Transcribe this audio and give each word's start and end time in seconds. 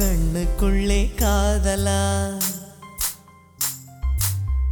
கண்ணுக்குள்ளே 0.00 1.10
காதலா? 1.16 2.30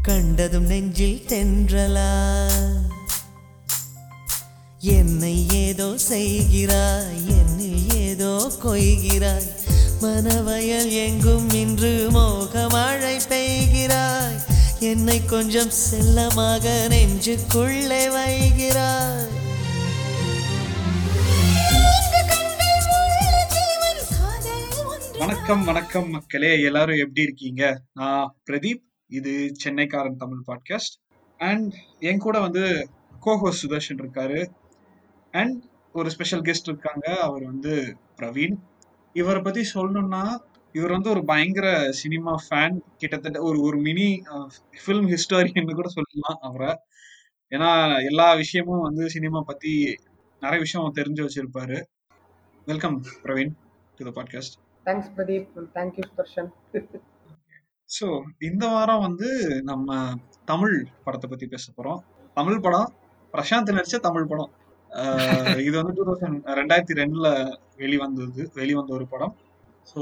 கண்டதும் 0.03 0.67
நெஞ்சில் 0.67 1.25
தென்றலா? 1.29 2.51
என்னை 4.81 5.47
ஏதோ 5.51 5.95
செய்கிறாய் 6.09 7.21
என்னில் 7.27 7.95
ஏதோ 7.95 8.53
கொய்கிறாய். 8.65 9.51
மனவயல் 10.01 10.91
எங்கும் 10.91 11.51
இன்று 11.51 12.09
மோகமழை 12.13 13.21
பெய்கிறாய். 13.29 14.45
என்னை 14.79 15.25
கொஞ்சம் 15.25 15.71
செல்லமாக 15.71 16.87
நெஞ்சுக்குள்ளே 16.89 18.07
வைகிறாய். 18.09 19.18
வணக்கம் 25.49 25.75
வணக்கம் 25.75 26.11
மக்களே. 26.11 26.63
எல்லாரும் 26.63 26.97
எப்படி 26.97 27.23
இருக்கீங்க? 27.23 27.83
நான் 27.93 28.37
பிரதீப். 28.51 28.83
இது 29.07 29.53
சென்னைக்காரன் 29.65 30.17
தமிழ் 30.17 30.43
பாட்காஸ்ட் 30.47 31.17
அண்ட் 31.39 31.75
என் 31.99 32.19
கூட 32.19 32.41
வந்து 32.41 32.89
கோஹோ 33.21 33.53
சுதர்ஷன் 33.63 33.97
இருக்காரு. 33.97 34.47
அண்ட் 35.31 35.63
ஒரு 35.93 36.11
ஸ்பெஷல் 36.11 36.41
கெஸ்ட் 36.41 36.69
இருக்காங்க. 36.69 37.21
அவர் 37.21 37.45
வந்து 37.45 37.97
பிரவீன். 38.17 38.53
இவரை 39.13 39.43
பத்தி 39.43 39.61
சொல்லணும்னா 39.75 40.37
இவர் 40.73 40.91
வந்து 40.91 41.11
ஒரு 41.11 41.25
பயங்கர 41.25 41.93
சினிமா 41.93 42.35
ஃபேன் 42.51 42.77
கிட்டத்தட்ட 42.97 43.43
ஒரு 43.43 43.61
ஒரு 43.61 43.79
மினி 43.79 44.23
ஃபிலிம் 44.87 45.11
ஹிஸ்டாரியன்னு 45.11 45.75
கூட 45.75 45.89
சொல்லலாம் 45.89 46.39
அவரை. 46.41 46.79
ஏன்னா 47.51 48.05
எல்லா 48.05 48.35
விஷயமும் 48.35 48.81
வந்து 48.81 49.11
சினிமா 49.11 49.41
பத்தி 49.41 49.97
நிறைய 50.41 50.63
விஷயம் 50.63 50.95
தெரிஞ்சு 50.95 51.29
வச்சிருப்பாரு. 51.29 51.83
Welcome 52.67 53.03
Praveen 53.23 53.53
to 53.97 54.11
the 54.11 54.23
podcast 54.23 54.67
thanks 54.89 55.13
Pradeep 55.17 55.57
thank you 55.79 56.05
Sudarshan 56.11 56.51
so 57.89 58.07
இந்த 58.49 58.65
வாரம் 58.75 59.05
வந்து 59.07 59.29
நம்ம 59.69 59.99
தமிழ் 60.51 60.75
படத்தை 61.05 61.27
பத்தி 61.29 61.47
பேச 61.53 61.67
போறோம். 61.77 62.01
தமிழ் 62.39 62.65
படம் 62.67 62.89
பிரசாந்த் 63.35 63.77
நடிச்ச 63.77 63.97
தமிழ் 64.09 64.29
படம். 64.33 64.51
இது 65.67 65.75
வந்து 65.81 65.95
டூ 65.97 66.05
தௌசண்ட் 66.09 66.47
ரெண்டாயிரத்தி 66.59 66.95
ரெண்டுல 67.01 67.29
வெளிவந்தது 67.83 68.43
வெளிவந்த 68.59 68.93
ஒரு 68.99 69.07
படம். 69.13 69.33
ஸோ 69.91 69.99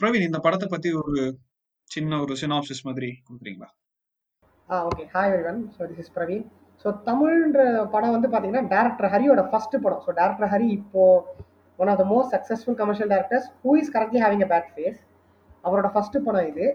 பிரவீன் 0.00 0.26
இந்த 0.28 0.38
படத்தை 0.46 0.66
பத்தி 0.74 0.90
ஒரு 1.02 1.20
சின்ன 1.90 2.18
ஒரு 2.24 2.34
சினாப்சிஸ் 2.42 2.84
மாதிரி 2.88 3.10
கொடுக்குறீங்களா? 3.26 3.68
ஆ 4.70 4.82
okay 4.88 5.04
hi 5.14 5.30
everyone 5.30 5.62
so 5.76 5.80
this 5.90 6.02
is 6.04 6.12
Praveen 6.16 6.44
so 6.84 6.90
தமிழ்ன்ற 7.08 7.62
படம் 7.94 8.14
வந்து 8.16 8.28
பார்த்தீங்கன்னா 8.30 8.68
டேரக்டர் 8.74 9.12
ஹரியோட 9.14 9.42
ஃபர்ஸ்ட் 9.50 9.76
படம். 9.84 10.02
ஸோ 10.06 10.12
டேரக்டர் 10.20 10.52
ஹரி 10.54 10.68
இப்போ 10.80 11.02
one 11.82 11.90
of 11.92 12.00
the 12.02 12.06
most 12.12 12.32
successful 12.36 12.78
commercial 12.82 13.10
directors 13.14 13.48
who 13.64 13.72
is 13.82 13.90
currently 13.96 14.20
having 14.24 14.44
a 14.46 14.50
bad 14.52 14.68
phase 14.74 14.98
அவரோட 15.66 15.88
ஃபர்ஸ்ட் 15.94 16.18
படம் 16.28 16.48
இது. 16.52 16.66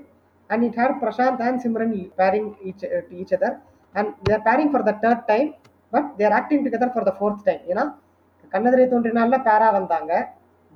And 0.49 0.63
it 0.67 0.77
had 0.81 0.97
Prashanth 1.03 1.41
and 1.47 1.61
Simran 1.65 1.95
pairing 2.21 2.49
each 2.69 2.85
each 3.21 3.33
other 3.37 3.55
and 3.95 4.11
their 4.29 4.43
pairing 4.49 4.71
for 4.73 4.85
the 4.89 4.93
third 5.05 5.23
time 5.31 5.49
but 5.93 6.09
their 6.19 6.35
acting 6.39 6.63
together 6.65 6.93
for 6.93 7.07
the 7.09 7.13
fourth 7.19 7.45
time 7.49 7.63
ஏன்னா 7.71 7.85
கண்ணதிரை 8.53 8.85
தோன்றினால 8.93 9.37
பேரா 9.47 9.69
வந்தாங்க. 9.77 10.11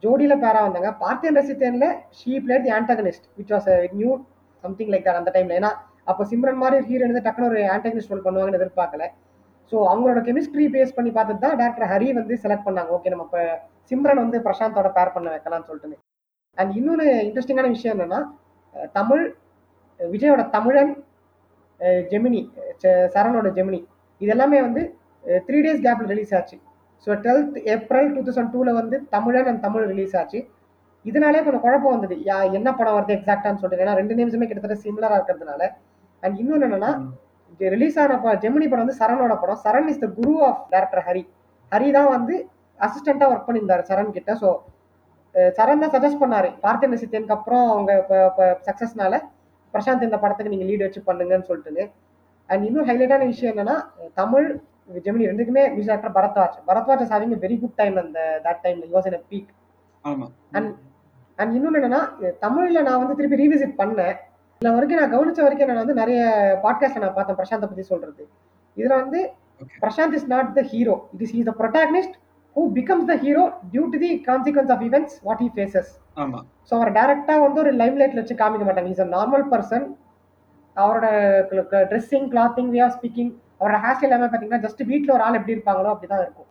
ஜோடியில் 0.03 0.41
பேரா 0.43 0.61
வந்தாங்க. 0.65 0.89
Parthen 1.03 1.35
ரசித்தேன்ல 1.39 1.87
she 2.19 2.31
played 2.45 2.65
the 2.67 2.71
antagonist 2.77 3.25
which 3.39 3.51
was 3.55 3.69
new 3.97 4.11
something 4.63 4.91
like 4.93 5.05
that 5.07 5.19
அந்த 5.19 5.31
டைமில் 5.35 5.57
ஏன்னா 5.59 5.71
அப்போ 6.11 6.23
சிம்ரன் 6.31 6.59
மாதிரி 6.63 6.77
ஹீரோ 6.89 7.03
வந்து 7.07 7.23
டக்குனு 7.27 7.49
ஒரு 7.51 7.61
ஆண்டகனிஸ்ட் 7.75 8.11
ரோல் 8.13 8.23
பண்ணுவாங்கன்னு 8.25 8.59
எதிர்பார்க்கல. 8.59 9.05
ஸோ 9.71 9.77
அவங்களோட 9.91 10.19
கெமிஸ்ட்ரி 10.27 10.65
பேஸ் 10.75 10.95
பண்ணி 10.95 11.11
பார்த்துட்டு 11.11 11.43
தான் 11.45 11.57
டேரக்டர் 11.59 11.89
ஹரி 11.91 12.07
வந்து 12.13 12.35
செலக்ட் 12.43 12.65
பண்ணாங்க. 12.67 12.89
ஓகே 12.89 13.09
நம்ம 13.09 13.25
இப்போ 13.27 13.41
சிம்ரன் 13.91 14.23
வந்து 14.23 14.37
பிரசாந்தோட 14.39 14.89
பேர் 14.97 15.13
பண்ண 15.13 15.27
வைக்கலாம்னு 15.35 15.67
சொல்லிட்டு 15.69 15.99
அண்ட் 16.57 16.71
இன்னொன்று 16.75 17.05
இன்ட்ரெஸ்டிங்கான 17.27 17.69
விஷயம் 17.69 17.95
என்னன்னா 17.95 18.19
தமிழ் 18.91 19.23
விஜயோட 19.99 20.41
தமிழன் 20.49 20.91
ஜெமினி 22.11 22.41
ச- 22.81 23.07
சரணோட 23.13 23.47
ஜெமினி 23.57 23.79
இது 24.21 24.31
எல்லாமே 24.31 24.61
வந்து 24.61 24.81
த்ரீ 25.47 25.57
டேஸ் 25.65 25.83
கேப்பில் 25.85 26.11
ரிலீஸ் 26.13 26.33
ஆச்சு. 26.37 26.57
So 27.07 27.09
twelfth 27.23 27.57
April 27.73 28.09
two 28.15 28.21
thousand 28.21 28.51
டூவில் 28.53 28.77
வந்து 28.79 28.97
தமிழன் 29.09 29.47
அண்ட் 29.51 29.61
தமிழ் 29.61 29.85
ரிலீஸ் 29.91 30.15
ஆச்சு. 30.15 30.39
இதனாலே 31.05 31.39
கொஞ்சம் 31.43 31.63
குழப்பம் 31.65 31.93
வந்தது. 31.95 32.15
யா 32.29 32.37
என்ன 32.57 32.69
படம் 32.79 32.95
வருது 32.97 33.15
எக்ஸாக்டான்னு 33.17 33.61
சொல்லிட்டு. 33.61 33.85
ஏன்னா 33.85 33.95
ரெண்டு 34.01 34.15
நிமிஷமே 34.15 34.47
கிட்டத்தட்ட 34.47 34.77
சிமிலராக 34.83 35.17
இருக்கிறதுனால. 35.19 35.61
அண்ட் 36.23 36.37
இன்னொன்று 36.41 36.67
என்னன்னா 36.67 36.91
ரிலீஸ் 37.73 37.97
ஆன 38.01 38.17
ஜெமினி 38.43 38.67
படம் 38.71 38.83
வந்து 38.85 38.99
சரணோட 39.01 39.33
படம். 39.41 39.59
Saran 39.65 39.89
is 39.93 40.01
the 40.03 40.07
guru 40.19 40.33
of 40.47 40.61
director 40.73 41.03
Hari. 41.07 41.23
Hari 41.71 41.89
தான் 41.97 42.09
வந்து 42.15 42.35
அசிஸ்டண்ட்டாக 42.79 43.31
ஒர்க் 43.33 43.47
பண்ணியிருந்தாரு 43.47 43.83
சரண் 43.89 44.15
கிட்ட. 44.17 44.31
ஸோ 44.41 44.49
சரண் 45.57 45.83
தான் 45.83 45.93
சஜஸ்ட் 45.95 46.21
பண்ணாரு. 46.23 46.49
பார்த்திப 46.65 46.97
சித்தியனுக்கு 47.01 47.37
அப்புறம் 47.37 47.65
அவங்க 47.73 47.91
இப்போ 48.29 48.45
சக்ஸஸ்னால 48.67 49.19
பிரசாந்த் 49.73 50.07
இந்த 50.07 50.17
படத்துக்கு 50.23 50.53
நீங்கள் 50.53 50.69
லீட் 50.69 50.85
வச்சு 50.85 51.01
பண்ணுங்கன்னு 51.09 51.47
சொல்லிட்டு 51.51 51.83
அண்ட் 52.49 52.63
இன்னும் 52.69 52.87
ஹைலைட்டான 52.89 53.27
விஷயம் 53.33 53.51
என்னன்னா 53.53 53.75
தமிழ் 54.21 54.47
ஜெமினி 55.05 55.27
ரெண்டுக்குமே 55.31 55.63
music 55.73 55.91
director 55.91 56.15
Bharadwaj. 56.17 56.55
Bharadwaj 56.69 57.03
is 57.03 57.13
having 57.15 57.35
very 57.45 57.57
good 57.61 57.77
time 57.81 57.97
அந்த 58.03 58.19
தட் 58.47 58.61
டைம்ல 58.65 58.87
use 58.93 59.07
in 59.11 59.17
peak 59.31 59.51
and 60.57 60.71
and 61.39 61.53
இன்னொன்று 61.57 61.79
என்னன்னா 61.81 62.01
தமிழ்ல 62.45 62.81
நான் 62.87 63.01
வந்து 63.03 63.17
திருப்பி 63.19 63.41
ரீவிசிட் 63.43 63.79
பண்ணேன். 63.81 64.15
இதுல 64.61 64.73
வரைக்கும் 64.73 64.99
நான் 65.01 65.13
கவனிச்ச 65.13 65.39
வரைக்கும் 65.43 65.69
நான் 65.69 65.79
வந்து 65.81 65.93
நிறைய 65.99 66.19
பாட்காஸ்ட் 66.63 66.99
நான் 67.03 67.13
பார்த்தேன் 67.15 67.37
பிரசாந்தை 67.39 67.67
பத்தி 67.69 67.83
சொல்றது. 67.91 68.23
இதுல 68.77 68.93
வந்து. 69.01 69.19
Prashanth 69.83 70.15
is 70.17 70.27
not 70.33 70.51
the 70.57 70.61
hero 70.73 70.95
it 71.13 71.23
is 71.25 71.33
is 71.37 71.47
the 71.49 71.53
protagonist 71.61 72.15
who 72.55 72.63
becomes 72.77 73.07
the 73.11 73.15
hero 73.23 73.43
due 73.73 73.83
to 73.93 73.99
the 74.03 74.09
consequence 74.27 74.71
of 74.75 74.83
events 74.89 75.15
what 75.27 75.41
he 75.45 75.49
faces 75.55 75.89
ஆமா. 76.23 76.39
ஸோ 76.69 76.71
அவர் 76.79 76.91
டேரக்டா 76.99 77.37
வந்து 77.45 77.59
ஒரு 77.63 77.71
லைம் 77.81 77.97
லைட்ல 78.01 78.21
வச்சு 78.23 78.37
காமிக்க 78.43 78.67
மாட்டாங்க. 78.69 78.91
இஸ் 78.95 79.03
அ 79.05 79.09
நார்மல் 79.15 79.45
பர்சன் 79.53 79.87
அவரோட 80.75 81.07
dressing 81.91 82.29
clothing 82.35 82.71
way 82.75 82.81
of 82.87 82.95
speaking 82.99 83.31
அவரோட 83.59 83.79
ஹேர் 83.85 83.97
ஸ்டைல் 83.97 84.09
எல்லாமே 84.11 84.29
பார்த்தீங்கன்னா 84.29 84.63
ஜஸ்ட் 84.67 84.83
வீட்டில் 84.93 85.13
ஒரு 85.17 85.25
ஆள் 85.27 85.39
எப்படி 85.39 85.55
இருப்பாங்களோ 85.57 85.91
அப்படிதான் 85.95 86.23
இருக்கும். 86.25 86.49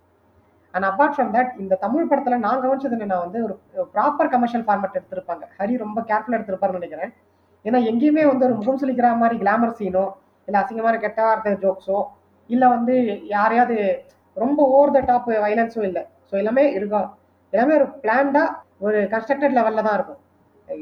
அண்ட் 0.74 0.86
அப்பார்ட் 0.92 1.16
ஃப்ரம் 1.16 1.32
தட் 1.36 1.52
இந்த 1.62 1.74
தமிழ் 1.86 2.10
படத்துல 2.10 2.36
நான் 2.46 2.62
கவனிச்சது 2.66 2.96
என்னன்னா 2.98 3.18
வந்து 3.26 3.38
ஒரு 3.46 3.54
ப்ராப்பர் 3.94 4.34
கமர்ஷியல் 4.36 4.66
ஃபார்மேட் 4.66 5.00
எடுத்திருப்பாங்க. 5.00 5.44
ஹரி 5.60 5.76
ரொம்ப 5.86 6.00
கேர்ஃபுல்லாக 6.10 6.38
எடுத்திருப்பாருன்னு 6.40 6.80
நினைக்கிறேன். 6.82 7.12
ஏன்னா 7.64 7.78
எங்கேயுமே 7.90 8.24
வந்து 8.30 8.46
ஒரு 8.48 8.54
முகம் 8.60 8.80
சொல்லிக்கிற 8.82 9.08
மாதிரி 9.22 9.36
கிளாமர் 9.42 9.76
சீனோ 9.80 10.04
இல்லை 10.48 10.58
அசிங்கமான 10.62 10.98
கெட்ட 11.04 11.20
வார்த்தை 11.26 11.52
ஜோக்ஸோ 11.64 11.98
இல்லை 12.50 12.68
வந்து 12.76 12.94
யாரையாவது 13.34 13.76
ரொம்ப 14.36 14.60
ஓவர் 14.76 14.94
த 14.96 15.00
டாப் 15.10 15.28
வைலன்ஸும் 15.44 15.86
இல்லை. 15.88 16.02
ஸோ 16.28 16.34
எல்லாமே 16.40 16.64
இருக்கும். 16.78 17.08
எல்லாமே 17.52 17.72
ஒரு 17.80 17.86
பிளான்டா 18.02 18.42
ஒரு 18.86 18.98
கன்ஸ்ட்ரக்டட் 19.12 19.56
லெவலில் 19.58 19.86
தான் 19.86 19.96
இருக்கும். 19.98 20.20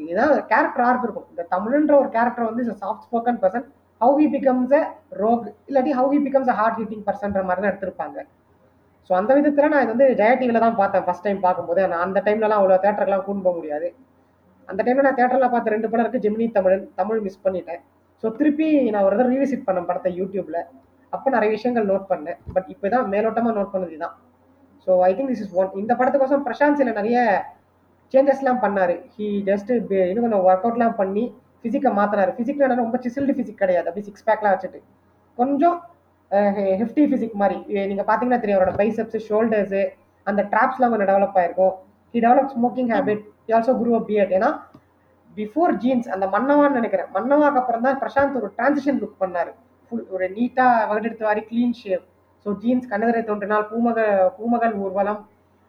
இதுதான் 0.05 0.33
கேரக்டர் 0.53 0.85
ஆர்க் 0.89 1.05
இருக்கும். 1.07 1.27
இந்த 1.33 1.43
தமிழ்ன்ற 1.55 1.93
ஒரு 2.03 2.09
கேரக்டர் 2.17 2.49
வந்து 2.51 2.65
soft 2.83 3.05
spoken 3.07 3.41
person 3.43 3.67
how 4.01 4.17
he 4.23 4.27
becomes 4.35 4.75
a 4.81 4.83
rogue 5.23 5.47
இல்லாட்டி 5.69 5.93
how 6.01 6.11
he 6.15 6.21
becomes 6.27 6.51
a 6.53 6.57
hard 6.61 6.79
hitting 6.81 7.05
பர்சன்ற 7.09 7.43
மாதிரி 7.49 7.63
தான் 7.63 7.73
எடுத்திருப்பாங்க. 7.73 8.19
ஸோ 9.11 9.15
அந்த 9.21 9.33
விதத்தில் 9.39 9.73
நான் 9.73 9.85
இது 9.85 9.93
வந்து 9.95 10.09
ஜெயா 10.21 10.35
டிவியில் 10.41 10.65
தான் 10.67 10.79
பார்த்தேன். 10.81 11.05
ஃபர்ஸ்ட் 11.07 11.27
டைம் 11.27 11.41
பார்க்கும்போது. 11.47 11.83
நான் 11.93 12.05
அந்த 12.07 12.19
டைம்லலாம் 12.27 12.61
அவ்வளோ 12.63 12.79
தேட்டருக்குலாம் 12.85 13.27
கூண்டு 13.29 13.45
போக 13.47 13.57
முடியாது. 13.61 13.89
அந்த 14.71 14.81
டைமில் 14.87 15.07
நான் 15.07 15.19
தேட்டரில் 15.21 15.53
பார்த்த 15.55 15.75
ரெண்டு 15.75 15.89
படம் 15.91 16.05
இருக்குது 16.05 16.25
ஜெமினி 16.27 16.47
தமிழன் 16.57 16.87
தமிழ் 17.01 17.21
மிஸ் 17.27 17.43
பண்ணிட்டேன். 17.47 17.81
ஸோ 18.23 18.27
திருப்பி 18.39 18.69
நான் 18.95 19.05
ஒரு 19.09 19.17
தடவை 19.19 19.33
ரீவிசிட் 19.35 19.67
பண்ணேன் 19.69 19.89
படத்தை 19.91 20.11
யூடியூப்ல 20.21 20.59
அப்போ 21.13 21.29
நிறைய 21.37 21.51
விஷயங்கள் 21.57 21.87
நோட் 21.91 22.07
பண்ணேன். 22.13 22.39
பட் 22.55 22.69
இப்போ 22.75 22.87
தான் 22.95 23.07
மேலோட்டமாக 23.13 23.55
நோட் 23.59 23.73
பண்ணது 23.75 23.99
தான் 24.05 24.15
so 24.87 24.91
I 25.09 25.11
think 25.17 25.31
this 25.33 25.45
is 25.45 25.55
one 25.61 25.71
இந்த 25.83 25.93
படத்துக்கோசம் 26.01 26.45
பிரசாந்த் 26.49 26.81
சில 26.81 26.93
நிறைய 27.01 27.19
சேஞ்சஸ்லாம் 28.15 28.61
பண்ணார். 28.65 28.95
ஹி 29.15 29.27
ஜஸ்ட் 29.49 29.71
இன்னும் 30.11 30.25
கொஞ்சம் 30.27 30.45
ஒர்க் 30.49 30.67
அவுட்லாம் 30.67 30.99
பண்ணி 31.01 31.25
ஃபிசிக்கை 31.63 31.91
மாற்றினாரு 31.99 32.33
ஃபிசிக்கில் 32.37 32.81
ரொம்ப 32.83 32.99
சிசில்டு 33.05 33.35
ஃபிசிக் 33.37 33.63
கிடையாது. 33.63 33.87
அப்படி 33.91 34.05
சிக்ஸ் 34.09 34.27
பேக்லாம் 34.29 34.55
வச்சுட்டு. 34.55 34.81
கொஞ்சம் 35.39 35.77
ஹெஃப்டி 36.81 37.03
ஃபிசிக் 37.11 37.37
மாதிரி. 37.43 37.59
நீங்கள் 37.91 38.07
பார்த்தீங்கன்னா 38.09 38.41
தெரியும் 38.43 38.59
அவரோட 38.59 38.75
பைசப்ஸ் 38.81 39.27
ஷோல்டர்ஸு 39.29 39.83
அந்த 40.27 40.41
ட்ராப்ஸ்லாம் 40.53 40.93
கொஞ்சம் 40.93 41.11
டெவலப் 41.11 41.39
ஆயிருக்கும். 41.41 41.75
He 42.15 42.19
develop 42.25 42.53
smoking 42.55 42.91
habit 42.95 43.23
he 43.47 43.53
also 43.57 43.73
grew 43.81 43.93
up 43.99 44.07
beard 44.11 44.33
ஏன்னா 44.37 44.51
பிஃபோர் 45.39 45.73
ஜீன்ஸ் 45.83 46.07
அந்த 46.15 46.27
மன்னவான்னு 46.35 46.79
நினைக்கிறேன். 46.81 47.09
மன்னவாக்கு 47.17 47.61
அப்புறம் 47.61 47.85
தான் 47.87 47.99
பிரசாந்த் 48.03 48.39
ஒரு 48.41 48.49
டிரான்சிஷன் 48.57 48.99
லுக் 49.03 49.21
பண்ணார். 49.23 49.51
ஃபுல் 49.87 50.07
ஒரு 50.15 50.27
நீட்டாக 50.37 50.87
வகடெடுத்த 50.91 51.25
மாதிரி 51.29 51.43
clean 51.51 51.77
shape 51.81 52.05
so 52.47 52.49
Jeans 52.63 52.89
Kannethirey 52.93 53.21
Thondrinal 53.29 53.65
பூமக 53.71 53.99
Poomagan 54.39 54.75
Oorvalam 54.85 55.21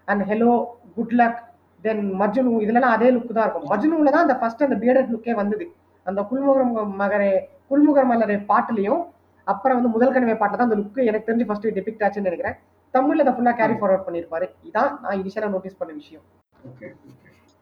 and 0.08 0.24
hello 0.32 0.54
good 0.96 1.16
luck 1.20 1.40
then 1.82 2.04
Majnu 2.22 2.56
இதுலலாம் 2.66 2.96
அதே 2.96 3.10
லுக் 3.16 3.36
தான் 3.38 3.46
இருக்கும். 3.46 3.70
மஜ்னுவில் 3.74 4.14
தான் 4.16 4.26
அந்த 4.26 4.36
ஃபர்ஸ்ட் 4.40 4.66
அந்த 4.68 4.78
பியர்டட் 4.82 5.12
லுக்கே 5.14 5.36
வந்தது. 5.42 5.66
அந்த 6.06 6.20
குல்முகரம் 6.32 6.74
மகரே 7.02 7.32
குல்முகர் 7.70 8.10
மலரே 8.12 8.38
பாட்டுலையும் 8.50 9.02
அப்புறம் 9.48 9.78
வந்து 9.80 9.92
முதல் 9.96 10.14
கனவை 10.16 10.36
பாட்டில் 10.42 10.60
தான் 10.60 10.70
அந்த 10.70 10.78
லுக்கு 10.82 11.08
எனக்கு 11.10 11.28
தெரிஞ்சு 11.30 11.48
ஃபர்ஸ்ட் 11.50 11.68
டிபிக்ட் 11.78 12.04
ஆச்சுன்னு 12.06 12.30
நினைக்கிறேன். 12.30 12.58
தமிழ்ல 12.94 13.24
அதை 13.24 13.34
ஃபுல்லாக 13.34 13.58
கேரி 13.58 13.74
ஃபார்வர்ட் 13.74 14.04
பண்ணியிருப்பாரு 14.08 14.50
இதான் 14.64 15.00
நான் 15.00 15.24
இனிஷியலாக 15.24 15.50
நோட்டீஸ் 15.50 15.78
பண்ண 15.78 15.94
விஷயம். 15.94 16.22
ஓகே 16.68 16.94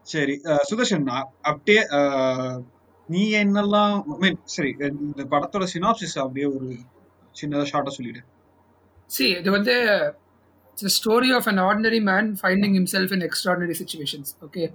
சரி 0.02 0.40
சுதர்ஷன் 0.70 1.22
அப்படியே 1.40 1.86
நீ 3.06 3.34
என்னெல்லாம் 3.34 4.04
மீன் 4.04 4.38
சரி 4.44 4.76
இந்த 4.78 5.24
படத்தோட 5.30 5.66
சினாப்சிஸ் 5.74 6.18
அப்படியே 6.18 6.46
ஒரு 6.46 6.76
சின்னதா 7.40 7.66
ஷார்ட்டா 7.72 7.88
சொல்லிடு. 7.88 8.20
See, 9.18 9.38
இது 9.38 9.50
வந்து 9.50 9.72
a 9.82 10.88
story 11.04 11.34
of 11.34 11.42
an 11.44 11.58
ordinary 11.58 12.02
man 12.02 12.34
finding 12.42 12.72
himself 12.72 13.12
in 13.12 13.28
extraordinary 13.28 13.74
situations. 13.80 14.24
Okay, 14.46 14.74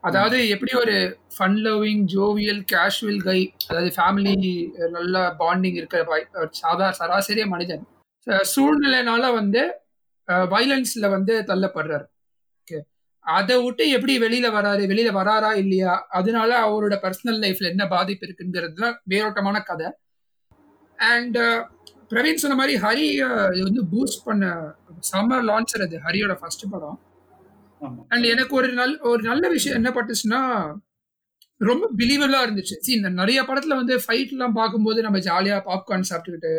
அதாவது 0.00 0.48
எப்படி 0.48 0.72
ஒரு 0.78 1.18
fun 1.38 1.56
loving 1.66 2.06
jovial 2.14 2.64
casual 2.72 3.22
guy 3.22 3.54
அதாவது 3.68 3.94
ஃபேமிலி 3.96 4.70
நல்ல 4.88 5.34
பாண்டிங் 5.38 5.72
இருக்கிற 5.72 6.26
சாதா 6.50 6.94
சராசரிய 6.98 7.46
மனிதன். 7.46 7.86
ச- 8.26 8.44
சூழ்நிலைனால 8.56 9.32
வந்து 9.32 9.80
வைலன்ஸ்ல 10.52 11.10
வந்து 11.10 11.34
தள்ளப்படுறாரு. 11.46 12.06
ஓகே. 12.60 12.78
அதை 13.24 13.56
விட்டு 13.64 13.84
எப்படி 13.96 14.14
வெளியில 14.18 14.48
வராரு 14.56 14.82
வெளியில 14.92 15.10
வராரா 15.18 15.50
இல்லையா? 15.62 15.94
அதனால 16.18 16.50
அவரோட 16.66 16.94
பர்சனல் 17.04 17.40
லைஃப்ல 17.44 17.72
என்ன 17.74 17.86
பாதிப்பு 17.88 18.26
இருக்குங்கிறதுல 18.26 18.92
வேரோட்டமான 19.10 19.62
கதை. 19.62 19.88
அண்ட் 20.98 21.38
பிரவீன் 22.10 22.42
சொன்ன 22.42 22.56
மாதிரி 22.56 22.74
ஹரி 22.84 23.06
வந்து 23.66 23.82
பூஸ்ட் 23.92 24.24
பண்ண 24.24 24.44
சம்மர் 25.10 25.44
லான்ச்சர் 25.48 25.84
அது 25.86 25.96
ஹரியோட 26.06 26.34
ஃபர்ஸ்ட் 26.34 26.64
படம். 26.70 26.98
அண்ட் 28.08 28.26
எனக்கு 28.34 28.54
ஒரு 28.56 28.68
நல்ல 28.72 28.94
ஒரு 29.10 29.22
நல்ல 29.22 29.48
விஷயம் 29.48 29.78
என்ன 29.80 29.90
பட்டுச்சுன்னா 29.96 30.40
ரொம்ப 31.56 31.84
பிலீவபிளா 31.98 32.40
இருந்துச்சு. 32.46 32.74
சி 32.84 32.90
இந்த 32.92 33.08
நிறைய 33.20 33.42
படத்துல 33.42 33.76
வந்து 33.80 33.94
ஃபைட் 34.06 34.32
எல்லாம் 34.36 34.52
பார்க்கும்போது 34.52 35.02
நம்ம 35.02 35.18
ஜாலியா 35.18 35.56
பாப்கார்ன் 35.68 36.08
சாப்பிட்டுக்கிட்டு 36.10 36.52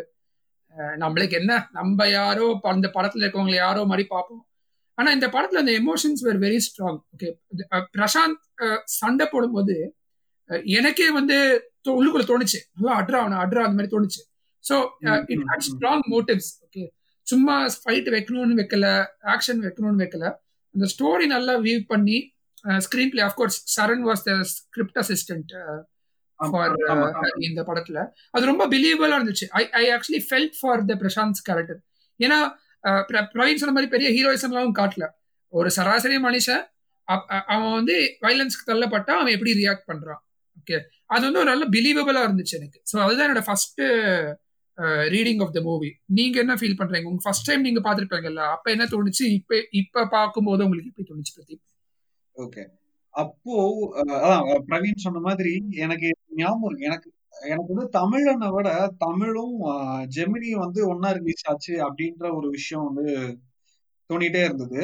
நம்மளுக்கு 1.04 1.36
என்ன? 1.42 1.54
நம்ம 1.78 2.08
யாரோ 2.20 2.46
அந்த 2.74 2.88
படத்துல 2.98 3.24
இருக்கவங்களை 3.26 3.58
யாரோ 3.60 3.82
மாதிரி 3.92 4.06
பார்ப்போம். 4.14 4.44
ஆனா 4.98 5.10
இந்த 5.18 5.28
படத்துல 5.34 5.62
அந்த 5.64 5.74
emotions 5.82 6.22
were 6.28 6.40
very 6.46 6.60
strong 6.68 7.00
okay 7.16 7.30
Prashanth 7.98 8.40
சண்டை 9.00 9.26
போடும்போது 9.34 9.76
எனக்கே 10.78 11.08
வந்து 11.20 11.38
உள்ளுக்குள்ள 11.98 12.26
தோணுச்சு. 12.32 12.60
நல்லா 12.78 12.94
அட்ரா 13.02 13.20
அவனை 13.24 13.38
அட்ரா 13.44 13.64
அந்த 13.66 13.78
மாதிரி 13.78 13.94
தோணுச்சு. 13.96 14.22
So 14.66 14.76
it 15.34 15.46
had 15.52 15.68
strong 15.70 16.04
motives 16.14 16.52
okay 16.66 16.84
சும்மா 17.28 17.56
ஃபைட் 17.84 18.10
வைக்கணும்னு 18.16 18.60
வைக்கல 18.62 18.88
ஆக்ஷன் 19.34 19.62
வைக்கணும்னு 19.66 20.04
வைக்கல. 20.04 20.26
அந்த 20.76 20.86
ஸ்டோரி 20.94 21.26
நல்லா 21.36 21.54
வியூ 21.66 21.78
பண்ணி 21.94 22.18
screenplay 23.14 23.22
of course 23.28 23.58
Saran 23.76 24.04
was 24.10 24.24
the 24.28 24.32
script 24.54 25.00
assistant 25.04 25.54
for 26.40 26.74
ஆமா. 26.94 27.08
இந்த 27.48 27.62
படத்துல. 27.70 28.00
அது 28.36 28.50
ரொம்ப 28.52 28.66
பிலீவபிளா 28.74 29.18
இருந்துச்சு. 29.20 29.46
I 29.60 29.64
I 29.82 29.84
actually 29.96 30.22
felt 30.28 30.58
for 30.60 30.84
the 30.90 30.96
Prashanth 31.02 31.42
character 31.50 31.80
ஏன்னா 32.20 32.40
பிரவீன் 33.36 33.62
சொன்ன 33.62 33.74
மாதிரி 33.76 33.92
பெரிய 33.96 34.10
ஹீரோயிசம்லாம் 34.18 34.78
காட்டல. 34.80 35.06
ஒரு 35.54 35.70
சராசரி 35.78 36.18
மனுஷன் 36.28 36.64
அவன் 37.54 37.74
வந்து 37.78 37.96
வைலன்ஸ்க்கு 38.26 38.70
தள்ளப்பட்டா 38.70 39.14
அவன் 39.20 39.36
எப்படி 39.36 39.54
ரியாக்ட் 39.62 39.88
பண்றான். 39.92 40.22
ஓகே 40.60 40.78
அது 41.16 41.24
வந்து 41.28 41.42
ஒரு 41.42 41.50
நல்ல 41.52 41.66
பிலீவபிளா 41.76 42.22
இருந்துச்சு 42.28 42.56
எனக்கு. 42.60 42.80
ஸோ 42.92 42.96
அதுதான் 43.06 43.28
என்னோட 43.28 43.44
first 43.48 43.82
reading 45.14 45.42
of 45.46 45.54
the 45.56 45.62
movie 45.68 45.90
நீங்க 46.18 46.36
என்ன 46.44 46.54
ஃபீல் 46.60 46.78
பண்றீங்க? 46.82 47.08
உங்க 47.12 47.22
ஃபர்ஸ்ட் 47.26 47.48
டைம் 47.48 47.66
நீங்க 47.68 47.82
பாத்திருப்பீங்கல்ல 47.88 48.44
அப்ப 48.56 48.66
என்ன 48.76 48.86
தோணுச்சு? 48.94 49.24
இப்ப 49.40 49.52
இப்ப 49.82 50.06
பார்க்கும்போது 50.16 50.66
உங்களுக்கு 50.68 50.92
எப்படி 50.92 51.08
தோணுச்சு 51.12 51.34
பிரதீப்? 51.38 51.64
ஓகே 52.36 52.64
அப்போ 53.14 53.56
அஹ், 54.02 54.14
அதான் 54.18 54.44
பிரவீன் 54.70 55.04
சொன்ன 55.06 55.22
மாதிரி 55.26 55.54
எனக்கு 55.86 56.10
ஞாபகம் 56.38 56.68
இருக்கு. 56.70 56.88
எனக்கு 56.90 57.10
எனக்கு 57.48 57.72
வந்து 57.74 57.88
தமிழனை 57.96 58.48
விட 58.52 58.70
தமிழும் 59.00 59.56
ஜெமினி 59.60 60.16
ஜெமினியும் 60.18 60.64
வந்து 60.66 60.82
ஒன்னா 60.92 61.10
ரிலீஸ் 61.20 61.44
ஆச்சு 61.52 61.74
அப்படின்ற 61.88 62.26
ஒரு 62.38 62.48
விஷயம் 62.58 62.88
வந்து 62.90 63.06
தோணிட்டே 64.10 64.42
இருந்தது. 64.48 64.82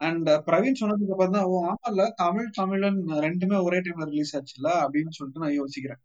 அண்ட் 0.00 0.28
பிரவீன் 0.46 0.80
சொன்னதுக்கு 0.80 1.14
அப்புறம் 1.14 1.36
தான் 1.36 1.48
ஓ 1.50 1.58
ஆமால 1.70 2.06
தமிழ் 2.18 2.48
தமிழன் 2.58 2.98
ரெண்டுமே 3.26 3.58
ஒரே 3.66 3.78
டைம்ல 3.86 4.06
ரிலீஸ் 4.12 4.34
ஆச்சுல்ல 4.38 4.70
அப்படின்னு 4.84 5.16
சொல்லிட்டு 5.18 5.44
நான் 5.44 5.58
யோசிக்கிறேன். 5.60 6.02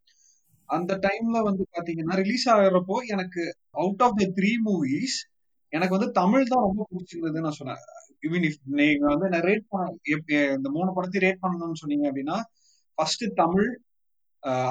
அந்த 0.69 0.94
டைம்ல 1.06 1.40
வந்து 1.50 1.63
பாத்தீங்கன்னா 1.75 2.18
ரிலீஸ் 2.24 2.48
ஆகுறப்போ 2.54 2.98
எனக்கு 3.16 3.44
out 3.81 4.04
of 4.08 4.19
the 4.22 4.28
three 4.38 4.52
movies 4.68 5.18
எனக்கு 5.74 5.96
வந்து 5.98 6.10
தமிழ் 6.22 6.52
தான் 6.52 6.66
ரொம்ப 6.68 6.84
பிடிச்சிருந்ததுன்னு 6.92 7.48
நான் 7.48 7.60
சொன்னேன். 7.62 7.81
இவன் 8.23 8.45
இஃப் 8.47 8.59
நீங்க 8.79 9.06
வந்து 9.13 9.27
நான் 9.33 9.45
ரேட் 9.50 9.65
பண்ண 9.69 9.85
இந்த 10.57 10.68
மூணு 10.77 10.89
படத்தையும் 10.95 11.25
ரேட் 11.27 11.44
பண்ணணும்னு 11.45 11.81
சொன்னீங்க 11.81 12.06
அப்படின்னா 12.09 12.38
ஃபர்ஸ்ட் 12.97 13.25
தமிழ் 13.41 13.69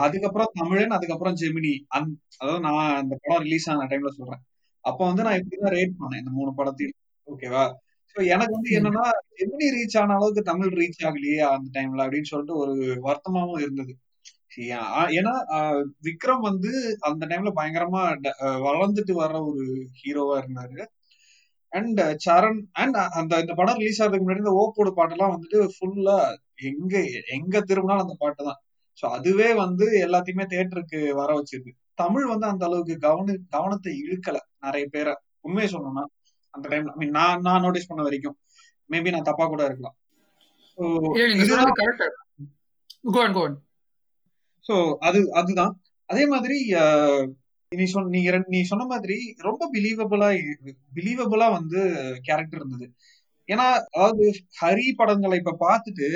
அதுக்கப்புறம் 0.04 0.52
தமிழன் 0.60 0.96
அதுக்கப்புறம் 0.96 1.36
ஜெமினி. 1.40 1.74
அந் 1.96 2.08
அதாவது 2.40 2.62
நான் 2.66 2.96
அந்த 3.02 3.14
படம் 3.22 3.42
ரிலீஸ் 3.46 3.66
ஆன 3.72 3.86
டைம்ல 3.90 4.10
சொல்றேன். 4.16 4.42
அப்போ 4.84 5.02
வந்து 5.08 5.24
நான் 5.26 5.38
இப்படிதான் 5.40 5.74
ரேட் 5.78 5.98
பண்ணேன் 6.00 6.20
இந்த 6.22 6.32
மூணு 6.38 6.50
படத்தையும். 6.58 6.96
ஓகேவா 7.28 7.64
சோ 8.16 8.18
எனக்கு 8.34 8.54
வந்து 8.56 8.70
என்னன்னா 8.78 9.04
ஜெமினி 9.40 9.66
ரீச் 9.74 9.96
ஆன 10.00 10.14
அளவுக்கு 10.14 10.42
தமிழ் 10.50 10.72
ரீச் 10.80 11.02
ஆகலையே 11.08 11.40
அந்த 11.54 11.68
டைம்ல 11.76 12.04
அப்படின்னு 12.06 12.30
சொல்லிட்டு 12.30 12.56
ஒரு 12.62 12.74
வருத்தமாவும் 13.06 13.62
இருந்தது. 13.64 13.92
ஏன்னா 15.18 15.34
விக்ரம் 16.06 16.46
வந்து 16.48 16.70
அந்த 17.08 17.22
டைம்ல 17.30 17.50
பயங்கரமா 17.58 18.02
வளர்ந்துட்டு 18.66 19.14
வர்ற 19.20 19.36
ஒரு 19.50 19.64
ஹீரோவா 20.00 20.36
இருந்தாரு. 20.42 20.78
அண்ட் 21.72 22.00
சரண் 22.24 22.60
அண்ட் 22.74 22.96
அந்த 23.18 23.32
இந்த 23.42 23.54
படம் 23.54 23.78
ரிலீஸ் 23.78 24.00
ஆகிறதுக்கு 24.00 24.24
முன்னாடி 24.24 24.44
இந்த 24.44 24.54
ஓப்போட 24.60 24.90
பாட்டெல்லாம் 24.96 25.32
வந்துட்டு 25.34 25.58
ஃபுல்லா 25.74 26.16
எங்க 26.68 26.94
எங்க 27.30 27.56
திரும்பினாலும் 27.62 28.04
அந்த 28.04 28.16
பாட்டு 28.18 28.48
தான். 28.48 28.58
ஸோ 28.98 29.06
அதுவே 29.16 29.48
வந்து 29.60 29.86
எல்லாத்தையுமே 30.06 30.44
தியேட்டருக்கு 30.46 31.00
வர 31.20 31.30
வச்சிருக்கு. 31.36 31.72
தமிழ் 31.94 32.26
வந்து 32.26 32.46
அந்த 32.46 32.64
அளவுக்கு 32.64 32.94
கவன 33.00 33.26
கவனத்தை 33.50 33.92
இழுக்கல 34.02 34.36
நிறைய 34.60 34.84
பேரை. 34.88 35.14
உண்மையை 35.42 35.68
சொல்லணும்னா 35.70 36.04
அந்த 36.54 36.66
டைம்ல 36.68 36.92
மீன் 36.96 37.16
நான் 37.18 37.42
நான் 37.42 37.64
நோட்டீஸ் 37.64 37.90
பண்ண 37.90 38.02
வரைக்கும். 38.02 38.36
மேபி 38.90 39.10
நான் 39.10 39.28
தப்பா 39.28 39.44
கூட 39.46 39.62
இருக்கலாம். 39.64 39.96
ஸோ 44.66 44.74
அது 45.02 45.20
அதுதான். 45.34 45.72
அதே 46.08 46.24
மாதிரி 46.26 46.56
அஹ், 46.80 47.24
நீ 47.72 47.84
சொன்ன 47.84 48.10
நீங்க 48.14 48.38
நீ 48.52 48.60
சொன்ன 48.62 48.84
மாதிரி 48.84 49.16
ரொம்ப 49.46 49.62
பிலீவபிளா 49.74 50.28
பிலீவபிளா 50.96 51.46
வந்து 51.56 51.80
கேரக்டர் 52.26 52.60
இருந்தது. 52.60 52.86
ஏன்னா 53.48 53.66
அதாவது 53.94 54.24
ஹரி 54.60 54.86
படங்களை 55.00 55.36
இப்ப 55.38 55.54
பார்த்துட்டு 55.60 56.08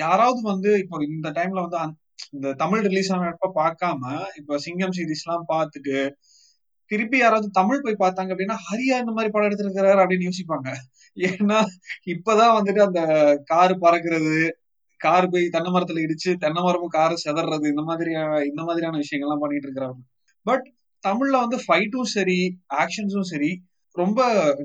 யாராவது 0.00 0.40
வந்து 0.50 0.70
இப்போ 0.78 0.98
இந்த 1.06 1.28
டைம்ல 1.38 1.62
வந்து 1.66 1.78
இந்த 2.30 2.48
தமிழ் 2.62 2.82
ரிலீஸ் 2.86 3.10
ஆனப்ப 3.12 3.48
பார்க்காம 3.60 4.02
இப்ப 4.40 4.58
சிங்கம் 4.64 4.94
சீரீஸ் 4.98 5.24
எல்லாம் 5.24 5.46
பார்த்துட்டு 5.52 5.96
திருப்பி 6.90 7.18
யாராவது 7.18 7.48
தமிழ் 7.50 7.82
போய் 7.84 8.02
பார்த்தாங்க 8.02 8.32
அப்படின்னா 8.34 8.58
ஹரியா 8.66 8.98
இந்த 9.02 9.14
மாதிரி 9.16 9.32
படம் 9.32 9.48
எடுத்திருக்கிறாரு 9.48 10.02
அப்படின்னு 10.02 10.28
யோசிப்பாங்க. 10.28 10.68
ஏன்னா 11.16 11.60
இப்பதான் 12.14 12.56
வந்துட்டு 12.58 12.82
அந்த 12.88 13.00
கார் 13.52 13.74
பறக்கிறது 13.84 14.36
கார் 15.00 15.28
போய் 15.32 15.46
தென்னை 15.54 15.72
மரத்துல 15.72 16.02
இடிச்சு 16.06 16.30
தென்னை 16.44 16.62
மரமும் 16.62 16.94
காரை 16.98 17.16
செதறது 17.24 17.66
இந்த 17.72 17.84
மாதிரி 17.90 18.12
இந்த 18.50 18.62
மாதிரியான 18.68 19.00
விஷயங்கள்லாம் 19.04 19.42
பண்ணிட்டு 19.44 19.68
இருக்கிறாங்க. 19.68 19.98
பட் 20.46 20.66
தமிழ்ல 21.08 21.38
வந்து 21.40 21.58
ஃபைட்டும் 21.68 22.02
சரி 22.02 22.58
ஆக்ஷன்ஸும் 22.74 23.20
சரி 23.20 23.62
ரொம்ப 23.92 24.18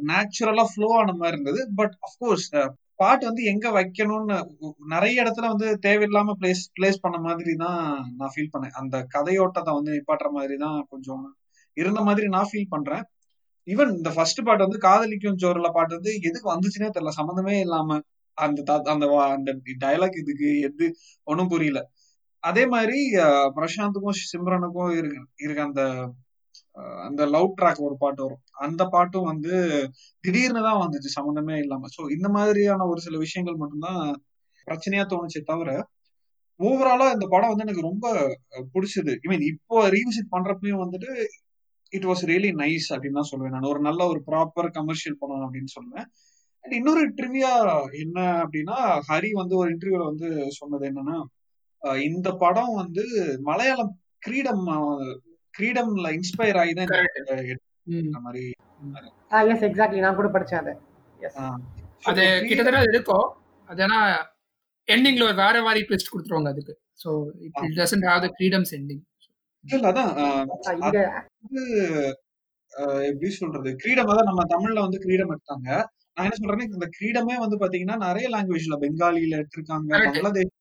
நேச்சுரலா 0.08 0.66
ஃப்ளோ 0.76 0.98
ஆன 0.98 1.14
மாதிரி 1.14 1.42
இருந்தது. 1.42 1.72
பட் 1.76 1.96
அஃப்கோர்ஸ் 2.00 2.70
பாட்டு 2.96 3.26
வந்து 3.26 3.44
எங்க 3.44 3.70
வைக்கணும்னு 3.70 4.46
நிறைய 4.88 5.24
இடத்துல 5.24 5.48
வந்து 5.48 5.80
தேவையில்லாம 5.86 6.34
பிளேஸ் 6.42 6.64
பிளேஸ் 6.80 7.02
பண்ண 7.02 7.18
மாதிரி 7.18 7.56
தான் 7.56 8.06
நான் 8.18 8.32
ஃபீல் 8.36 8.50
பண்ணேன். 8.58 8.72
அந்த 8.72 9.08
கதையோட்டத்தை 9.14 9.74
வந்து 9.74 9.92
நிப்பாட்டுற 9.94 10.30
மாதிரி 10.30 10.58
தான் 10.58 10.86
கொஞ்சம் 10.90 11.36
இருந்த 11.74 12.02
மாதிரி 12.02 12.28
நான் 12.28 12.50
ஃபீல் 12.52 12.66
பண்றேன். 12.70 13.04
ஈவன் 13.66 13.96
இந்த 13.96 14.10
ஃபர்ஸ்ட் 14.10 14.44
பாட்டு 14.44 14.64
வந்து 14.64 14.78
காதலிக்கும் 14.78 15.38
ஜோர்ல 15.38 15.70
பாட்டு 15.72 15.94
வந்து 15.94 16.20
எதுக்கு 16.22 16.54
வந்துச்சுன்னே 16.54 16.90
தெரியல. 17.00 17.10
சம்மந்தமே 17.18 17.60
இல்லாம 17.60 18.00
அந்த 18.34 18.62
த- 18.62 18.92
அந்த 18.92 19.06
அந்த 19.32 19.58
டயலாக் 19.80 20.18
இதுக்கு 20.18 20.60
எது 20.60 20.96
ஒன்றும் 21.24 21.48
புரியல. 21.48 21.90
அதே 22.40 22.66
மாதிரி 22.68 23.12
பிரசாந்துக்கும் 23.56 24.18
சிம்ரனுக்கும் 24.34 24.98
இருக்கு 24.98 25.28
இருக்கு 25.36 25.62
அந்த 25.62 26.12
அந்த 27.08 27.22
லவ் 27.36 27.50
ட்ராக் 27.60 27.82
ஒரு 27.88 27.96
பாட்டு 28.04 28.22
வரும். 28.26 28.42
அந்த 28.66 28.82
பாட்டும் 28.94 29.30
வந்து 29.32 29.54
திடீர்னு 30.24 30.62
தான் 30.68 30.82
வந்துச்சு 30.84 31.10
சம்மந்தமே 31.18 31.56
இல்லாம. 31.64 31.90
சோ 31.96 32.02
இந்த 32.16 32.30
மாதிரியான 32.38 32.88
ஒரு 32.92 33.02
சில 33.06 33.18
விஷயங்கள் 33.26 33.62
மட்டும்தான் 33.62 34.02
பிரச்சனையா 34.68 35.06
தோணுச்சே 35.14 35.42
தவிர 35.52 35.72
ஓவராலா 36.60 37.08
இந்த 37.16 37.26
படம் 37.32 37.52
வந்து 37.52 37.66
எனக்கு 37.66 37.88
ரொம்ப 37.90 38.06
பிடிச்சது. 38.74 39.14
ஐ 39.24 39.28
மீன் 39.32 39.46
இப்போ 39.52 39.78
ரீவிசிட் 39.96 40.34
பண்றப்பையும் 40.36 40.84
வந்துட்டு 40.84 41.10
இட் 41.94 42.08
வாஸ் 42.10 42.24
ரியலி 42.32 42.52
நைஸ் 42.62 42.88
அப்படின்னு 42.94 43.20
தான் 43.20 43.32
சொல்லுவேன் 43.32 43.56
நான். 43.56 43.70
ஒரு 43.72 43.82
நல்ல 43.88 44.02
ஒரு 44.12 44.22
ப்ராப்பர் 44.30 44.70
கமர்ஷியல் 44.78 45.20
படம் 45.22 45.46
அப்படின்னு 45.48 45.72
சொல்லுவேன். 45.78 46.08
அண்ட் 46.66 46.76
இன்னொரு 46.80 47.02
ட்ரிவியா 47.18 47.52
என்ன 48.04 48.20
அப்படின்னா 48.44 48.78
ஹரி 49.10 49.32
வந்து 49.42 49.56
ஒரு 49.62 49.70
இன்டர்வியூல 49.74 50.06
வந்து 50.12 50.30
சொன்னது 50.60 50.86
என்னன்னா 50.92 51.18
இந்த 52.10 52.30
படம் 52.44 52.74
வந்து 52.82 53.04
மலையாளம் 53.50 53.92
கிரீடம் 54.26 54.64
அஹ், 55.56 55.58
கிரீடம்ல 55.58 56.08
இன்ஸ்பயர் 56.18 56.58
ஆகி 56.62 56.74
தான் 56.74 56.90
இந்த 58.02 58.20
மாதிரி 58.20 58.44
ஆ 59.32 59.42
எஸ் 59.52 59.66
எக்ஸாக்ட்லி 59.68 60.00
நான் 60.02 60.18
கூட 60.18 60.30
படிச்சேன் 60.34 60.62
அதை. 60.62 60.74
அது 62.06 62.24
கிட்டத்தட்ட 62.48 62.80
இருக்கும். 62.90 63.28
அது 63.70 63.82
ஆனா 63.86 64.00
எண்டிங்ல 64.88 65.28
ஒரு 65.28 65.38
வேற 65.40 65.62
மாதிரி 65.64 65.82
ட்விஸ்ட் 65.88 66.12
கொடுத்துருவாங்க 66.14 66.50
அதுக்கு. 66.54 66.74
So 67.00 67.10
it 67.60 67.78
doesn't 67.80 68.08
have 68.10 68.24
the 68.26 68.32
freedoms 68.36 68.74
ending 68.78 69.04
இல்ல 69.64 69.86
அதான் 69.92 70.12
எப்படி 73.10 73.30
சொல்றது? 73.36 73.70
கிரீடம் 73.82 74.10
அதான் 74.12 74.30
நம்ம 74.30 74.44
தமிழ்ல 74.52 74.80
வந்து 74.86 75.00
கிரீடம் 75.02 75.32
எடுத்தாங்க. 75.34 75.68
நான் 76.16 76.26
என்ன 76.28 76.38
சொல்றேன்னா 76.40 76.68
இந்த 76.70 76.88
கிரீடமே 76.98 77.36
வந்து 77.40 77.58
பாத்தீங்கன்னா 77.62 77.98
நிறைய 78.04 78.28
லாங்குவேஜ்ல 78.34 78.78
பெங்காலில 78.84 79.40
எடுத்திருக்காங்க. 79.40 79.90
பங்களாதேஷ் 80.06 80.54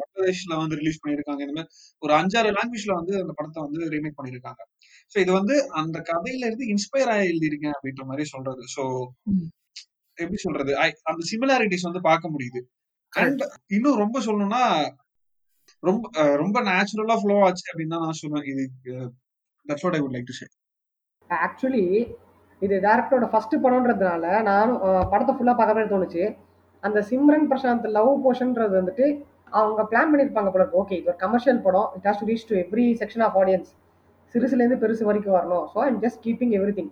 பங்களாதேஷ்ல 0.00 0.56
வந்து 0.62 0.78
ரிலீஸ் 0.80 1.00
பண்ணிருக்காங்க 1.02 1.42
இந்த 1.46 1.54
மாதிரி 1.58 1.70
ஒரு 2.02 2.12
அஞ்சாறு 2.20 2.50
லாங்குவேஜ்ல 2.58 2.94
வந்து 3.00 3.14
அந்த 3.22 3.34
படத்தை 3.38 3.60
வந்து 3.66 3.90
ரீமேக் 3.94 4.18
பண்ணிருக்காங்க 4.18 4.62
சோ 5.12 5.16
இது 5.24 5.32
வந்து 5.38 5.54
அந்த 5.82 5.98
கதையில 6.10 6.48
இருந்து 6.48 6.66
இன்ஸ்பயர் 6.74 7.12
ஆகி 7.14 7.28
எழுதிருக்கேன் 7.32 7.76
அப்படின்ற 7.76 8.04
மாதிரி 8.10 8.24
சொல்றது. 8.34 8.62
சோ 8.76 8.82
எப்படி 10.18 10.38
சொல்றது? 10.44 10.72
அந்த 11.10 11.22
சிமிலாரிட்டிஸ் 11.32 11.88
வந்து 11.88 12.02
பார்க்க 12.08 12.32
முடியுது. 12.34 12.60
அண்ட் 13.12 13.42
இன்னும் 13.76 14.00
ரொம்ப 14.02 14.18
சொல்லணும்னா 14.26 14.62
ரொம்ப 15.82 16.04
ரொம்ப 16.42 16.58
நேச்சுரலா 16.68 17.16
ஃப்ளோ 17.20 17.36
ஆச்சு 17.46 17.68
அப்படின்னு 17.70 17.94
தான் 17.94 18.04
நான் 18.06 18.18
சொல்லுவேன் 18.20 18.48
இது 18.50 18.64
that's 19.66 19.84
what 19.86 19.96
I 19.98 20.00
would 20.02 20.16
like 20.16 20.28
to 20.30 20.36
say 20.40 20.46
actually 21.30 21.84
இது 22.62 22.74
டேரக்டரோட 22.86 23.26
ஃபர்ஸ்ட் 23.32 23.56
படம்ன்றதுனால 23.64 24.24
நானும் 24.50 24.78
படத்தை 25.12 25.32
ஃபுல்லாக 25.34 25.56
பார்க்க 25.58 25.76
மாதிரி 25.76 25.90
தோணுச்சு. 25.92 26.22
அந்த 26.82 26.98
சிம்ரன் 27.10 27.46
பிரசாந்த் 27.50 27.86
லவ் 27.96 28.12
போர்ஷன்றது 28.24 28.74
வந்துட்டு 28.80 29.06
அவங்க 29.58 29.82
பிளான் 29.90 30.10
பண்ணியிருப்பாங்க 30.12 30.50
போல 30.54 30.64
ஓகே 30.80 30.94
இது 31.00 31.10
ஒரு 31.12 31.18
கமர்ஷியல் 31.24 31.60
படம். 31.66 31.88
It 31.96 32.06
has 32.08 32.20
to 32.22 32.26
reach 32.30 32.46
to 32.50 32.56
every 32.64 32.86
section 33.02 33.24
of 33.26 33.36
audience 33.42 33.70
சிறுசுலேருந்து 34.34 34.78
பெருசு 34.82 35.04
வரைக்கும் 35.08 35.36
வரணும். 35.38 35.64
So 35.72 35.78
I'm 35.86 36.00
just 36.04 36.20
keeping 36.26 36.52
every 36.58 36.74
thing 36.78 36.90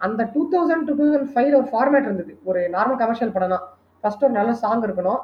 அந்த 0.00 0.22
டூ 0.34 0.42
தௌசண்ட் 0.54 0.84
டூ 0.88 0.94
தௌசண்ட் 1.00 1.30
ஃபைவ்ல 1.34 1.54
ஒரு 1.60 1.68
ஃபார்மேட் 1.72 2.06
இருந்தது. 2.08 2.32
ஒரு 2.50 2.60
நார்மல் 2.76 2.98
கமர்ஷியல் 3.02 3.32
படம்னா. 3.36 3.58
ஃபர்ஸ்ட் 4.04 4.24
ஒரு 4.26 4.34
நல்ல 4.38 4.52
சாங் 4.62 4.84
இருக்கணும். 4.86 5.20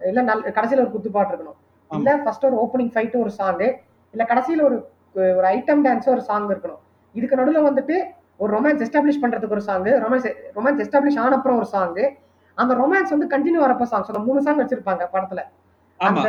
இல்லை 0.00 0.22
நல்ல 0.30 0.50
கடைசியில் 0.58 0.82
ஒரு 0.84 0.92
குத்துப்பாட்டு 0.94 1.32
இருக்கணும். 1.32 1.58
இல்லை 1.90 2.12
ஃபர்ஸ்ட் 2.24 2.46
ஒரு 2.48 2.56
ஓப்பனிங் 2.64 2.92
ஃபைட்டு 2.94 3.22
ஒரு 3.24 3.32
சாங்கு 3.40 3.68
இல்லை 4.14 4.24
கடைசியில் 4.32 4.62
ஒரு 4.68 4.76
ஒரு 5.38 5.46
ஐட்டம் 5.56 5.82
டான்ஸ் 5.86 6.08
ஒரு 6.14 6.22
சாங் 6.28 6.46
இருக்கணும். 6.52 6.80
இதுக்கு 7.14 7.38
நடுவில் 7.40 7.66
வந்துட்டு 7.68 7.96
ஒரு 8.42 8.50
ரொமான்ஸ் 8.56 8.82
எஸ்டாப்ளிஷ் 8.86 9.22
பண்றதுக்கு 9.22 9.56
ஒரு 9.56 9.64
சாங் 9.68 9.88
ரொமான்ஸ் 10.04 10.28
ரொமான்ஸ் 10.58 10.80
எஸ்டாப்ளிஷ் 10.84 11.18
ஆன 11.24 11.36
அப்புறம் 11.38 11.58
ஒரு 11.62 11.68
சாங் 11.74 11.98
அந்த 12.58 12.72
ரொமான்ஸ் 12.80 13.12
வந்து 13.14 13.26
கண்டினியூ 13.34 13.60
வரப்போ 13.64 13.84
சாங்ஸ் 13.90 14.10
அந்த 14.12 14.22
மூணு 14.28 14.40
சாங் 14.46 14.60
வச்சிருப்பாங்க 14.62 15.04
படத்துல. 15.14 15.42
அந்த 16.08 16.28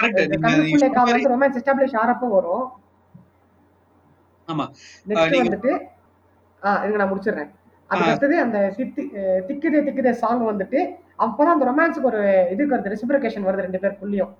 கண்ணுக்குள்ளே 0.00 0.88
வந்து 1.08 1.32
ரொமான்ஸ் 1.32 1.58
எஸ்டாப்ளிஷ் 1.60 1.98
ஆறப்போ 2.02 2.28
வரும். 2.36 2.64
ஆமா. 4.48 4.64
நெக்ஸ்ட் 5.10 5.36
வந்துட்டு 5.42 5.72
ஆ 6.62 6.70
இதுங்க 6.84 7.00
நான் 7.00 7.12
முடிச்சிடுறேன். 7.12 7.50
அதுக்கு 7.90 8.10
அடுத்தது 8.10 8.36
அந்த 8.44 8.58
திக்குதே 9.48 9.80
திக்குதே 9.86 10.12
சாங் 10.22 10.44
வந்துட்டு 10.50 10.78
அப்பதான் 11.24 11.54
அந்த 11.56 11.66
ரொமான்ஸுக்கு 11.70 12.10
ஒரு 12.12 12.20
இதுக்கு 12.54 12.74
வருது 12.74 12.92
ரெசிபிரிகேஷன் 12.94 13.46
வருது 13.48 13.66
ரெண்டு 13.66 13.80
பேருக்குள்ளேயும். 13.82 14.32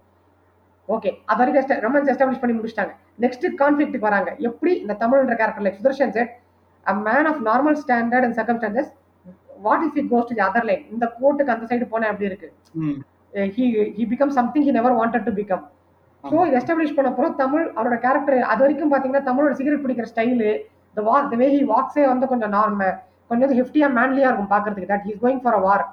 ஓகே 0.89 1.11
அது 1.31 1.39
வரைக்கும் 1.41 1.83
ரொமான்ஸ் 1.85 2.11
எஸ்டாப்ளிஷ் 2.13 2.43
பண்ணி 2.43 2.57
முடிச்சிட்டாங்க. 2.57 2.93
நெக்ஸ்ட் 3.25 3.47
கான்ஃபிளிக்ட்டுக்கு 3.61 4.09
வராங்க. 4.09 4.31
எப்படி 4.49 4.73
இந்த 4.85 4.97
தமிழ்ன்ற 5.03 5.37
character 5.41 5.65
like 5.67 5.81
Sudarshan 5.81 6.15
set 6.17 6.33
a 6.87 6.95
man 7.07 7.29
of 7.31 7.41
normal 7.51 7.79
standard 7.83 8.27
and 8.27 8.39
circumstances 8.41 8.91
what 9.67 9.85
if 9.87 9.99
it 10.01 10.11
goes 10.13 10.29
to 10.31 10.37
other 10.49 10.69
line 10.71 10.85
இந்த 10.95 11.07
கோர்ட்டுக்கு 11.19 11.55
அந்த 11.55 11.67
சைடு 11.71 11.87
போனா 11.93 12.09
எப்படி 12.13 12.31
இருக்கு? 12.31 12.49
He 13.57 13.65
he 13.97 14.05
become 14.13 14.33
something 14.39 14.67
he 14.67 14.73
never 14.79 14.97
wanted 15.01 15.27
to 15.29 15.33
become 15.39 15.65
so 16.25 16.37
இது 16.49 16.57
எஸ்டாப்ளிஷ் 16.61 16.95
பண்ண 16.97 17.11
அப்புறம் 17.13 17.35
தமிழ் 17.41 17.65
அவரோட 17.79 17.97
கேரக்டர் 18.05 18.37
அது 18.53 18.61
வரைக்கும் 18.65 18.91
பார்த்தீங்கன்னா 18.93 19.27
தமிழோட 19.29 19.55
சிகரெட் 19.59 19.83
பிடிக்கிற 19.85 20.07
ஸ்டைலு 20.13 20.51
இந்த 20.91 21.03
வாக் 21.09 21.31
த 21.33 21.37
வே 21.43 21.49
ஹி 21.55 21.63
வாக்ஸே 21.73 22.05
வந்து 22.13 22.27
கொஞ்சம் 22.33 22.53
நார்ம 22.57 22.83
கொஞ்சம் 23.29 23.45
வந்து 23.47 23.59
ஹெஃப்டியா 23.61 23.87
மேன்லியா 23.99 24.29
இருக்கும் 24.29 24.53
பார்க்கறதுக்கு. 24.53 24.91
That 24.93 25.07
is 25.11 25.21
going 25.23 25.41
for 25.45 25.57
a 25.59 25.63
war 25.67 25.85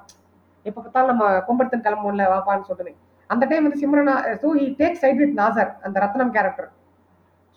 எப்போ 0.66 0.78
பார்த்தாலும் 0.80 1.10
நம்ம 1.12 1.24
கொம்படுத்தன் 1.48 1.84
கிளம்பும்ல 1.86 2.24
வாப்பான்னு 2.32 2.66
சொல்லிட்டு. 2.68 2.92
அந்த 3.30 3.44
டைம் 3.50 3.64
வந்து 3.66 3.80
சிம்ரனா 3.82 4.14
so 4.42 4.48
he 4.60 4.66
take 4.80 4.98
side 5.02 5.20
with 5.22 5.36
Nassar 5.40 5.70
அந்த 5.86 5.96
Ratnam 6.04 6.32
character 6.36 6.68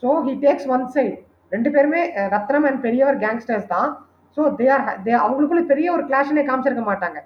so 0.04 0.10
he 0.28 0.34
takes 0.46 0.68
one 0.76 0.86
side 0.96 1.16
ரெண்டு 1.52 1.70
பேருமே 1.76 2.02
ரத்னம் 2.36 2.66
அண்ட் 2.70 2.82
பெரியவர் 2.86 3.20
கேங்ஸ்டர்ஸ் 3.26 3.68
தான். 3.76 3.90
ஸோ 4.38 4.42
தே 4.60 4.68
ஆர் 4.76 4.86
தே 5.06 5.14
அவங்களுக்குள்ள 5.24 5.64
பெரிய 5.74 5.88
ஒரு 5.96 6.04
கிளாஷனே 6.10 6.44
காமிச்சிருக்க 6.50 6.86
மாட்டாங்க. 6.92 7.20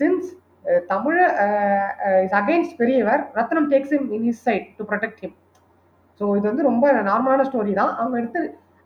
சின்ஸ் 0.00 0.28
தமிழ 0.92 1.16
இஸ் 2.26 2.36
அகைன்ஸ்ட் 2.40 2.76
பெரியவர். 2.80 3.22
Ratnam 3.38 3.68
takes 3.72 3.92
him 3.96 4.08
in 4.16 4.26
his 4.30 4.42
side 4.46 4.66
to 4.78 4.84
protect 4.90 5.20
him 5.24 5.36
so 6.20 6.24
இது 6.38 6.46
வந்து 6.50 6.66
ரொம்ப 6.70 6.86
நார்மலான 7.10 7.44
ஸ்டோரி 7.50 7.72
தான். 7.80 7.92
அவங்க 8.00 8.16
எடுத்து 8.22 8.40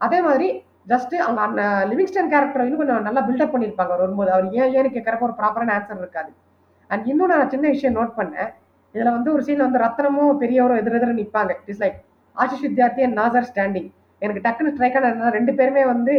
அதே 0.07 0.19
மாதிரி 0.29 0.49
ஜஸ்ட் 0.93 1.15
அவங்க 1.25 1.41
அந்த 1.49 1.63
லிவிங்ஸ்டன் 1.91 2.31
கேரக்டர் 2.33 2.65
இன்னும் 2.67 2.81
கொஞ்சம் 2.83 3.07
நல்லா 3.09 3.23
பில்டப் 3.29 3.53
பண்ணியிருப்பாங்க. 3.55 3.93
அவர் 3.95 4.05
வரும்போது 4.05 4.31
அவர் 4.37 4.47
ஏன் 4.61 4.73
ஏன்னு 4.77 4.95
கேட்குறப்ப 4.97 5.27
ஒரு 5.29 5.37
ப்ராப்பரான 5.41 5.73
ஆன்சர் 5.79 6.03
இருக்காது. 6.05 6.31
அண்ட் 6.91 7.05
இன்னும் 7.13 7.33
நான் 7.33 7.53
சின்ன 7.55 7.67
விஷயம் 7.75 7.97
நோட் 7.99 8.15
பண்ணேன். 8.21 8.51
இதில் 8.95 9.15
வந்து 9.17 9.31
ஒரு 9.35 9.43
சீனில் 9.47 9.67
வந்து 9.67 9.83
ரத்னமும் 9.85 10.39
பெரியவரும் 10.43 10.81
எதிர் 10.83 10.99
எதிர 10.99 11.13
நிற்பாங்க 11.19 11.53
it's 11.67 11.83
like 11.85 11.99
Ashish 12.37 12.65
Vidyarthi 12.67 13.05
and 13.07 13.19
Nassar 13.21 13.49
standing 13.51 13.91
எனக்கு 14.23 14.43
டக்குன்னு 14.47 14.73
ஸ்ட்ரைக் 14.75 14.97
ஆனதுனா 14.99 15.29
ரெண்டு 15.39 15.53
பேருமே 15.59 15.83
வந்து 15.93 16.15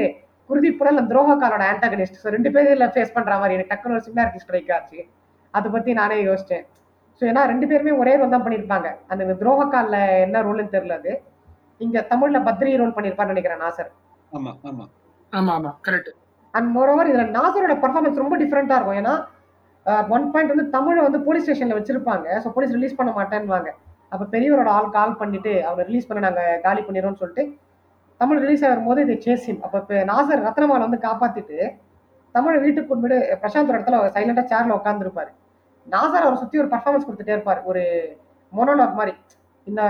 குருதீப் 0.50 0.78
புரல் 0.80 1.08
துரோகக்காலோட 1.10 1.64
ஆன்டாகனிஸ்ட் 1.72 2.22
ஸோ 2.22 2.30
ரெண்டு 2.36 2.50
பேரும் 2.56 2.94
ஃபேஸ் 2.96 3.16
பண்ணுற 3.18 3.36
மாதிரி 3.42 3.56
எனக்கு 3.58 3.74
டக்குன்னு 3.74 3.98
ஒரு 3.98 4.06
சிமிலாரிட்டி 4.08 4.42
ஸ்ட்ரைக் 4.46 4.72
ஆச்சு. 4.78 5.00
அதை 5.58 5.68
பற்றி 5.76 5.92
நானே 6.00 6.18
யோசிச்சேன். 6.30 6.64
ஸோ 7.18 7.24
ஏன்னா 7.32 7.42
ரெண்டு 7.52 7.66
பேருமே 7.72 7.94
ஒரே 8.02 8.14
ரோல் 8.20 8.34
தான் 8.36 8.46
பண்ணியிருப்பாங்க 8.46 8.88
அந்த 9.12 9.36
துரோகக்காலில் 9.42 10.00
என்ன 10.26 10.42
ரோல்னு 10.48 10.74
தெரியல 10.76 10.98
அது. 11.02 11.12
இங்கே 11.86 12.02
தமிழில் 12.12 12.46
பத்ரி 12.48 12.72
ரோல் 12.82 12.96
பண்ணியிருப்பான்னு 12.96 13.34
நினைக்கிறேன் 13.34 13.62
நாசர். 13.66 13.92
ஆமா 14.38 14.52
ஆமா. 14.70 14.86
ஆமா 15.40 15.52
ஆமா. 15.58 15.72
கரெக்ட் 15.88 16.12
அண்ட் 16.58 16.70
மோரோவர் 16.76 17.10
இதில் 17.12 17.34
நாசரோட 17.38 17.74
பர்ஃபார்மன்ஸ் 17.84 18.22
ரொம்ப 18.24 18.36
டிஃப்ரெண்ட்டாக 18.42 18.78
இருக்கும். 18.80 19.00
ஏன்னா 19.02 19.14
ஒன் 20.16 20.26
பாயிண்ட் 20.34 20.54
வந்து 20.54 20.66
தமிழை 20.76 21.02
வந்து 21.08 21.20
போலீஸ் 21.28 21.46
ஸ்டேஷனில் 21.46 21.78
வச்சிருப்பாங்க. 21.78 22.28
ஸோ 22.44 22.48
போலீஸ் 22.56 22.76
ரிலீஸ் 22.78 22.98
பண்ண 23.00 23.12
மாட்டேன்னுவாங்க. 23.20 23.70
அப்போ 24.14 24.26
பெரியவரோட 24.34 24.70
ஆள் 24.78 24.96
கால் 24.96 25.20
பண்ணிட்டு 25.22 25.54
அவரை 25.68 25.84
ரிலீஸ் 25.90 26.08
பண்ண 26.08 26.22
நாங்கள் 26.28 26.60
காலி 26.66 26.82
பண்ணிடுறோம்னு 26.88 27.22
சொல்லிட்டு 27.22 27.44
தமிழ் 28.22 28.42
ரிலீஸ் 28.46 28.66
ஆகும் 28.70 28.90
போது 28.90 29.06
இதை 29.06 29.16
சேசிம். 29.28 29.62
அப்போ 29.66 29.78
இப்போ 29.84 29.96
நாசர் 30.12 30.44
ரத்னமாலை 30.48 30.84
வந்து 30.88 31.00
காப்பாற்றிட்டு 31.06 31.58
தமிழை 32.36 32.58
வீட்டுக்கு 32.66 32.92
கொண்டு 32.92 33.16
பிரசாந்தோட 33.44 33.78
இடத்துல 33.78 34.02
சைலண்டாக 34.18 34.46
சேரில் 34.52 34.78
உட்காந்துருப்பாரு 34.80 35.32
நாசர் 35.94 36.26
அவரை 36.26 36.38
சுற்றி 36.42 36.60
ஒரு 36.64 36.70
பர்ஃபார்மன்ஸ் 36.74 37.08
கொடுத்துட்டே 37.08 37.36
இருப்பார். 37.36 37.62
ஒரு 37.70 37.84
மொனோலாக் 38.58 38.98
மாதிரி. 39.00 39.14
இந்த 39.68 39.82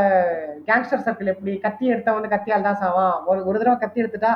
கேங்ஸ்டர் 0.67 1.03
சர்க்கிள் 1.05 1.31
எப்படி 1.33 1.51
கத்தி 1.65 1.85
எடுத்தா 1.93 2.11
வந்து 2.15 2.31
கத்தியால் 2.33 2.67
தான் 2.67 2.79
சாவான். 2.83 3.17
ஒரு 3.29 3.39
ஒரு 3.49 3.57
தடவை 3.59 3.75
கத்தி 3.83 4.01
எடுத்துட்டா 4.03 4.31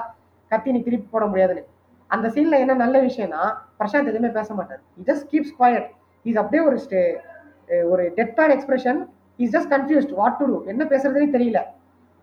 கத்தி 0.51 0.71
நீ 0.75 0.79
திருப்பி 0.87 1.07
போட 1.13 1.25
முடியாதுன்னு. 1.31 1.63
அந்த 2.09 2.27
சீன்ல 2.35 2.55
என்ன 2.63 2.73
நல்ல 2.83 2.97
விஷயம்னா 3.07 3.43
பிரசாந்த் 3.79 4.11
எதுவுமே 4.11 4.29
பேச 4.37 4.49
மாட்டார். 4.57 4.81
ஜஸ்ட் 5.07 5.25
கீப்ஸ் 5.31 5.55
குவாய்ட் 5.59 5.87
இஸ் 6.25 6.39
அப்படியே 6.41 6.61
ஒரு 6.69 6.77
ஸ்டே 6.85 7.01
ஒரு 7.91 8.03
deadpan 8.37 8.53
expression 8.55 8.99
is 9.43 9.53
just 9.55 9.71
confused 9.73 10.13
what 10.19 10.37
to 10.39 10.45
do 10.51 10.57
என்ன 10.73 10.83
பேசுறதுன்னு 10.91 11.35
தெரியல. 11.37 11.61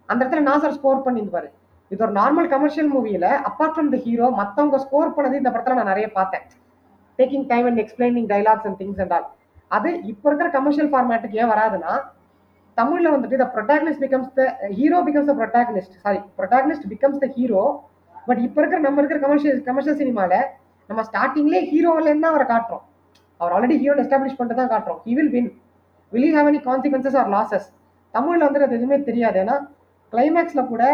அந்த 0.09 0.21
இடத்துல 0.25 0.43
நாசர் 0.51 0.77
ஸ்கோர் 0.79 1.05
பண்ணியிருப்பாரு 1.07 1.49
இது 1.91 2.03
ஒரு 2.07 2.15
நார்மல் 2.21 2.49
கமர்ஷியல் 2.55 2.91
மூவியில 2.95 3.27
அப்பார்ட் 3.49 3.75
ஃப்ரம் 3.75 3.91
த 3.95 3.99
ஹீரோ 4.05 4.27
மற்றவங்க 4.41 4.79
ஸ்கோர் 4.85 5.15
பண்ணது 5.17 5.41
இந்த 5.41 5.51
படத்துல 5.55 5.77
நான் 5.79 5.91
நிறைய 5.93 6.07
பார்த்தேன். 6.19 6.45
Taking 7.23 7.47
time 7.53 7.69
and 7.71 7.83
explaining 7.85 8.29
dialogues 8.35 8.67
and 8.71 8.81
things 8.83 9.03
and 9.05 9.15
all 9.19 9.29
அது 9.77 9.91
இப்போ 10.13 10.27
இருக்கிற 10.31 10.49
கமர்ஷியல் 10.59 10.91
ஃபார்மேட்டுக்கு 10.95 11.41
ஏன் 11.43 11.53
வராதுன்னா 11.55 11.93
தமிழ்ல 12.79 13.09
வந்துட்டு 13.15 13.39
the 13.41 13.47
protagonist 13.55 14.03
becomes 14.05 14.31
the 14.39 14.45
hero 14.79 14.99
becomes 15.07 15.31
the 15.31 15.35
protagonist 15.41 15.97
sorry 16.05 16.21
protagonist 16.39 16.87
becomes 16.93 17.23
the 17.25 17.29
hero 17.37 17.63
but 18.29 18.41
இப்போ 18.47 18.59
இருக்கிற 18.61 18.81
நம்ம 18.87 19.01
இருக்கிற 19.03 19.19
கமர்ஷியல் 19.25 19.59
கமர்ஷியல் 19.69 19.99
சினிமால 20.03 20.35
நம்ம 20.91 21.03
ஸ்டார்டிங்லேயே 21.09 21.63
ஹீரோவிலேருந்து 21.73 22.25
தான் 22.25 22.35
அவரை 22.35 22.47
காட்டுறோம். 22.53 22.83
அவர் 23.41 23.53
ஆல்ரெடி 23.57 23.77
ஹீரோ 23.83 23.95
எஸ்டாப்ளிஷ் 24.03 24.37
பண்ணிட்டு 24.39 24.61
தான் 24.61 24.73
காட்டுறோம். 24.73 25.01
He 25.07 25.13
will 25.19 25.33
win 25.37 25.51
will 26.13 26.35
have 26.37 26.47
have 26.47 26.51
any 26.53 26.61
consequences 26.69 27.17
or 27.21 27.31
losses 27.35 27.67
தமிழில் 28.15 28.47
வந்து 28.47 28.65
அது 28.67 28.77
எதுவுமே 28.79 28.99
தெரியாது. 29.09 29.37
ஏன்னா 29.43 29.57
கிளைமேக்ஸில் 30.13 30.71
கூட 30.73 30.85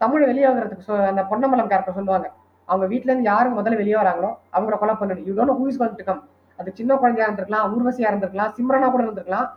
தமிழ் 0.00 0.26
வெளியே 0.30 0.46
வாங்குறதுக்கு 0.48 0.94
அந்த 1.10 1.22
பொன்னம்பலம் 1.30 1.70
கேரக்டர் 1.72 1.98
சொல்லுவாங்க. 1.98 2.28
அவங்க 2.68 2.86
வீட்ல 2.92 3.10
இருந்து 3.10 3.30
யாரு 3.32 3.48
முதல்ல 3.58 3.80
வெளியே 3.80 3.96
வராங்களோ 4.02 4.30
அவங்கள 4.54 4.76
கொலை 4.82 4.94
பண்ணணும். 5.00 5.26
You 5.28 5.34
don't 5.38 5.56
who 5.58 5.66
is 5.70 5.80
going 5.80 5.98
to 6.00 6.06
come 6.08 6.22
அது 6.58 6.68
சின்ன 6.78 6.92
குழந்தையா 7.02 7.26
இருந்திருக்கலாம் 7.28 7.66
ஊர்வசியா 7.74 8.08
இருந்திருக்கலாம் 8.10 8.52
சிம்ரனா 8.58 8.88
கூட 8.94 9.02
இருந்திருக்கலாம் 9.06 9.48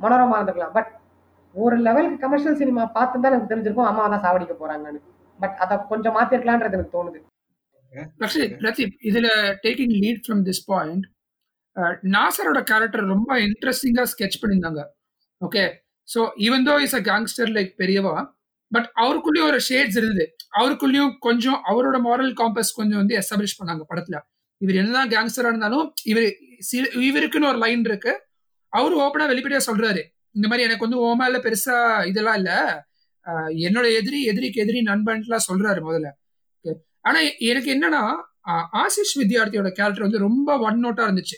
மனோரமா 0.00 0.36
இருந்திருக்கலாம். 0.38 0.74
பட் 0.78 0.90
ஒரு 1.54 1.76
லெவலுக்கு 1.86 2.18
கமர்ஷியல் 2.24 2.60
சினிமா 2.62 2.82
பார்த்து 2.96 3.22
தான் 3.22 3.32
எனக்கு 3.32 3.50
தெரிஞ்சிருக்கும் 3.52 3.90
அம்மா 3.90 4.04
தான் 4.12 4.24
சாவடிக்க 4.24 4.54
போறாங்கன்னு. 4.62 5.00
பட் 5.40 5.56
அதை 5.64 5.74
கொஞ்சம் 5.92 6.16
மாத்திருக்கலான்றது 6.18 6.76
எனக்கு 6.78 6.96
தோணுது. 6.96 7.18
பிரதீப் 8.62 8.96
இதுல 9.08 9.28
taking 9.64 9.94
lead 10.02 10.22
from 10.24 10.42
this 10.48 10.64
point 10.72 11.04
நாசரோட 12.14 12.60
character 12.70 13.04
ரொம்ப 13.14 13.32
இன்ட்ரெஸ்டிங்கா 13.46 14.04
ஸ்கெச் 14.12 14.40
பண்ணியிருந்தாங்க. 14.40 14.82
Okay 15.40 15.62
so 16.08 16.20
even 16.46 16.66
though 16.68 16.74
is 16.86 16.96
a 16.98 17.02
gangster 17.10 17.50
like 17.56 17.72
பெரியவா 17.82 18.14
பட் 18.72 18.88
அவருக்குள்ளேயும் 19.02 19.48
ஒரு 19.50 19.60
ஷேட்ஸ் 19.68 19.98
இருந்தது. 20.00 20.26
அவருக்குள்ளேயும் 20.52 21.14
கொஞ்சம் 21.20 21.58
அவரோட 21.70 21.96
மாரல் 22.06 22.34
காம்பஸ் 22.40 22.76
கொஞ்சம் 22.76 23.00
வந்து 23.02 23.16
எஸ்டாப்ளிஷ் 23.20 23.58
பண்ணாங்க 23.60 23.82
படத்துல. 23.90 24.16
இவர் 24.60 24.78
என்னதான் 24.82 25.10
கேங்ஸ்டரா 25.10 25.50
இருந்தாலும் 25.52 25.86
இவர் 26.04 26.26
இவருக்குன்னு 27.08 27.50
ஒரு 27.52 27.60
லைன் 27.64 27.84
இருக்கு. 27.84 28.12
அவரு 28.72 28.94
ஓப்பனா 29.04 29.26
வெளிப்படையா 29.32 29.62
சொல்றாரு. 29.68 30.02
இந்த 30.34 30.46
மாதிரி 30.48 30.66
எனக்கு 30.68 30.86
வந்து 30.86 31.00
ஓ 31.00 31.08
மேல 31.14 31.36
பெருசா 31.38 31.76
இதெல்லாம் 32.06 32.38
இல்ல. 32.40 32.52
என்னோட 33.66 33.86
எதிரி 34.00 34.18
எதிரிக்கு 34.24 34.62
எதிரி 34.62 34.80
நண்பன்லாம் 34.82 35.48
சொல்றாரு 35.48 35.80
முதல்ல. 35.80 36.08
ஆனா 37.04 37.18
எனக்கு 37.50 37.70
என்னன்னா 37.76 38.02
ஆசிஷ் 38.82 39.14
வித்யார்த்தியோட 39.20 39.70
கேரக்டர் 39.70 40.06
வந்து 40.06 40.24
ரொம்ப 40.26 40.50
ஒன் 40.68 40.78
நோட்டா 40.84 41.04
இருந்துச்சு. 41.08 41.36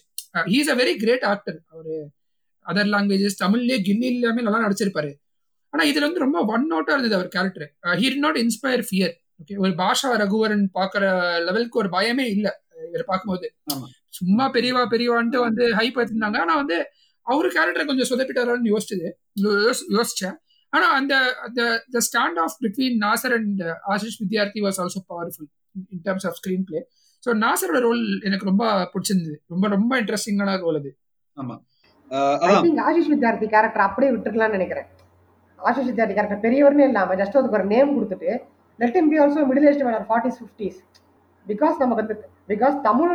He's 0.52 0.70
a 0.70 0.76
very 0.80 0.94
great 0.96 1.26
actor 1.32 1.58
அவரு 1.72 1.94
அதர் 2.66 2.90
லாங்குவேஜஸ் 2.94 3.42
தமிழ்லயே 3.44 3.78
கில்லி 3.88 4.08
எல்லாமே 4.12 4.42
நல்லா 4.42 4.60
நடிச்சிருப்பாரு. 4.66 5.10
ஆனா 5.70 5.90
இதுல 5.90 6.00
வந்து 6.00 6.18
ரொம்ப 6.18 6.44
ஒன் 6.44 6.72
நோட்டா 6.72 6.90
இருந்தது 6.90 7.14
அவர் 7.14 7.28
character 7.28 7.74
he 7.82 8.16
not 8.16 8.36
inspire 8.36 8.84
fear 8.90 9.12
okay 9.40 9.58
ஒரு 9.58 9.70
பாஷா 9.70 10.08
ரகுவரன் 10.16 10.64
பாக்குற 10.74 11.02
லெவலுக்கு 11.44 11.78
ஒரு 11.78 11.88
பயமே 11.88 12.26
இல்ல. 12.26 12.62
இவரை 12.86 13.02
பார்க்கும்போது. 13.06 13.54
ஆமா. 13.74 13.84
சும்மா 14.08 14.50
பெரியவா 14.50 14.84
பெரியவான்ட்டு 14.90 15.38
வந்து 15.38 15.68
ஹைப் 15.74 15.96
எடுத்திருந்தாங்க 15.96 16.38
ஆனா 16.38 16.54
வந்து 16.54 16.86
அவரு 17.26 17.50
கேரக்டர் 17.50 17.84
கொஞ்சம் 17.84 18.10
சொதப்பிட்டாரான்னு 18.10 18.76
யோசிச்சது. 18.76 19.08
யோசி- 19.42 19.88
யோசிச்சேன். 19.88 20.36
ஆனா 20.68 20.92
அந்த 20.92 21.14
the 21.90 21.98
standoff 22.38 22.56
between 22.60 22.96
Nassar 23.00 23.34
and 23.34 23.62
Ashish 23.88 24.20
Vidyarthi 24.22 24.60
was 24.60 24.78
also 24.78 25.00
powerful 25.08 25.48
in 25.88 26.00
terms 26.04 26.26
of 26.26 26.38
screenplay 26.66 26.86
so 27.26 27.32
நாசரோட 27.32 27.80
role 27.80 28.20
எனக்கு 28.22 28.44
ரொம்ப 28.44 28.90
பிடிச்சிருந்தது. 28.94 29.36
ரொம்ப 29.46 29.68
ரொம்ப 29.68 30.02
இன்ட்ரெஸ்டிங்கான 30.02 30.58
ரோல் 30.58 30.76
அது. 30.76 30.96
திங்க் 32.62 32.82
ஆஷிஷ் 32.88 33.10
வித்யார்த்தி 33.10 33.48
கேரக்டர் 33.48 33.76
அப்படியே 33.76 34.12
விட்டுருக்கலாம்னு 34.12 34.50
நினைக்கிறேன். 34.50 34.86
ஆஷிஷ் 35.68 35.90
வித்யார்த்தி 35.90 36.16
கேரக்டர் 36.18 36.44
பெரியவர்னே 36.46 36.86
இல்லாம 36.90 37.16
ஜஸ்ட் 37.20 37.38
அதுக்கு 37.40 37.58
ஒரு 37.60 37.68
நேம் 37.74 37.94
கொடுத்துட்டு 37.96 38.30
let 38.78 38.98
him 39.00 39.10
be 39.12 39.18
also 39.22 39.46
middle 39.50 39.68
age 39.70 39.82
man 39.88 40.08
forties 40.10 40.38
fifties 40.40 40.78
because 41.46 41.76
நமக்கு 41.82 42.02
வந்து 42.02 42.16
பிகாஸ் 42.50 42.74
தமிழ் 42.86 43.12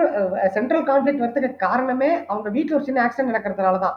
சென்ட்ரல் 0.55 0.85
கான்ஃபிளிக் 0.89 1.21
வரதுக்கு 1.23 1.63
காரணமே 1.65 2.09
அவங்க 2.31 2.47
வீட்டில் 2.55 2.75
ஒரு 2.77 2.85
சின்ன 2.87 3.01
ஆக்சிடென்ட் 3.05 3.31
நடக்கிறதுனால 3.31 3.79
தான். 3.85 3.95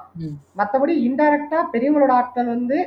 மற்றபடி 0.60 0.94
இன்டைரக்டா 1.08 1.58
பெரியவங்களோட 1.74 2.12
ஆட்கள் 2.20 2.50
வந்து 2.56 2.78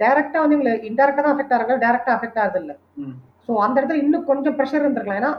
டைரக்டா 0.00 0.38
வந்து 0.42 0.56
இவங்களை 0.56 0.72
இன்டைரக்டா 0.90 1.22
தான் 1.24 1.34
அஃபெக்ட் 1.34 1.54
ஆகிறாங்க 1.56 1.76
டைரக்டா 1.84 2.12
அஃபெக்ட் 2.16 2.40
ஆகுது 2.44 2.60
இல்லை. 2.62 2.74
ஸோ 3.46 3.52
அந்த 3.64 3.76
இடத்துல 3.80 4.02
இன்னும் 4.04 4.26
கொஞ்சம் 4.30 4.56
ப்ரெஷர் 4.58 4.84
இருந்திருக்கலாம். 4.84 5.20
ஏன்னா 5.22 5.32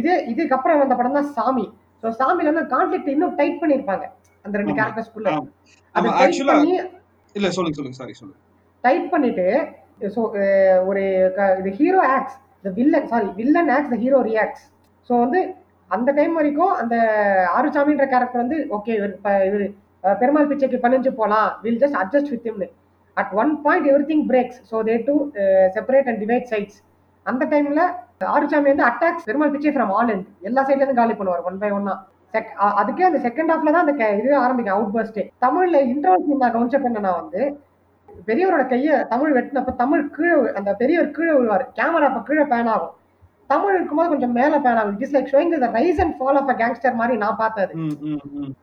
இதே 0.00 0.14
இதுக்கப்புறம் 0.32 0.80
வந்த 0.82 0.94
படம் 1.00 1.18
தான் 1.18 1.30
சாமி. 1.38 1.66
ஸோ 2.02 2.12
சாமியில 2.20 2.52
வந்து 2.52 2.64
கான்ஃபிளிக் 2.74 3.10
இன்னும் 3.16 3.34
டைட் 3.40 3.60
பண்ணியிருப்பாங்க. 3.62 4.06
அந்த 4.44 4.54
ரெண்டு. 4.60 4.76
கேரக்டர்ஸ்குள்ள. 4.80 5.28
அதை 5.94 6.08
இல்ல 7.34 7.48
சொல்லுங்க 7.56 7.76
சொல்லுங்க. 7.78 7.98
சாரி 8.02 8.14
சொல்லுங்க. 8.20 8.38
டைப் 8.84 9.06
பண்ணிட்டு 9.10 9.46
ஸோ 10.10 10.20
ஒரு 10.86 11.02
க- 11.36 11.54
இது 11.60 11.70
hero 11.78 12.02
acts 12.12 12.36
the 12.64 12.72
villain 12.76 13.08
sorry 13.08 13.28
villain 13.38 13.70
acts 13.70 13.92
the 13.92 13.98
hero 14.02 14.18
reacts 14.26 14.64
so 15.10 15.18
வந்து 15.18 15.40
அந்த 15.90 16.10
டைம் 16.12 16.34
வரைக்கும் 16.34 16.74
அந்த 16.80 16.96
ஆறுசாமின்ற 17.56 18.04
கேரக்டர் 18.10 18.42
வந்து 18.42 18.58
ஓகே 18.76 18.92
இவர் 18.98 19.14
இப்போ 19.14 19.32
பெருமாள் 20.20 20.50
பிச்சைக்கு 20.50 20.78
பணிஞ்சு 20.84 21.10
போகலாம் 21.14 21.48
will 21.62 21.80
just 21.80 21.98
adjust 22.00 22.30
with 22.32 22.46
இம்னு 22.50 22.68
at 23.16 23.32
one 23.40 23.50
point 23.64 23.88
everything 24.10 24.26
breaks 24.28 24.60
so 24.70 24.78
they 24.86 24.94
to 25.08 25.14
separate 25.74 26.08
and 26.10 26.20
divide 26.22 26.46
sides 26.52 26.78
அந்த 27.26 27.44
டைம்ல 27.50 27.82
ஆறுசாமி 28.30 28.70
வந்து 28.70 28.86
அட்டாக்ஸ் 28.86 29.26
பெருமாள் 29.26 29.52
பிச்சை 29.52 29.72
ஃப்ரம் 29.74 29.92
ஆல் 29.96 30.12
எண்ட் 30.14 30.28
எல்லா 30.42 30.62
சைட்லேருந்து 30.66 30.98
காலி 30.98 31.14
பண்ணுவார் 31.14 31.44
ஒன் 31.46 31.60
பை 31.60 31.70
ஒன்னா 31.76 31.94
செக் 32.34 32.50
அதுக்கே 32.80 33.04
அந்த 33.06 33.20
செகண்ட் 33.24 33.52
ஹாஃப்ல 33.52 33.72
தான் 33.72 33.84
அந்த 33.86 33.92
இது 34.18 34.30
ஆரம்பிக்கும் 34.40 34.76
அவுட் 34.76 34.94
பர்ஸ்டே 34.94 35.24
தமிழ்ல 35.44 35.78
இன்டர்வல் 35.90 36.24
சீன் 36.26 36.42
நான் 36.42 36.54
கவனிச்ச 36.54 36.78
பண்ணனா 36.82 37.12
வந்து 37.18 37.40
பெரியவரோட 38.28 38.62
கையை 38.72 38.94
தமிழ் 39.12 39.34
வெட்டினப்ப 39.36 39.72
தமிழ் 39.82 40.02
கீழே 40.16 40.34
அந்த 40.58 40.70
பெரியவர் 40.80 41.14
கீழே 41.16 41.32
விழுவார். 41.36 41.64
கேமரா 41.78 42.08
அப்ப 42.10 42.20
கீழே 42.28 42.44
பேன் 42.52 42.70
ஆகும். 42.74 42.94
தமிழ் 43.50 43.76
இருக்கும்போது 43.76 44.10
கொஞ்சம் 44.12 44.34
மேல 44.38 44.54
பேன் 44.64 44.78
ஆகும். 44.80 44.96
It 44.96 45.04
is 45.06 45.14
like 45.16 45.30
showing 45.32 45.52
the 45.64 45.70
rise 45.78 46.00
and 46.04 46.14
fall 46.18 46.38
of 46.40 46.50
a 46.52 46.56
gangster 46.62 46.98
மாதிரி 47.00 47.14
நான் 47.24 47.38
பார்த்தது. 47.42 47.72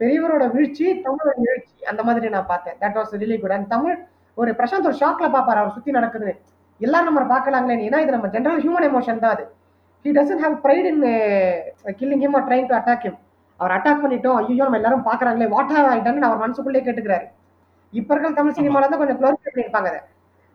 பெரியவரோட 0.01 0.45
வீழ்ச்சி 0.55 0.85
தமிழோட 1.05 1.33
வீழ்ச்சி 1.45 1.87
அந்த 1.91 2.03
மாதிரி 2.09 2.29
நான் 2.35 2.49
பார்த்தேன். 2.51 2.77
That 2.83 2.97
was 2.99 3.13
really 3.23 3.37
good 3.43 3.55
and 3.57 3.69
Tamizh 3.75 3.97
ஒரு 4.37 4.51
பிரசாந்த் 4.59 4.89
ஒரு 4.89 4.97
ஷாக்ல 5.03 5.27
பாப்பாரு 5.35 5.61
அவர் 5.61 5.75
சுத்தி 5.77 5.91
நடக்குது 5.97 6.31
எல்லாரும் 6.81 7.09
நம்ம 7.09 7.21
பார்க்கலாங்களே 7.33 7.77
ஏன்னா 7.87 7.99
இது 8.03 8.15
நம்ம 8.15 8.27
ஜென்ரல் 8.35 8.59
ஹியூமன் 8.63 8.87
எமோஷன் 8.89 9.21
தான் 9.23 9.33
அது. 9.35 9.45
He 10.05 10.09
doesn't 10.17 10.43
have 10.43 10.57
pride 10.65 10.87
in 10.91 11.01
killing 12.01 12.23
him 12.25 12.35
or 12.39 12.45
trying 12.49 12.67
to 12.71 12.75
attack 12.79 13.05
him 13.07 13.17
our 13.59 13.73
attack 13.77 14.01
பண்ணிட்டோம். 14.03 14.37
ஐயோ 14.41 14.63
நம்ம 14.67 14.79
எல்லாரும் 14.81 15.05
பாக்குறாங்களே 15.09 15.47
வாட் 15.55 15.73
ஹேவ் 15.75 15.87
ஐ 15.93 15.97
டன் 16.07 16.27
அவர் 16.27 16.41
மனசுக்குள்ளே 16.43 16.81
கேட்டுக்கிறாரு. 16.87 17.25
இப்ப 17.93 18.09
இருக்கிற 18.13 18.31
தமிழ் 18.39 18.57
சினிமால 18.59 18.87
தான் 18.91 19.01
கொஞ்சம் 19.01 19.19
க்ளோரிஃபை 19.19 19.49
பண்ணியிருப்பாங்க 19.49 19.89
அதை. 19.91 20.01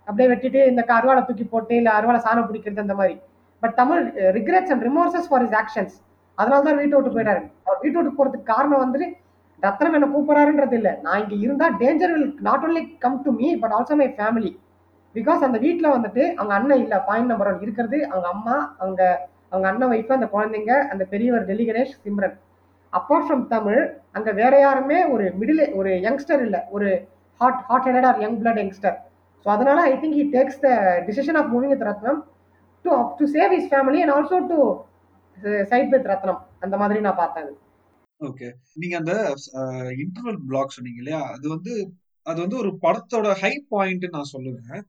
அப்படியே 0.09 0.29
வெட்டிட்டு 0.33 0.61
இந்த 0.71 0.83
அருவாளை 0.99 1.23
தூக்கி 1.27 1.45
போட்டு 1.53 1.75
இல்ல 1.81 1.91
அருவாளை 1.99 2.21
சாணம் 2.27 2.49
பிடிக்கிறது 2.49 2.85
அந்த 2.85 2.95
மாதிரி. 3.01 3.15
But 3.62 3.75
Tamizh 3.81 4.03
regrets 4.39 4.73
and 4.75 4.85
remorses 4.89 5.29
for 5.31 5.45
his 5.47 5.57
actions 5.62 5.97
அதனால 6.39 6.61
தான் 6.67 6.79
வீட்டை 6.83 6.97
விட்டு 6.99 7.15
போயிட்டாரு. 7.17 7.43
அவர் 7.67 7.83
வீட்டை 7.85 7.97
விட்டு 7.99 8.17
போறதுக்கு 8.19 8.53
காரணம் 8.55 8.83
வந்துட்டு 8.85 9.09
ரத்னம் 9.62 9.97
என்ன 9.97 10.07
கூப்பிடுறாருன்றது 10.15 10.77
இல்ல. 10.79 10.91
நான் 11.05 11.21
இங்க 11.23 11.35
இருந்தா 11.45 11.67
danger 11.83 12.12
will 12.15 12.31
not 12.49 12.65
only 12.69 12.83
come 13.05 13.19
to 13.27 13.33
me 13.41 13.49
but 13.62 13.75
also 13.79 13.97
my 14.01 14.09
family 14.19 14.51
because 15.15 15.43
அந்த 15.47 15.59
வீட்ல 15.65 15.87
வந்துட்டு 15.97 16.23
அவங்க 16.39 16.53
அண்ணன் 16.59 16.83
இல்ல 16.85 16.95
பாயிண்ட் 17.09 17.31
நம்பர் 17.33 17.51
ஒன் 17.51 17.62
இருக்கிறது 17.65 17.99
அவங்க 18.11 18.29
அம்மா 18.35 18.57
அவங்க 18.79 19.03
அவங்க 19.51 19.67
அண்ணன் 19.71 19.91
ஒய்ஃப் 19.93 20.17
அந்த 20.17 20.27
குழந்தைங்க 20.35 20.73
அந்த 20.93 21.05
பெரியவர் 21.12 21.47
டெல்லி 21.49 21.65
கணேஷ் 21.71 21.95
சிம்ரன். 22.05 22.37
அப்பார்ட் 22.93 23.27
ஃப்ரம் 23.27 23.45
தமிழ் 23.47 23.83
அங்க 24.12 24.31
வேற 24.41 24.55
யாருமே 24.61 24.99
ஒரு 25.15 25.25
மிடில் 25.41 25.65
ஒரு 25.79 25.91
யங்ஸ்டர் 26.07 26.43
இல்ல 26.47 26.57
ஒரு 26.71 26.89
hot 27.42 27.62
hot 27.70 27.88
headed 27.88 28.08
or 28.11 28.20
young 28.20 28.38
blood 28.42 28.61
youngster 28.62 28.96
so 29.44 29.48
அதனால 29.57 29.81
I 29.90 29.92
think 30.02 30.18
he 30.20 30.26
takes 30.37 30.61
the 30.61 30.70
decision 31.09 31.38
of 31.40 31.50
moving 31.52 31.72
with 31.74 31.87
Ratnam 31.90 32.20
to 32.85 32.92
to 33.18 33.26
save 33.37 33.52
his 33.59 33.68
family 33.72 34.00
and 34.05 34.14
also 34.16 34.38
to 34.52 34.59
side 35.64 35.88
with 35.88 36.07
Ratnam 36.07 36.40
அந்த 36.61 36.76
மாதிரி 36.76 37.00
நான் 37.00 37.20
பார்த்தேன். 37.22 37.50
Okay 38.20 38.48
நீங்க 38.74 38.94
அந்த 38.96 39.12
uh, 39.61 39.88
interval 40.02 40.38
black 40.48 40.74
சொன்னீங்க 40.76 41.00
இல்லையா? 41.02 41.20
அது 41.35 41.46
வந்து 41.48 41.72
அது 42.26 42.38
வந்து 42.40 42.57
ஒரு 42.57 42.70
படத்தோட 42.83 43.28
ஹை 43.40 43.52
பாயிண்ட் 43.68 44.05
நான் 44.11 44.33
சொல்லுவேன். 44.33 44.83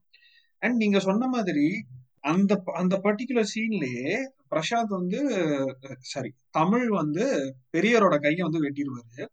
அண்ட் 0.62 0.76
நீங்க 0.76 0.98
சொன்ன 0.98 1.26
மாதிரி 1.26 1.66
அந்த 2.24 2.52
ப- 2.56 2.74
அந்த 2.74 2.94
பர்டிகுலர் 3.02 3.50
சீன்லயே 3.54 4.12
பிரசாந்த் 4.50 4.94
வந்து 4.98 5.20
uh, 5.38 5.96
சாரி 6.12 6.30
தமிழ் 6.50 6.86
வந்து 7.00 7.24
பெரியரோட 7.72 8.18
கையை 8.18 8.42
வந்து 8.42 8.62
வெட்டிடுவாரு. 8.66 9.24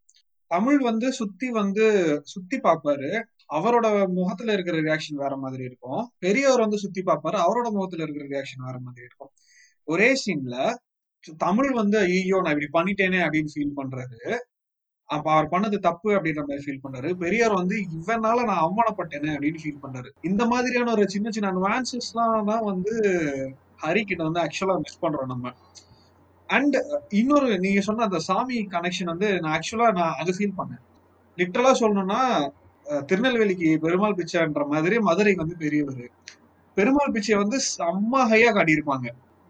தமிழ் 0.54 0.80
வந்து 0.90 1.08
சுத்தி 1.20 1.48
வந்து 1.60 1.86
சுத்தி 2.34 2.58
பார்ப்பாரு 2.68 3.10
அவரோட 3.58 3.88
முகத்துல 4.18 4.54
இருக்கிற 4.54 4.78
ரியாக்ஷன் 4.82 5.22
வேற 5.24 5.34
மாதிரி 5.44 5.64
இருக்கும். 5.70 6.04
பெரியவர் 6.26 6.64
வந்து 6.66 6.78
சுத்தி 6.84 7.02
பார்ப்பாரு 7.10 7.38
அவரோட 7.46 7.68
முகத்துல 7.78 8.04
இருக்கிற 8.06 8.26
ரியாக்ஷன் 8.34 8.66
வேற 8.68 8.78
மாதிரி 8.86 9.04
இருக்கும். 9.10 9.32
ஒரே 9.88 10.10
சீன்ல 10.24 10.56
தமிழ் 11.38 11.72
வந்து 11.72 11.98
ஐயோ 12.06 12.38
நான் 12.44 12.56
இப்படி 12.56 12.70
பண்ணிட்டேனே 12.78 13.20
அப்படின்னு 13.26 13.54
ஃபீல் 13.56 13.78
பண்றாரு. 13.80 14.20
அப்ப 15.10 15.28
அவர் 15.32 15.52
பண்ணது 15.54 15.78
தப்பு 15.88 16.10
அப்படின்ற 16.18 16.42
மாதிரி 16.48 16.64
ஃபீல் 16.66 16.84
பண்றாரு. 16.84 17.10
பெரியார் 17.24 17.54
வந்து 17.54 17.76
இவனால 17.98 18.38
நான் 18.50 18.64
அவமானப்பட்டேனே 18.66 19.32
அப்படின்னு 19.36 19.62
ஃபீல் 19.64 19.82
பண்றாரு. 19.84 20.10
இந்த 20.30 20.44
மாதிரியான 20.46 20.92
ஒரு 20.92 21.06
சின்ன 21.10 21.30
சின்ன 21.30 21.50
அட்வான்சஸ் 21.54 22.10
எல்லாம் 22.12 22.50
தான் 22.52 22.66
வந்து 22.72 22.94
ஹரி 23.84 24.02
கிட்ட 24.04 24.22
வந்து 24.28 24.44
ஆக்சுவலா 24.46 24.78
மிஸ் 24.86 25.02
பண்றோம் 25.04 25.32
நம்ம. 25.34 25.54
அண்ட் 26.58 26.76
இன்னொரு 27.20 27.50
நீங்க 27.66 27.82
சொன்ன 27.88 28.06
அந்த 28.10 28.20
சாமி 28.28 28.58
கனெக்ஷன் 28.76 29.12
வந்து 29.14 29.28
நான் 29.42 29.54
ஆக்சுவலா 29.58 29.90
நான் 30.00 30.18
அது 30.22 30.32
ஃபீல் 30.38 30.58
பண்ணேன். 30.60 30.82
லிட்டரலா 31.38 31.74
சொல்லணும்னா 31.82 32.22
திருநெல்வேலிக்கு 33.10 33.70
பெருமாள் 33.84 34.18
பிச்சைன்ற 34.20 34.64
மாதிரி 34.74 34.96
மதுரைக்கு 35.10 35.44
வந்து 35.44 35.58
பெரியவர். 35.64 36.08
பெருமாள் 36.78 37.14
பிச்சை 37.16 37.36
வந்து 37.44 37.58
செம்ம 37.76 38.24
ஹையா 38.32 38.52
காட்டியிருப்பாங்க. 38.58 39.08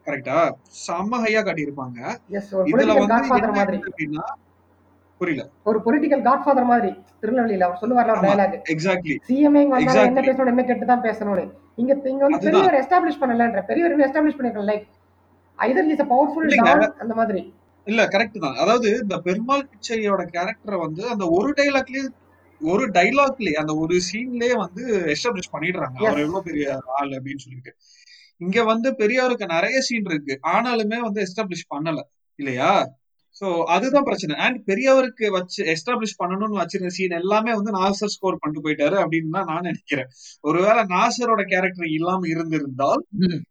கரெக்டா 0.08 0.38
செம்ம 0.86 1.20
ஹையா 1.26 1.42
காட்டியிருப்பாங்க. 1.48 2.00
இதுல 2.72 2.94
வந்து 3.02 3.18
அப்படின்னா 3.64 4.26
புரியல. 5.22 5.44
ஒரு 5.70 5.80
பொலிட்டிக்கல் 5.86 6.24
காட்ஃபாதர் 6.28 6.70
மாதிரி 6.70 6.92
திருநெல்வேலியில 7.22 7.66
அவர் 7.68 7.82
சொல்லுவார்ல 7.82 8.14
ஒரு. 8.14 8.24
டயலாக் 8.26 8.56
எக்ஸாக்ட்லி 8.74 9.16
சிஎம்ஏ 9.28 9.62
என்ன. 10.06 10.22
பேசணும் 10.30 10.52
என்ன 10.54 10.64
கேட்டு 10.70 10.86
தான் 10.92 11.04
பேசணும்னு. 11.08 11.44
இங்க 11.82 11.92
இங்க 12.14 12.24
வந்து. 12.26 12.46
பெரியவர் 12.48 12.78
எஸ்டாப்ளிஷ் 12.80 13.22
பண்ணலன்ற 13.24 13.62
பெரியவர் 13.70 14.06
எஸ்டாப்ளிஷ் 14.08 14.38
பண்ணிருக்கல 14.40 14.68
லைக் 14.72 14.88
ஐதர் 15.62 15.90
இஸ் 15.90 16.02
பவர்ஃபுல் 16.02 16.92
அந்த 16.98 17.14
மாதிரி. 17.14 17.54
இல்ல 17.86 18.06
கரெக்ட் 18.06 18.40
தான். 18.40 18.56
அதாவது 18.56 19.00
இந்த 19.02 19.18
பெருமாள் 19.18 19.70
பிச்சையோட 19.70 20.24
கேரக்டரை 20.34 20.80
வந்து 20.80 21.08
அந்த 21.08 21.28
ஒரு 21.30 21.54
டைலாக்லயே 21.58 22.04
ஒரு 22.62 22.90
டைலாக்லயே 22.90 23.54
அந்த 23.54 23.76
ஒரு 23.76 24.02
சீன்லயே 24.12 24.56
வந்து 24.58 24.84
எஸ்டாப்ளிஷ் 25.06 25.54
பண்ணிடுறாங்க. 25.54 25.98
அவர் 25.98 26.20
எவ்வளவு 26.20 26.44
பெரிய 26.44 26.80
ஆள் 26.86 27.10
அப்படின்னு 27.10 27.38
சொல்லிட்டு. 27.38 27.76
இங்க 28.38 28.64
வந்து 28.64 28.92
பெரியாருக்கு 28.92 29.46
நிறைய 29.46 29.80
சீன் 29.80 30.06
இருக்கு. 30.06 30.40
ஆனாலுமே 30.48 31.00
வந்து 31.00 31.24
எஸ்டாப்ளிஷ் 31.24 31.72
பண்ணல. 31.76 32.00
இல்லையா? 32.36 32.72
சோ 33.40 33.48
அதுதான் 33.74 34.08
பிரச்சனை. 34.08 34.34
அண்ட் 34.46 34.58
பெரியவருக்கு 34.70 35.26
வச்சு 35.36 35.60
எஸ்டாப்ளிஷ் 35.74 36.18
பண்ணணும்னு 36.22 36.60
வச்சிருந்த 36.62 36.92
சீன் 36.96 37.16
எல்லாமே 37.20 37.52
வந்து 37.60 37.72
நாசர் 37.78 38.14
ஸ்கோர் 38.16 38.40
பண்ணிட்டு 38.42 38.64
போயிட்டாரு 38.66 38.98
அப்படின்னு 39.04 39.36
தான் 39.38 39.50
நான் 39.52 39.68
நினைக்கிறேன். 39.70 40.10
ஒருவேளை 40.42 40.82
நாசரோட 40.96 41.44
கேரக்டர் 41.54 41.88
இல்லாம 41.98 42.28
இருந்திருந்தால். 42.34 43.02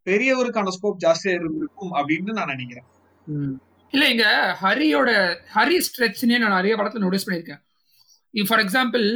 பெரியவருக்கான 0.08 0.74
ஸ்கோப் 0.76 1.02
ஜாஸ்தியா 1.06 1.34
இருந்திருக்கும் 1.38 1.94
அப்படின்னு 2.00 2.38
நான் 2.38 2.52
நினைக்கிறேன். 2.54 2.86
இல்ல 3.92 4.04
இங்க 4.08 4.26
ஹரியோட 4.62 5.10
ஹரி 5.54 5.78
ஸ்ட்ரெச்னே 5.86 6.36
நான் 6.42 6.56
நிறைய 6.58 6.74
படத்துல 6.80 7.04
நோட்டீஸ் 7.04 7.26
பண்ணியிருக்கேன். 7.28 7.62
For 8.34 8.62
example 8.64 9.06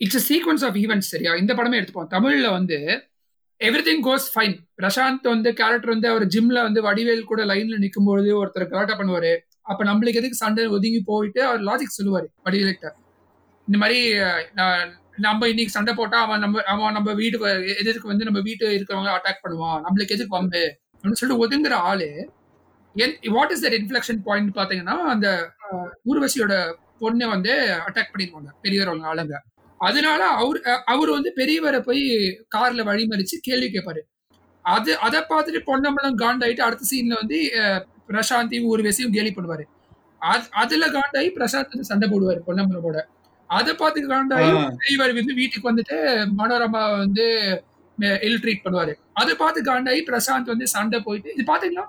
it's 0.00 0.26
sequence 0.30 0.64
of 0.66 0.76
events 0.82 1.12
சரியா? 1.14 1.32
இந்த 1.42 1.52
படமே 1.54 1.78
எடுத்துப்போம். 1.78 2.10
தமிழ்ல 2.16 2.50
வந்து 2.58 2.78
every 3.60 3.82
thing 3.86 4.02
goes 4.06 4.26
fine 4.34 4.54
Prashanth 4.80 5.26
வந்து 5.32 5.48
கேரக்டர் 5.60 5.92
வந்து 5.94 6.08
அவர் 6.12 6.24
ஜிம்ல 6.34 6.58
வந்து 6.66 6.80
வடிவேல் 6.86 7.28
கூட 7.30 7.40
லைன்ல 7.50 7.78
நிக்கும்போது 7.84 8.30
ஒருத்தர் 8.40 8.70
கலாட்டா 8.70 8.94
பண்ணுவாரு. 9.00 9.32
அப்ப 9.70 9.84
நம்மளுக்கு 9.84 10.20
எதுக்கு 10.20 10.34
சண்டை 10.36 10.66
ஒதுங்கி 10.68 11.00
போயிட்டு 11.04 11.40
அவர் 11.44 11.60
லாஜிக் 11.60 11.96
சொல்லுவாரு 11.98 12.26
வடிவேல்கிட்ட. 12.44 12.88
இந்த 13.68 13.78
மாதிரி 13.78 13.98
நான் 14.52 14.82
நம்ம 15.18 15.48
இன்னைக்கு 15.48 15.72
சண்டை 15.72 15.94
போட்டா 15.94 16.18
அவன் 16.20 16.40
நம்ம 16.40 16.62
அவன் 16.64 16.92
நம்ம 16.92 17.10
வீடு 17.12 17.36
வ- 17.38 17.50
எதிர்க்கு 17.80 18.06
வந்து 18.06 18.24
நம்ம 18.24 18.40
வீட்டு 18.40 18.66
இருக்கிறவங்க 18.70 19.10
அட்டாக் 19.16 19.42
பண்ணுவான். 19.42 19.80
நம்மளுக்கு 19.84 20.16
எதுக்கு 20.16 20.36
வம்பு 20.36 20.62
அப்படின்னு 20.94 21.12
சொல்லிட்டு 21.12 21.44
ஒதுங்குற 21.44 21.74
ஆளு 21.88 22.08
என் 22.96 23.32
what 23.32 23.50
is 23.50 23.64
that 23.64 23.76
inflection 23.78 24.20
point 24.24 24.56
பாத்தீங்கன்னா 24.56 24.96
அந்த 25.08 25.28
ஊர்வசியோட 26.06 26.54
பொண்ணை 27.00 27.26
வந்து 27.28 27.52
அட்டாக் 27.86 28.12
பண்ணிருவாங்க 28.12 28.50
பெரியவரவங்க 28.62 29.06
ஆளுங்க. 29.10 29.36
அதனால 29.80 30.22
அவர் 30.36 30.58
அவர் 30.86 31.10
வந்து 31.10 31.30
பெரியவரை 31.36 31.80
போய் 31.80 32.02
கார்ல 32.56 32.82
வழிமறிச்சு 32.84 33.36
கேள்வி 33.40 33.68
கேட்பாரு 33.68 34.00
அது 34.64 34.90
அதை 34.98 35.20
பார்த்துட்டு 35.28 35.60
பொன்னம்பலம் 35.64 36.18
காண்டாயிட்டு 36.18 36.60
அடுத்த 36.60 36.84
சீன்ல 36.90 37.14
வந்து 37.14 37.38
பிரசாந்தையும் 38.10 38.66
ஊர்வசியும் 38.74 39.12
கேலி 39.12 39.34
பண்ணுவாரு. 39.36 39.62
அது- 40.20 40.48
அதுல 40.50 40.86
காண்டாயி 40.86 41.30
பிரசாந்த் 41.34 41.68
வந்து 41.68 41.84
சண்டை 41.84 42.08
போடுவாரு 42.08 42.38
பொன்னம்பலமோட 42.46 43.00
அதை 43.46 43.74
பார்த்து 43.74 44.08
காண்டாயி 44.08 44.74
பெரியவர் 44.76 45.14
வந்து 45.14 45.34
வீட்டுக்கு 45.34 45.74
வந்துட்டு 45.74 46.28
மனோரமா 46.38 46.98
வந்து 46.98 47.24
இல் 47.98 48.40
ட்ரீட் 48.42 48.60
பண்ணுவாரு. 48.64 48.94
அதை 49.12 49.34
பார்த்து 49.34 49.62
காண்டாயி 49.62 50.02
பிரசாந்த் 50.06 50.42
வந்து 50.42 50.68
சண்டை 50.68 51.00
போயிட்டு 51.00 51.34
இது 51.36 51.54
பாத்தீங்கன்னா 51.54 51.84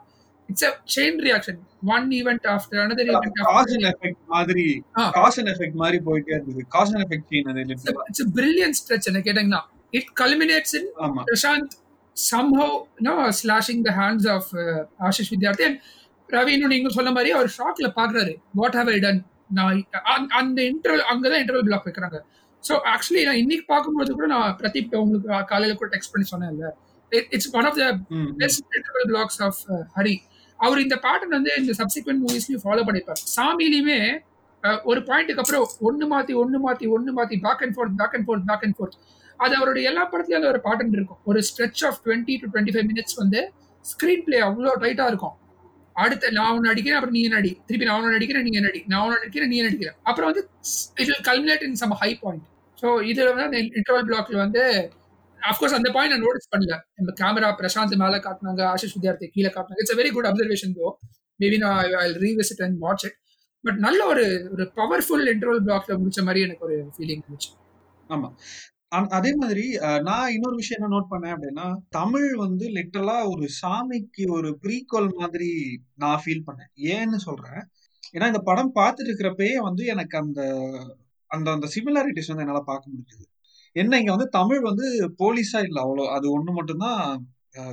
it's 0.47 0.63
a 0.63 0.79
chain 0.95 1.15
reaction 1.15 1.57
one 1.85 2.07
event 2.07 2.47
after 2.47 2.79
another 2.79 3.05
event 3.05 3.29
cause 3.33 3.71
and 3.71 3.95
effect 3.95 4.25
மாதிரி. 4.27 4.83
காஸ் 5.11 5.37
அண்ட் 5.39 5.47
எஃபெக்ட் 5.47 5.73
மாதிரி 5.73 5.99
போயிட்டே 6.05 6.31
இருந்தது. 6.31 6.65
காஸ் 6.67 6.95
அண்ட் 6.95 7.11
எஃபெக்ட் 7.11 7.27
சீன் 7.29 7.45
அது. 7.45 7.59
இட்ஸ் 8.05 8.27
பிரில்லியன் 8.35 8.71
ஸ்ட்ரெச் 8.81 9.03
என்ன 9.03 9.19
கேட்டீங்கன்னா. 9.19 9.59
It 9.89 10.05
culminates 10.21 10.75
in 10.75 10.89
Prashanth 11.25 11.67
somehow 12.31 12.69
no 13.03 13.31
slashing 13.43 13.81
the 13.81 13.93
hands 13.95 14.29
of 14.29 14.55
Ashish 14.99 15.31
Vidyarthi 15.31 15.61
and 15.61 15.79
Ravi 15.79 16.00
இன்னும் 16.31 16.69
நீங்க 16.69 16.89
சொன்ன 16.89 17.11
மாதிரி 17.11 17.31
அவர் 17.31 17.53
ஷாக்ல 17.57 17.91
பாக்குறாரு. 17.95 18.35
வாட் 18.53 18.71
ஹவ் 18.71 18.87
ஐ 18.87 18.99
டன் 18.99 19.25
நான் 19.49 19.85
அந்த- 20.27 20.61
இன்டர்வல் 20.61 21.01
அங்கதான் 21.13 21.41
இன்டர்வல் 21.43 21.61
பிளாக் 21.61 21.85
வைக்கிறாங்க. 21.85 22.19
ஸோ 22.67 22.71
ஆக்சுவலி 22.71 23.23
நான் 23.23 23.35
இன்னைக்கு 23.35 23.65
பார்க்கும்போது 23.67 24.13
கூட 24.13 24.25
நான் 24.25 24.57
பிரதீப் 24.57 24.95
உங்களுக்கு 24.95 25.45
காலையில 25.45 25.77
கூட 25.77 25.97
டெக்ஸ்ட் 25.97 26.11
பண்ணி 26.11 26.45
சொன்னேன்ல. 26.45 26.65
It's 27.09 27.55
one 27.55 27.63
of 27.63 27.75
the. 27.75 27.97
Best 28.37 28.63
interval 28.73 29.11
blocks 29.11 29.43
of 29.43 29.85
Hari 29.95 30.15
அவர் 30.57 30.79
இந்த 30.79 30.95
பேட்டர்ன் 30.95 31.27
வந்து 31.27 31.51
இந்த 31.57 31.73
சப்சிக்வெண்ட் 31.77 32.17
மூவிஸ்லயும் 32.25 32.59
ஃபாலோ 32.63 32.83
பண்ணிப்பார். 32.83 33.21
சாமியிலுமே 33.35 34.19
ஒரு 34.83 34.99
பாயிண்ட்டுக்கு 34.99 35.35
அப்புறம் 35.35 35.67
ஒன்னு 35.79 36.19
மாத்தி 36.19 36.35
ஒன்னு 36.35 36.71
மாத்தி 36.71 36.87
ஒன்னு 36.87 37.23
மாத்தி 37.23 37.39
back 37.41 37.61
and 37.61 37.75
forth 37.75 37.95
back 37.97 38.15
and 38.15 38.27
forth 38.27 38.41
back 38.45 38.63
and 38.63 38.75
forth 38.79 38.97
அது 39.37 39.55
அவருடைய 39.55 39.87
எல்லா 39.87 40.11
படத்துலயும் 40.11 40.33
அந்த 40.33 40.47
ஒரு 40.47 40.61
பேட்டர்ன் 40.63 40.91
இருக்கும். 40.91 41.17
ஒரு 41.25 41.41
stretch 41.41 41.85
of 41.85 41.97
twenty 42.05 42.37
to 42.39 42.59
twenty 42.59 42.67
five 42.67 42.87
minutes 42.87 43.15
வந்து 43.15 43.51
ஸ்க்ரீன் 43.81 44.23
பிளே 44.23 44.41
அவ்வளோ 44.41 44.71
டைட்டா 44.79 45.07
இருக்கும். 45.07 45.33
அடுத்து 45.95 46.27
நான் 46.31 46.51
ஒன்று 46.55 46.71
அடிக்கிறேன் 46.71 46.97
அப்புறம் 46.97 47.15
நீ 47.17 47.21
என்ன 47.27 47.37
அடி. 47.41 47.51
திருப்பி 47.67 47.87
நான் 47.87 47.97
ஒன்று 47.99 48.17
அடிக்கிறேன் 48.19 48.45
நீ 48.47 48.51
என்ன 48.59 48.69
அடி. 48.69 48.81
நான் 48.87 49.03
ஒன்று 49.05 49.19
அடிக்கிறேன் 49.19 49.51
நீ 49.51 49.57
என்ன 49.57 49.69
அடிக்கிறேன். 49.71 49.97
அப்புறம் 50.09 50.29
வந்து 50.29 50.43
it 51.01 51.09
will 51.09 51.23
culminate 51.29 51.63
in 51.67 51.77
some 51.81 51.95
high 52.01 52.11
point 52.23 52.45
so 52.77 52.89
இதுல 53.09 53.27
வந்து 53.31 53.45
அந்த 53.47 53.57
இன்டர்வல் 53.71 54.07
பிளாக்ல 54.09 54.37
வந்து 54.37 54.61
அஃப்கோர்ஸ் 55.39 55.75
அந்த 55.77 55.89
பாயிண்ட் 55.95 56.13
நான் 56.13 56.23
நோட்டீஸ் 56.25 56.51
பண்ணல. 56.53 56.73
நம்ம 56.97 57.13
கேமரா 57.21 57.49
பிரசாந்த் 57.59 57.95
மேல 58.03 58.17
காட்டினாங்க 58.25 58.61
ஆஷிஷ் 58.73 58.95
வித்யார்த்தி 58.97 59.27
கீழே 59.35 59.49
காட்டினாங்க. 59.49 59.81
It's 59.83 59.97
very 60.01 60.11
good 60.15 60.29
observation 60.31 60.75
though 60.79 60.87
maybe 61.39 61.57
நான் 61.57 61.77
I 62.01 62.07
revisit 62.25 62.63
and 62.65 62.77
watch 62.79 63.05
it 63.07 63.17
but 63.63 63.79
நல்ல 63.79 64.01
ஒரு 64.11 64.23
ஒரு 64.53 64.63
பவர்ஃபுல் 64.77 65.25
இன்டர்வல் 65.33 65.63
பிளாக்ல 65.67 65.95
முடிச்ச 66.01 66.21
மாதிரி 66.27 66.41
எனக்கு 66.47 66.65
ஒரு 66.67 66.77
ஃபீலிங் 66.95 67.23
இருந்துச்சு 67.23 67.51
ஆமாம் 68.09 68.33
அதே 69.11 69.31
மாதிரி 69.35 69.65
அஹ், 69.79 70.01
நான் 70.01 70.33
இன்னொரு 70.33 70.55
விஷயம் 70.55 70.79
என்ன 70.79 70.91
நோட் 70.93 71.11
பண்ணேன் 71.11 71.33
அப்படின்னா 71.35 71.65
தமிழ் 71.91 72.29
வந்து 72.37 72.65
லிட்டரலா 72.77 73.17
ஒரு 73.31 73.45
சாமிக்கு 73.61 74.23
ஒரு 74.31 74.49
ப்ரீக்வல் 74.63 75.09
மாதிரி 75.15 75.49
நான் 75.95 76.21
ஃபீல் 76.23 76.47
பண்ணேன். 76.47 76.71
ஏன்னு 76.91 77.19
சொல்றேன். 77.25 77.61
ஏன்னா 78.13 78.27
இந்த 78.27 78.41
படம் 78.43 78.73
பார்த்துட்டு 78.75 79.09
இருக்கிறப்பயே 79.09 79.55
வந்து 79.61 79.83
எனக்கு 79.93 80.15
அந்த 80.17 80.41
அந்த 81.31 81.47
அந்த 81.51 81.67
சிமிலாரிட்டிஸ் 81.75 82.31
வந்து 82.31 82.45
என்னால 82.45 82.61
பார்க்க 82.65 82.91
முடிஞ்சது. 82.91 83.25
என்ன 83.75 83.99
இங்க 83.99 84.11
வந்து 84.11 84.29
தமிழ் 84.31 84.61
வந்து 84.61 84.87
போலீஸா 85.19 85.59
இல்ல 85.67 85.79
அவ்வளோ 85.83 86.05
அது 86.15 86.27
ஒண்ணு 86.33 86.51
மட்டும்தான் 86.51 87.01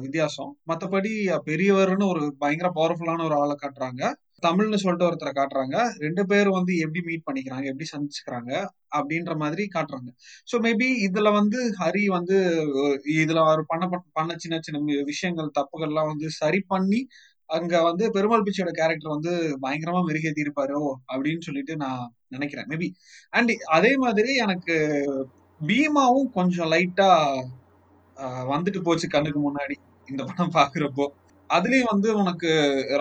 வித்தியாசம். 0.02 0.52
மத்தபடி 0.70 1.12
பெரியவர்னு 1.46 2.06
ஒரு 2.06 2.22
பயங்கர 2.38 2.68
பவர்ஃபுல்லான 2.76 3.24
ஒரு 3.24 3.36
ஆளை 3.40 3.54
காட்டுறாங்க. 3.58 4.02
தமிழ்னு 4.42 4.80
சொல்லிட்டு 4.82 5.06
ஒருத்தரை 5.08 5.32
காட்டுறாங்க. 5.38 5.76
ரெண்டு 6.04 6.22
பேரும் 6.30 6.56
வந்து 6.58 6.72
எப்படி 6.84 7.00
மீட் 7.08 7.24
பண்ணிக்கிறாங்க 7.28 7.66
எப்படி 7.72 7.86
சந்திச்சுக்கிறாங்க 7.92 8.52
அப்படின்ற 8.98 9.32
மாதிரி 9.42 9.64
காட்டுறாங்க. 9.76 10.10
ஸோ 10.50 10.56
மேபி 10.66 10.88
இதுல 11.06 11.28
வந்து 11.38 11.60
ஹரி 11.80 12.04
வந்து 12.16 12.36
இதுல 13.22 13.40
அவர் 13.46 13.62
பண்ண 13.72 13.84
பண்ண 14.18 14.36
சின்ன 14.44 14.60
சின்ன 14.66 15.02
விஷயங்கள் 15.12 15.56
தப்புகள்லாம் 15.58 16.10
வந்து 16.12 16.28
சரி 16.40 16.60
பண்ணி 16.74 17.00
அங்க 17.50 17.74
வந்து 17.88 18.04
பெருமாள் 18.16 18.46
பிச்சையோட 18.46 18.72
கேரக்டர் 18.78 19.14
வந்து 19.16 19.32
பயங்கரமா 19.62 20.00
மெருகேத்தி 20.08 20.44
இருப்பாரோ 20.44 20.80
அப்படின்னு 21.12 21.46
சொல்லிட்டு 21.48 21.74
நான் 21.84 22.02
நினைக்கிறேன். 22.28 22.68
மேபி 22.72 22.88
அண்ட் 23.32 23.52
அதே 23.76 23.92
மாதிரி 24.04 24.32
எனக்கு 24.44 24.76
பீமாவும் 25.60 26.28
கொஞ்சம் 26.38 26.70
லைட்டா 26.74 27.08
வந்துட்டு 28.52 28.80
போச்சு 28.82 29.06
கண்ணுக்கு 29.08 29.40
முன்னாடி 29.40 29.74
இந்த 30.08 30.22
படம் 30.24 30.54
பாக்குறப்போ 30.58 31.06
அதுலயும் 31.50 31.90
வந்து 31.92 32.08
உனக்கு 32.22 32.50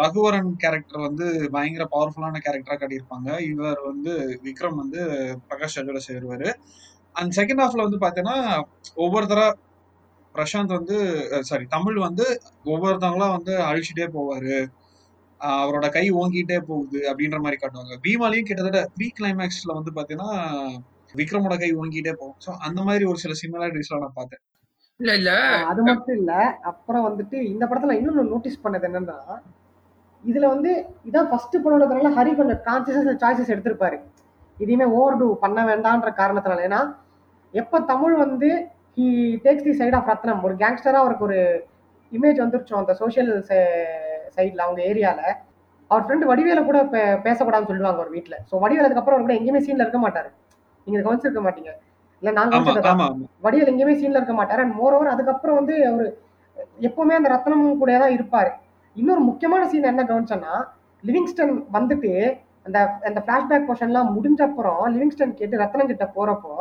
ரகுவரன் 0.01 0.51
கேரக்டர் 0.57 1.05
வந்து 1.05 1.25
பயங்கர 1.55 1.85
பவர்ஃபுல்லான 1.93 2.41
கேரக்டரா 2.45 2.75
காட்டியிருப்பாங்க. 2.75 3.29
இவர் 3.51 3.79
வந்து 3.89 4.13
விக்ரம் 4.45 4.79
வந்து 4.83 4.99
பிரகாஷ் 5.49 5.77
ராஜோட 5.79 6.01
சேருவாரு. 6.07 6.49
அண்ட் 7.15 7.33
செகண்ட் 7.39 7.63
ஹாஃப்ல 7.63 7.85
வந்து 7.87 7.99
பாத்தீங்கன்னா 8.05 8.37
ஒவ்வொருத்தரா 9.05 9.47
பிரசாந்த் 10.35 10.77
வந்து 10.79 10.97
சாரி 11.49 11.65
தமிழ் 11.75 11.97
வந்து 12.07 12.25
ஒவ்வொருத்தவங்களா 12.65 13.29
வந்து 13.37 13.53
அழிச்சுட்டே 13.69 14.07
போவாரு. 14.17 14.57
அவரோட 15.41 15.87
கை 15.91 16.05
ஓங்கிட்டே 16.21 16.59
போகுது 16.69 16.99
அப்படின்ற 17.09 17.39
மாதிரி 17.45 17.57
காட்டுவாங்க. 17.59 17.95
பீமாலையும் 18.05 18.47
கிட்டத்தட்ட 18.49 18.81
ப்ரீ 18.95 19.07
கிளைமேக்ஸ்ல 19.19 19.77
வந்து 19.79 19.91
பாத்தீங்கன்னா 19.97 20.31
விக்ரமோட 21.15 21.55
கை 21.57 21.71
ஓங்கிட்டே 21.81 22.13
போகும். 22.21 22.39
ஸோ 22.45 22.51
அந்த 22.67 22.79
மாதிரி 22.89 23.05
ஒரு 23.11 23.19
சில 23.25 23.35
சிமிலாரிட்டிஸ்லாம் 23.43 24.05
நான் 24.05 24.17
பார்த்தேன். 24.19 24.43
இல்ல 24.99 25.11
இல்ல. 25.19 25.31
அது 25.69 25.81
மட்டும் 25.87 26.15
இல்ல. 26.19 26.31
அப்புறம் 26.69 27.03
வந்துட்டு 27.07 27.37
இந்த 27.49 27.63
படத்துல 27.65 27.97
இன்னொன்னு 27.99 28.31
நோட்டீஸ் 28.31 28.63
பண்ணது 28.63 28.87
என்னன்னா 28.89 29.17
இதுல 30.23 30.45
வந்து 30.53 30.71
இதான் 31.07 31.27
ஃபர்ஸ்ட் 31.29 31.57
படம்ன்றதுனால 31.63 32.11
ஹரி 32.15 32.31
கொஞ்சம் 32.35 32.61
கான்சியஸ் 32.65 33.19
சாய்ஸஸ் 33.21 33.51
எடுத்திருப்பாரு. 33.53 33.97
இதையுமே 34.57 34.85
ஓவர் 34.95 35.19
டூ 35.19 35.27
பண்ண 35.43 35.59
வேண்டாம்ன்ற 35.69 36.11
காரணத்தினால. 36.19 36.63
ஏன்னா 36.67 36.81
எப்ப 37.53 37.81
தமிழ் 37.91 38.15
வந்து 38.23 38.49
he 38.97 39.05
takes 39.45 39.67
the 39.67 39.73
side 39.81 39.97
of 39.97 40.09
Ratnam 40.11 40.41
ஒரு 40.43 40.55
கேங்ஸ்டரா 40.61 41.01
அவருக்கு 41.03 41.27
ஒரு 41.27 41.37
இமேஜ் 42.11 42.41
வந்துருச்சோம் 42.43 42.81
அந்த 42.81 42.93
சோஷியல் 43.01 43.31
சைட்ல 44.35 44.65
அவங்க 44.65 44.81
ஏரியால 44.89 45.21
அவர் 45.91 46.05
ஃப்ரெண்டு 46.05 46.29
வடிவேல 46.31 46.61
கூட 46.65 46.79
பேசக்கூடாதுன்னு 47.25 47.71
சொல்லுவாங்க 47.71 48.01
ஒரு 48.05 48.13
வீட்டில் 48.15 48.41
ஸோ 48.49 48.55
வடிவேல் 48.63 48.89
அப்புறம் 48.93 49.15
அவர் 49.15 49.27
கூட 49.27 49.35
எங்கேயுமே 49.37 49.61
சீன்ல 49.67 49.85
இருக்க 49.85 49.99
மாட்டாரு. 49.99 50.29
நீங்க 50.87 50.99
கவனிச்சிருக்க 51.05 51.41
மாட்டீங்க. 51.45 51.71
இல்ல 52.21 52.31
நான் 52.37 52.53
வடிவேல் 53.45 53.71
எங்கேயுமே 53.71 53.95
சீன்ல 53.99 54.19
இருக்க 54.19 54.35
மாட்டார். 54.39 54.61
அண்ட் 54.63 54.75
மோரோவர் 54.79 55.13
அதுக்கப்புறம் 55.13 55.57
வந்து 55.59 55.75
அவர் 55.91 56.07
எப்பவுமே 56.87 57.13
அந்த 57.19 57.29
ரத்னம் 57.35 57.65
கூட 57.81 57.91
தான் 58.03 58.15
இருப்பாரு. 58.17 58.51
இன்னொரு 58.95 59.21
முக்கியமான 59.29 59.63
சீன் 59.71 59.91
என்ன 59.93 60.05
கவனிச்சோன்னா 60.11 60.53
லிவிங்ஸ்டன் 61.03 61.55
வந்துட்டு 61.77 62.11
அந்த 62.67 62.77
அந்த 63.07 63.19
ஃபிளாஷ்பேக் 63.25 63.67
போர்ஷன்லாம் 63.67 64.09
முடிஞ்ச 64.15 64.41
அப்புறம் 64.47 64.81
லிவிங்ஸ்டன் 64.95 65.37
கேட்டு 65.39 65.61
ரத்னம் 65.63 65.91
கிட்ட 65.91 66.05
போறப்போ 66.15 66.53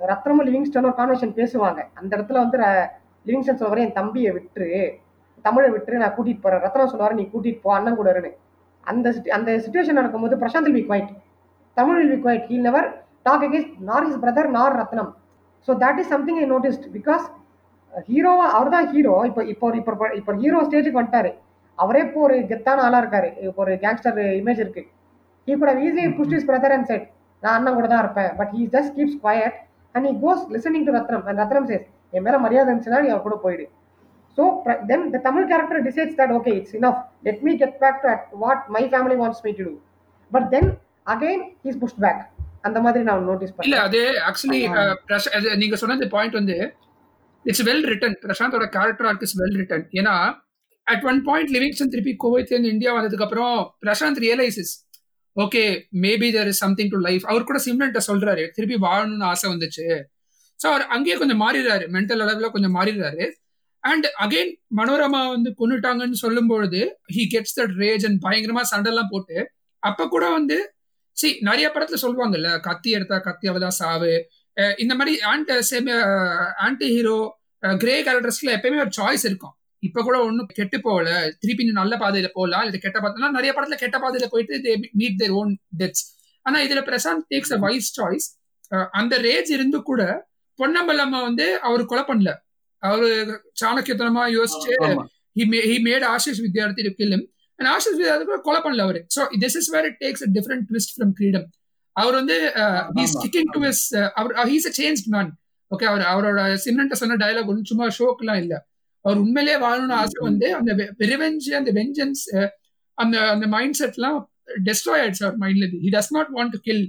ரத்னமும் 0.00 0.46
லிவிங்ஸ்டனும் 0.48 0.88
ஒரு 0.90 0.96
கான்வர்சேஷன் 1.00 1.36
பேசுவாங்க. 1.40 1.80
அந்த 1.98 2.10
இடத்துல 2.16 2.40
வந்து 2.44 2.58
லிவிங்ஸ்டன் 3.26 3.58
சொல்லுவாரு 3.60 3.84
என் 3.86 3.98
தம்பியை 4.00 4.30
விட்டுரு. 4.36 4.70
தமிழை 5.44 5.68
விட்டுரு 5.74 6.00
நான் 6.02 6.14
கூட்டிட்டு 6.16 6.42
போறேன். 6.44 6.62
ரத்னம் 6.64 6.90
சொல்லுவாரு 6.92 7.18
நீ 7.20 7.24
கூட்டிட்டு 7.34 7.62
போ 7.66 7.70
அண்ணன் 7.76 7.98
கூட 8.00 8.08
இருன்னு 8.14 8.32
அந்த 8.90 9.08
அந்த 9.36 9.50
சுச்சுவேஷன் 9.64 9.98
நடக்கும்போது 10.00 10.36
Prashanth 10.42 10.68
will 10.68 10.78
be 10.80 10.84
quiet 10.88 11.10
Tamizh 11.76 11.98
will 12.00 12.12
be 12.14 12.18
quiet 12.24 12.46
he 12.50 12.56
never 12.66 12.88
talk 13.26 13.44
against 13.46 13.74
nor 13.82 14.06
his 14.08 14.18
brother 14.18 14.50
nor 14.50 14.76
Ratnam 14.80 15.10
so 15.68 15.74
that 15.82 15.98
is 15.98 16.08
something 16.08 16.38
I 16.38 16.46
noticed 16.46 16.86
because 16.94 17.24
ஹீரோவா 18.08 18.46
அவர் 18.56 18.70
தான் 18.70 18.86
ஹீரோ 18.92 19.14
இப்போ 19.28 19.42
இப்போ 19.52 19.66
ஒரு- 19.68 19.78
இப்போ 19.80 19.92
இப்போ 20.18 20.32
ஹீரோ 20.38 20.58
ஸ்டேஜுக்கு 20.66 21.00
வந்துட்டாரு. 21.00 21.30
அவரே 21.78 22.00
இப்போ 22.06 22.20
ஒரு 22.20 22.36
கெத்தான 22.50 22.82
ஆளா 22.86 22.98
இருக்காரு. 23.02 23.28
இப்போ 23.46 23.60
ஒரு 23.64 23.72
கேங்ஸ்டர் 23.82 24.18
இமேஜ் 24.40 24.60
இருக்கு. 24.64 24.82
ஹீ 25.48 25.52
கூட 25.56 25.72
easily 25.82 26.04
pushed 26.18 26.34
his 26.38 26.46
brother 26.48 26.74
and 26.76 26.88
said 26.90 27.04
நான் 27.42 27.54
அண்ணன் 27.54 27.76
கூட 27.78 27.86
தான் 27.88 28.02
இருப்பேன். 28.04 28.30
But 28.38 28.50
he 28.54 28.62
just 28.74 28.92
keeps 28.96 29.18
quiet 29.22 29.56
and 29.94 30.06
he 30.06 30.14
goes 30.22 30.42
listening 30.54 30.86
to 30.86 30.92
Ratnam 30.92 31.24
and 31.28 31.40
Ratnam 31.42 31.68
says 31.70 31.86
என் 32.12 32.24
மேல 32.26 32.38
மரியாதை 32.38 32.66
இருந்துச்சுன்னா 32.66 33.00
நீ 33.04 33.08
அவர் 33.08 33.26
கூட 33.28 33.36
போயிடு. 33.44 33.64
So 34.38 34.42
then 34.90 35.04
the 35.10 35.20
Tamizh 35.24 35.48
character 35.48 35.82
decides 35.88 36.18
that 36.20 36.32
okay 36.32 36.52
it's 36.58 36.76
enough 36.78 37.00
let 37.24 37.42
me 37.42 37.54
get 37.58 37.76
back 37.82 37.98
to 38.02 38.08
at 38.08 38.24
what 38.42 38.62
my 38.76 38.82
family 38.92 39.16
wants 39.16 39.42
me 39.46 39.52
to 39.52 39.64
do 39.64 39.74
but 40.32 40.48
then 40.50 40.68
again 41.06 41.44
he's 41.64 41.80
pushed 41.82 42.00
back 42.00 42.22
அந்த 42.64 42.78
மாதிரி 42.80 43.02
நான் 43.04 43.24
நோட்டீஸ் 43.28 43.52
இல்ல 43.52 43.76
பண்ணேன். 43.76 43.84
அது 43.86 44.00
ஆக்சுவலி 44.28 44.60
நீங்க 45.62 45.76
சொன்ன 45.76 46.08
point 46.14 46.38
வந்து 46.40 46.56
it's 47.44 47.64
well 47.68 47.86
written 47.92 48.16
பிரசாந்தோட 48.24 48.64
character 48.76 49.08
arc 49.10 49.24
is 49.28 49.36
well 49.40 49.58
written 49.60 49.84
ஏன்னா 50.00 50.14
அட் 50.86 51.04
ஒன் 51.04 51.20
பாயிண்ட் 51.22 51.50
லிவிங்ஸ்டன் 51.50 51.92
திருப்பி 51.94 52.12
குவைத்ல 52.24 52.54
இருந்து 52.54 52.74
இந்தியா 52.76 52.92
வந்ததுக்கு 52.98 53.26
அப்புறம் 53.26 53.56
Prashanth 53.82 54.22
realises 54.26 54.72
okay 55.36 55.62
maybe 56.04 56.28
there 56.32 56.48
is 56.52 56.62
something 56.64 56.90
to 56.90 56.98
life 56.98 57.24
அவர் 57.26 57.44
கூட 57.44 57.58
சிம்ரன்ட்ட 57.66 58.00
சொல்றாரு 58.08 58.42
திருப்பி 58.56 58.76
வாழணும்னு 58.86 59.24
ஆசை 59.24 59.46
வந்துச்சு. 59.52 59.86
ஸோ 60.60 60.66
அவர் 60.66 60.84
அங்கேயே 60.86 61.16
கொஞ்சம் 61.16 61.40
மாறிடுறாரு 61.42 61.84
மென்டல் 61.88 62.22
அளவுல 62.24 62.50
கொஞ்சம் 62.50 62.74
மாறிடுறாரு. 62.76 63.24
அண்ட் 63.84 64.06
அகைன் 64.24 64.50
மனோரமா 64.76 65.20
வந்து 65.28 65.50
கொண்டுட்டாங்கன்னு 65.60 66.18
சொல்லும் 66.24 66.46
பொழுது 66.46 66.80
he 67.14 67.22
gets 67.32 67.56
that 67.60 67.74
rage 67.78 68.04
and 68.08 68.20
பயங்கரமா 68.26 68.62
சண்டெல்லாம் 68.72 69.10
போட்டு 69.10 69.38
அப்ப 69.82 70.06
கூட 70.08 70.24
வந்து 70.30 70.58
சி 71.12 71.38
நிறைய 71.40 71.70
படத்துல 71.74 71.96
சொல்லுவாங்கல்ல 72.02 72.60
கத்தி 72.60 72.90
எடுத்தா 72.90 73.18
கத்தி 73.18 73.48
அவதான் 73.48 73.76
சாவு. 73.80 74.28
இந்த 74.78 74.94
மாதிரி 74.94 75.20
anti 75.20 75.52
same 75.70 75.88
anti 76.56 76.86
hero 76.88 77.40
grey 77.78 78.04
கேரக்டர்ஸ்ல 78.04 78.52
எப்பயுமே 78.56 78.80
ஒரு 78.80 78.90
சாய்ஸ் 78.96 79.24
இருக்கும். 79.24 79.54
இப்ப 79.78 80.02
கூட 80.02 80.24
ஒண்ணும் 80.24 80.46
கெட்டு 80.46 80.80
போகல. 80.80 81.30
திருப்பி 81.40 81.64
நீ 81.64 81.70
நல்ல 81.70 81.96
பாதையில 81.96 82.28
போகலாம் 82.32 82.66
இது 82.66 82.78
கெட்ட 82.78 83.00
பாதைனா 83.00 83.30
நிறைய 83.30 83.52
படத்துல 83.56 83.74
கெட்ட 83.74 83.98
பாதையில 83.98 84.26
போயிட்டு 84.26 84.80
மீட் 84.92 85.16
தேர் 85.16 85.30
ஓன் 85.30 85.58
டெத்ஸ் 85.78 86.04
ஆனா 86.42 86.60
இதுல 86.60 86.82
Prashanth 86.88 87.24
takes 87.30 87.52
a 87.52 87.56
wise 87.56 88.00
choice 88.00 88.28
அந்த 88.90 89.18
ரேஜ் 89.18 89.50
இருந்து 89.50 89.82
கூட 89.82 90.02
பொன்னம்பலம்மா 90.58 91.22
வந்து 91.22 91.60
அவர் 91.60 91.84
கொலை 91.84 92.04
பண்ணல. 92.08 92.30
அவரு 92.82 93.08
சாணக்கியத்தனமா 93.64 94.24
யோசிச்சு 94.38 94.70
ஆமா. 94.80 95.04
he 95.38 95.44
ma- 95.44 95.64
he 95.70 95.76
made 95.78 96.04
And 97.62 97.70
Ashish 97.70 97.96
Vidyarthi 97.98 98.24
கூட 98.28 98.38
கொலை 98.46 98.60
பண்ணல 98.62 98.84
அவரு. 98.86 99.00
So 99.08 99.22
this 99.42 99.54
is 99.60 99.66
where 99.72 99.84
it 99.88 99.96
takes 100.00 100.22
a 100.22 100.32
different 100.36 100.62
twist 100.70 100.90
from 100.96 101.10
Freedom 101.18 101.44
அவர் 101.96 102.14
வந்து 102.18 102.36
he's 102.96 103.14
sticking 103.14 103.50
to 103.54 103.60
his 103.64 103.82
our 104.18 104.32
he's 104.50 104.66
a 104.68 104.74
changed 104.78 105.08
man 105.14 105.30
okay 105.70 105.86
அவர் 105.90 106.02
அவரோட 106.12 106.38
சின்னன்ட்ட 106.64 106.96
சொன்ன 107.00 107.18
டயலாக் 107.22 107.50
ஒன்று 107.52 107.70
சும்மா 107.70 107.86
ஷோக்கெல்லாம் 107.98 108.40
இல்ல. 108.44 108.54
அவர் 109.04 109.18
உண்மையிலேயே 109.24 109.58
வாழணும்னு 109.64 109.96
ஆசை 110.00 110.18
வந்து 110.28 110.46
அந்த 110.58 110.70
ரிவெஞ்ச் 111.12 111.48
அந்த 111.60 111.70
வெஞ்சன்ஸ் 111.78 112.22
அந்த 112.98 113.16
அந்த 113.34 113.46
மைண்ட் 113.54 113.78
செட்லாம் 113.80 114.18
டெஸ்ட்ராய் 114.68 115.02
ஆயிடுச்சு 115.02 115.24
அவர் 115.26 115.38
மைண்ட்ல 115.44 115.64
இருந்து. 115.64 115.82
He 115.84 115.92
does 115.96 116.12
not 116.16 116.32
want 116.38 116.54
to 116.56 116.60
kill 116.68 116.84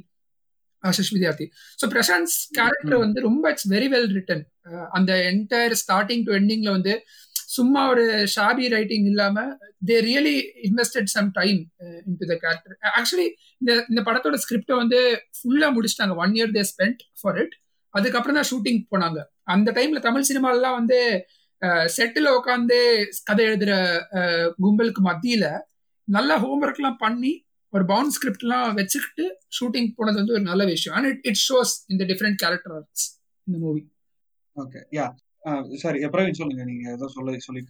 Ashish 0.83 1.11
Vidyarthi 1.15 1.47
so 1.81 1.87
Prashanth 1.93 2.33
character 2.59 2.97
வந்து 3.05 3.19
ரொம்ப 3.27 3.43
இட்ஸ் 3.53 3.69
வெரி 3.75 3.89
வெல் 3.93 4.09
ரிட்டன் 4.17 4.43
அந்த 4.97 5.11
என்டையர் 5.31 5.75
ஸ்டார்டிங் 5.83 6.25
டு 6.27 6.33
எண்டிங்ல 6.39 6.71
வந்து 6.77 6.93
சும்மா 7.55 7.81
ஒரு 7.93 8.05
ஷாபி 8.35 8.65
ரைட்டிங் 8.75 9.07
இல்லாம 9.11 9.37
they 9.89 9.95
really 10.07 10.37
invested 10.67 11.09
some 11.15 11.29
time 11.39 11.59
into 12.21 12.27
the 12.31 12.35
character 12.43 12.75
actually 12.99 13.27
இந்த 13.61 13.73
இந்த 13.91 14.01
படத்தோட 14.07 14.37
ஸ்கிரிப்டை 14.43 14.77
வந்து 14.81 14.99
ஃபுல்லா 15.37 15.69
முடிச்சிட்டாங்க. 15.75 16.15
One 16.23 16.33
year 16.37 16.53
they 16.57 16.63
spend 16.71 17.01
for 17.21 17.39
it 17.43 17.55
அதுக்கப்புறம் 17.93 18.37
தான் 18.39 18.49
ஷூட்டிங் 18.51 18.81
போனாங்க. 18.91 19.19
அந்த 19.53 19.69
டைம்ல 19.77 19.99
தமிழ் 20.07 20.27
சினிமாலாம் 20.29 20.77
வந்து 20.79 20.99
uh, 21.61 21.85
செட்டில் 21.95 22.29
உட்காந்து 22.37 22.77
கதை 23.29 23.43
எழுதுற 23.49 23.71
uh, 24.19 24.45
கும்பலுக்கு 24.63 25.01
மத்தியில 25.09 25.45
நல்லா 26.07 26.35
ஹோம்ஒர்க்லாம் 26.43 27.01
பண்ணி 27.05 27.33
ஒரு 27.73 27.83
பவுண்ட் 27.91 28.13
ஸ்கிரிப்ட்லாம் 28.15 28.67
வச்சுக்கிட்டு 28.79 29.25
ஷூட்டிங் 29.57 29.89
போனது 29.97 30.19
வந்து 30.21 30.35
ஒரு 30.37 30.45
நல்ல 30.49 30.63
விஷயம். 30.73 30.95
அண்ட் 30.97 31.09
இட் 31.11 31.21
இட் 31.29 31.41
ஷோஸ் 31.47 31.73
இந்த 31.93 32.03
டிஃப்ரெண்ட் 32.11 32.39
கேரக்டர் 32.43 32.73
ஆர்ட்ஸ் 32.77 33.05
இந்த 33.47 33.57
மூவி 33.65 33.83
ஓகே 34.55 34.81
யா 34.97 35.07
சாரி 35.83 35.99
எப்பறம் 36.05 36.39
சொல்லுங்க. 36.41 36.63
நீங்க 36.71 36.83
ஏதோ 36.97 37.07
சொல்ல 37.15 37.37
சொல்லி 37.47 37.61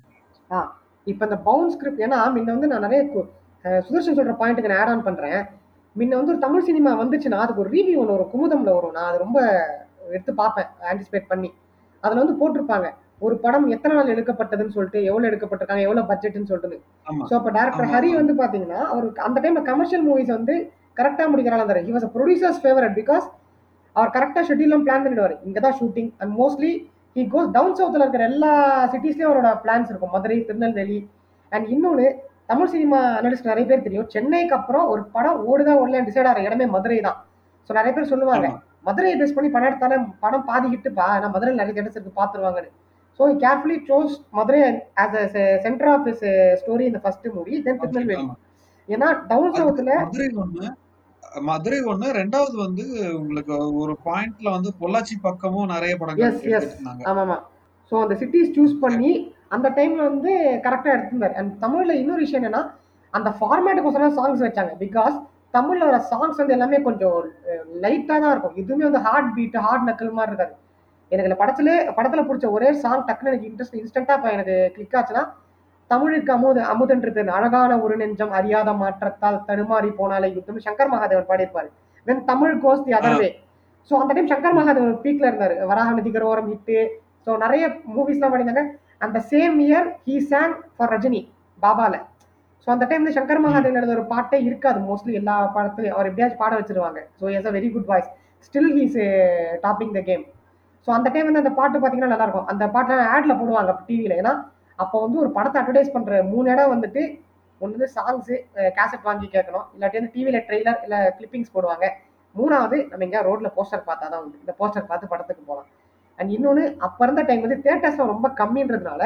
ஆ 0.51 0.59
இப்போ 1.07 1.23
இந்த 1.27 1.37
பவுண்ட் 1.47 1.71
ஸ்கிரிப்ட் 1.73 2.03
ஏன்னா 2.05 2.17
முன்ன 2.35 2.53
வந்து 2.55 2.69
நான் 2.71 2.85
நிறைய 2.87 3.01
சுதர்ஷன் 3.85 4.17
சொல்ற 4.17 4.33
பாயிண்ட்டுக்கு 4.41 4.71
நான் 4.71 4.81
ஆட் 4.83 4.91
ஆன் 4.93 5.07
பண்றேன். 5.07 5.39
முன்ன 5.95 6.17
வந்து 6.19 6.33
ஒரு 6.33 6.41
தமிழ் 6.45 6.67
சினிமா 6.69 6.91
வந்துச்சுன்னா 7.01 7.39
அதுக்கு 7.43 7.63
ஒரு 7.63 7.71
ரிவ்யூ 7.77 7.95
ஒன்று 8.01 8.15
வரும் 8.15 8.31
குமுதம்ல 8.33 8.71
வரும். 8.77 8.93
நான் 8.97 9.09
அது 9.09 9.23
ரொம்ப 9.25 9.39
எடுத்து 10.15 10.33
பார்ப்பேன் 10.41 10.69
ஆன்டிசிபேட் 10.91 11.27
பண்ணி. 11.31 11.49
அதில் 12.03 12.21
வந்து 12.23 12.37
போட்டிருப்பாங்க 12.41 12.87
ஒரு 13.25 13.35
படம் 13.43 13.67
எத்தனை 13.75 13.93
நாள் 13.97 14.13
எடுக்கப்பட்டதுன்னு 14.13 14.75
சொல்லிட்டு 14.77 14.99
எவ்வளோ 15.09 15.27
எடுக்கப்பட்டிருக்காங்க 15.29 15.83
எவ்வளோ 15.87 16.01
பட்ஜெட்னு 16.09 16.49
சொல்லிட்டு 16.51 16.79
ஸோ 17.29 17.33
அப்போ 17.37 17.51
டேரக்டர் 17.57 17.91
ஹரி 17.93 18.09
வந்து 18.21 18.33
பார்த்தீங்கன்னா 18.41 18.79
அவருக்கு 18.93 19.21
அந்த 19.27 19.37
டைம்ல 19.43 19.61
கமர்ஷியல் 19.69 20.03
மூவிஸ் 20.07 20.33
வந்து 20.37 20.55
கரெக்டாக 20.99 21.27
முடிக்கிறாள் 21.33 21.61
இருந்தார் 21.61 21.85
he 21.87 21.93
was 21.95 22.07
producer's 22.15 22.59
favourite 22.63 22.95
because 23.01 23.27
அவர் 23.95 24.11
கரெக்டாக 24.15 24.43
ஷெட்யூலாம் 24.49 24.83
பிளான் 24.87 25.05
பண்ணிடுவார். 25.05 25.35
இங்கே 25.47 25.61
தான் 25.65 25.77
shooting 25.79 26.09
and 26.21 26.33
mostly 26.41 26.71
he 27.15 27.23
goes 27.33 27.49
down 27.55 27.75
சவுத்தில் 27.79 28.03
இருக்கிற 28.03 28.23
எல்லா 28.31 28.51
சிட்டிஸ்லேயும் 28.91 29.29
அவரோட 29.29 29.49
பிளான்ஸ் 29.63 29.89
இருக்கும். 29.91 30.13
மதுரை 30.15 30.37
திருநெல்வேலி 30.47 30.99
அண்ட் 31.51 31.67
இன்னொன்று 31.73 32.05
தமிழ் 32.51 32.71
சினிமா 32.73 32.99
அனலிஸ்ட் 33.17 33.49
நிறைய 33.51 33.65
பேர் 33.71 33.83
தெரியும். 33.87 34.07
சென்னைக்கு 34.13 34.55
அப்புறம் 34.57 34.85
ஒரு 34.93 35.01
படம் 35.15 35.41
ஓடுதான் 35.49 35.79
ஓடல 35.81 36.01
டிசைட் 36.07 36.29
ஆகிற 36.29 36.45
இடமே 36.47 36.65
மதுரை 36.75 36.97
தான். 37.07 37.19
ஸோ 37.67 37.71
நிறைய 37.79 37.91
பேர் 37.97 38.11
சொல்லுவாங்க 38.13 38.47
மதுரையை 38.87 39.15
பேஸ் 39.19 39.35
பண்ணி 39.35 39.49
படம் 39.51 39.69
எடுத்தாலும் 39.69 40.07
படம் 40.23 40.47
பாதி 40.49 40.67
ஹிட்டுப்பா 40.73 41.05
நான் 41.21 41.33
மதுரையில் 41.35 41.61
நிறைய 41.61 41.73
தேட்டர்ஸ் 41.75 41.97
இருக்கு 41.97 42.19
பார்த்துருவாங்கன்னு. 42.21 42.71
So 43.19 43.23
carefully 43.43 43.77
chose 43.89 44.15
Madurai 44.37 44.61
as 45.03 45.17
a 45.43 45.45
centre 45.65 45.91
of 45.93 46.07
his 46.11 46.25
story 46.61 46.85
இந்த 46.91 47.01
ஃபர்ஸ்ட் 47.03 47.27
மூவி 47.35 47.61
தென் 47.67 47.79
திருநெல்வேலி. 47.83 48.27
ஏன்னா 48.87 49.09
டவுன் 49.31 49.55
சவுத்தில் 49.59 49.93
மதுரை 51.49 51.79
ஒண்ணு 51.91 52.07
ரெண்டாவது 52.19 52.55
வந்து 52.65 52.83
உங்களுக்கு 53.19 53.53
ஒரு 53.83 53.93
பாயிண்ட்ல 54.05 54.49
வந்து 54.55 54.69
பொள்ளாச்சி 54.81 55.15
பக்கமும் 55.27 55.71
நிறைய 55.73 55.93
படங்கள் 55.97 56.25
ஆமாமா. 57.11 57.37
ஸோ 57.91 57.95
அந்த 58.03 58.15
சிட்டிஸ் 58.21 58.53
சூஸ் 58.57 58.75
பண்ணி 58.85 59.11
அந்த 59.55 59.67
டைம்ல 59.77 60.01
வந்து 60.11 60.31
கரெக்டாக 60.65 60.95
எடுத்திருந்தார். 60.95 61.35
அண்ட் 61.39 61.51
தமிழ்ல 61.63 61.95
இன்னொரு 62.01 62.21
விஷயம் 62.25 62.41
என்னன்னா 62.41 62.63
அந்த 63.13 63.29
ஃபார்மேட்டுக்கோசரம் 63.39 64.17
சாங்ஸ் 64.19 64.43
வச்சாங்க. 64.47 64.73
பிகாஸ் 64.83 65.15
தமிழ்ல 65.57 65.87
வர 65.89 65.97
சாங்ஸ் 66.11 66.39
வந்து 66.41 66.55
எல்லாமே 66.57 66.77
கொஞ்சம் 66.81 67.17
லைட்டாக 67.83 68.19
தான் 68.19 68.33
இருக்கும். 68.33 68.57
எதுவுமே 68.61 68.85
வந்து 68.89 69.03
ஹார்ட் 69.07 69.33
பீட் 69.35 69.57
ஹார்ட் 69.65 69.87
நக்கல் 69.89 70.17
மாதிரி 70.19 70.31
இருக்காது. 70.31 70.55
எனக்கு 71.11 71.41
படத்துல 71.41 71.69
படத்துல 71.97 72.21
பிடிச்ச 72.27 72.47
ஒரே 72.57 72.69
சாங் 72.83 73.05
டக்குன்னு 73.07 73.31
எனக்கு 73.31 73.49
இன்ட்ரெஸ்ட் 73.49 73.79
இன்ஸ்டன்டா 73.81 74.15
இப்போ 74.17 74.29
எனக்கு 74.37 74.55
கிளிக் 74.75 74.97
ஆச்சுன்னா 74.99 75.23
தமிழுக்கு 75.91 76.31
அமுது 76.35 76.61
அமுதென்று 76.73 77.23
அழகான 77.37 77.71
ஒரு 77.85 77.95
நெஞ்சம் 78.01 78.33
அறியாத 78.39 78.69
மாற்றத்தால் 78.81 79.43
தடுமாறி 79.47 79.89
போனாலே 79.99 80.29
யுத்தம். 80.35 80.61
Shankar 80.67 80.91
Mahadevan 80.93 81.29
பாடியிருப்பாரு. 81.31 81.69
When 82.07 82.23
Tamizh 82.29 82.55
goes 82.63 82.85
the 82.85 82.93
other 82.99 83.19
way 83.21 83.29
so 83.91 83.93
அந்த 84.01 84.11
டைம் 84.15 84.31
சங்கர் 84.31 84.57
மகாதேவன் 84.59 85.01
பீக்ல 85.03 85.25
இருந்தாரு. 85.31 85.55
வராக 85.69 85.91
நதிகர் 85.99 86.27
ஓரம் 86.31 86.49
ஹிட்டு 86.51 86.77
ஸோ 87.25 87.31
நிறைய 87.43 87.63
மூவிஸ்லாம் 87.95 88.31
பண்ணியிருந்தாங்க. 88.33 88.63
அந்த 89.05 89.17
same 89.31 89.55
year 89.67 89.87
he 90.07 90.15
sang 90.31 90.55
for 90.75 90.91
Rajini 90.93 91.21
பாபால. 91.59 91.95
So 92.63 92.69
அந்த 92.73 92.85
டைம் 92.89 93.01
வந்து 93.03 93.17
சங்கர் 93.17 93.43
மகாதேவன் 93.45 93.79
எழுத 93.81 93.93
ஒரு 93.97 94.05
பாட்டே 94.13 94.37
இருக்காது. 94.49 94.79
மோஸ்ட்லி 94.89 95.13
எல்லா 95.21 95.35
படத்துலையும் 95.55 95.95
அவர் 95.97 96.09
எப்படியாச்சும் 96.09 96.41
பாட 96.43 96.53
வச்சிருவாங்க. 96.59 96.99
So 97.19 97.25
is 97.37 97.49
a 97.51 97.53
very 97.57 97.69
good 97.75 97.89
voice 97.91 98.09
still 98.47 98.71
he's 98.77 98.97
topping 99.65 99.93
the 99.97 100.01
game 100.09 100.23
so 100.87 100.89
அந்த 100.97 101.07
டைம் 101.13 101.27
வந்து 101.29 101.43
அந்த 101.43 101.53
பாட்டு 101.59 101.77
பார்த்தீங்கன்னா 101.77 102.13
நல்லா 102.13 102.27
இருக்கும். 102.27 102.47
அந்த 102.51 102.63
பாட்டை 102.75 102.95
ஆட்ல 103.15 103.33
போடுவாங்க 103.41 103.73
டிவியில் 103.89 104.17
ஏன்னா 104.21 104.33
அப்போ 104.81 104.97
வந்து 105.05 105.17
ஒரு 105.23 105.29
படத்தை 105.37 105.57
அட்வர்டைஸ் 105.61 105.93
பண்ணுற 105.95 106.21
மூணு 106.31 106.47
இடம் 106.53 106.73
வந்துட்டு 106.73 107.01
ஒன்று 107.61 107.75
வந்து 107.77 107.89
சாங்ஸு 107.97 108.35
கேசட் 108.77 109.05
வாங்கி 109.09 109.27
கேட்கணும். 109.35 109.65
இல்லாட்டி 109.75 109.99
வந்து 109.99 110.13
டிவியில் 110.15 110.45
ட்ரெய்லர் 110.47 110.79
இல்லை 110.85 110.99
கிளிப்பிங்ஸ் 111.17 111.53
போடுவாங்க. 111.55 111.85
மூணாவது 112.35 112.77
நம்ம 112.91 113.05
எங்கேயா 113.07 113.23
ரோட்டில் 113.27 113.53
போஸ்டர் 113.57 113.87
பார்த்தா 113.89 114.05
தான் 114.13 114.21
உண்டு. 114.23 114.41
இந்த 114.43 114.53
போஸ்டர் 114.61 114.89
பார்த்து 114.91 115.11
படத்துக்கு 115.13 115.43
போகலாம். 115.49 115.69
அண்ட் 116.19 116.31
இன்னொன்று 116.37 116.63
அப்போ 116.85 117.03
இருந்த 117.05 117.21
டைம் 117.29 117.45
வந்து 117.45 117.59
தேட்டர்ஸ்லாம் 117.67 118.11
ரொம்ப 118.13 118.27
கம்மின்றதுனால 118.41 119.03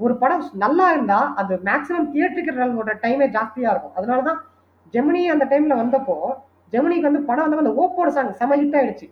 ஒரு 0.00 0.14
படம் 0.22 0.44
நல்லா 0.64 0.86
இருந்தால் 0.94 1.28
அது 1.40 1.54
மேக்ஸிமம் 1.68 2.08
தியேட்டருக்கு 2.12 3.00
டைமே 3.04 3.26
ஜாஸ்தியாக 3.36 3.72
இருக்கும். 3.74 3.96
அதனால 3.98 4.20
தான் 4.28 4.38
ஜெமினி 4.94 5.22
அந்த 5.34 5.44
டைமில் 5.50 5.80
வந்தப்போ 5.82 6.16
ஜெமினிக்கு 6.72 7.08
வந்து 7.08 7.22
படம் 7.28 7.44
வந்து 7.46 7.64
அந்த 7.64 7.74
ஓப்போட 7.82 8.08
சாங் 8.16 8.32
செம 8.40 8.56
ஹிட் 8.60 8.76
ஆயிடுச்சு. 8.78 9.06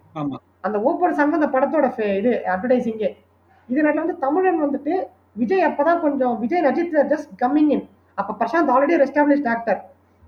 அந்த 0.67 0.77
ஓப்போட 0.89 1.11
சாங் 1.19 1.33
தான் 1.33 1.41
அந்த 1.43 1.51
படத்தோட 1.57 1.87
இது 2.21 2.31
அட்வர்டைசிங்கே 2.55 3.11
இது 3.69 3.79
நேரத்தில் 3.83 4.05
வந்து 4.05 4.19
தமிழன் 4.25 4.65
வந்துட்டு 4.65 4.95
விஜய் 5.41 5.65
அப்பதான் 5.69 6.03
கொஞ்சம் 6.07 6.35
Vijay 6.43 6.67
Ajith 6.71 6.99
just 7.13 7.31
coming 7.43 7.71
in 7.77 7.85
அப்போ 8.19 8.33
பிரசாந்த் 8.41 8.71
ஆல்ரெடி 8.75 8.95
ஒரு 8.99 9.07
எஸ்டாப்ளிஷ்ட் 9.09 9.49
ஆக்டர் 9.55 9.81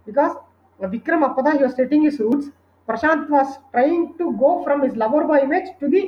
பிகாஸ் 0.08 0.34
விக்ரம் 0.80 1.24
அப்பதான் 1.28 1.58
you 1.62 1.68
setting 1.80 2.06
his 2.10 2.20
roots 2.24 2.48
Prashanth 2.88 3.26
was 3.34 3.52
trying 3.74 4.04
to 4.20 4.26
go 4.42 4.50
from 4.62 4.82
his 4.88 4.96
lover 5.02 5.26
boy 5.30 5.42
image 5.46 5.68
to 5.82 5.88
the 5.94 6.02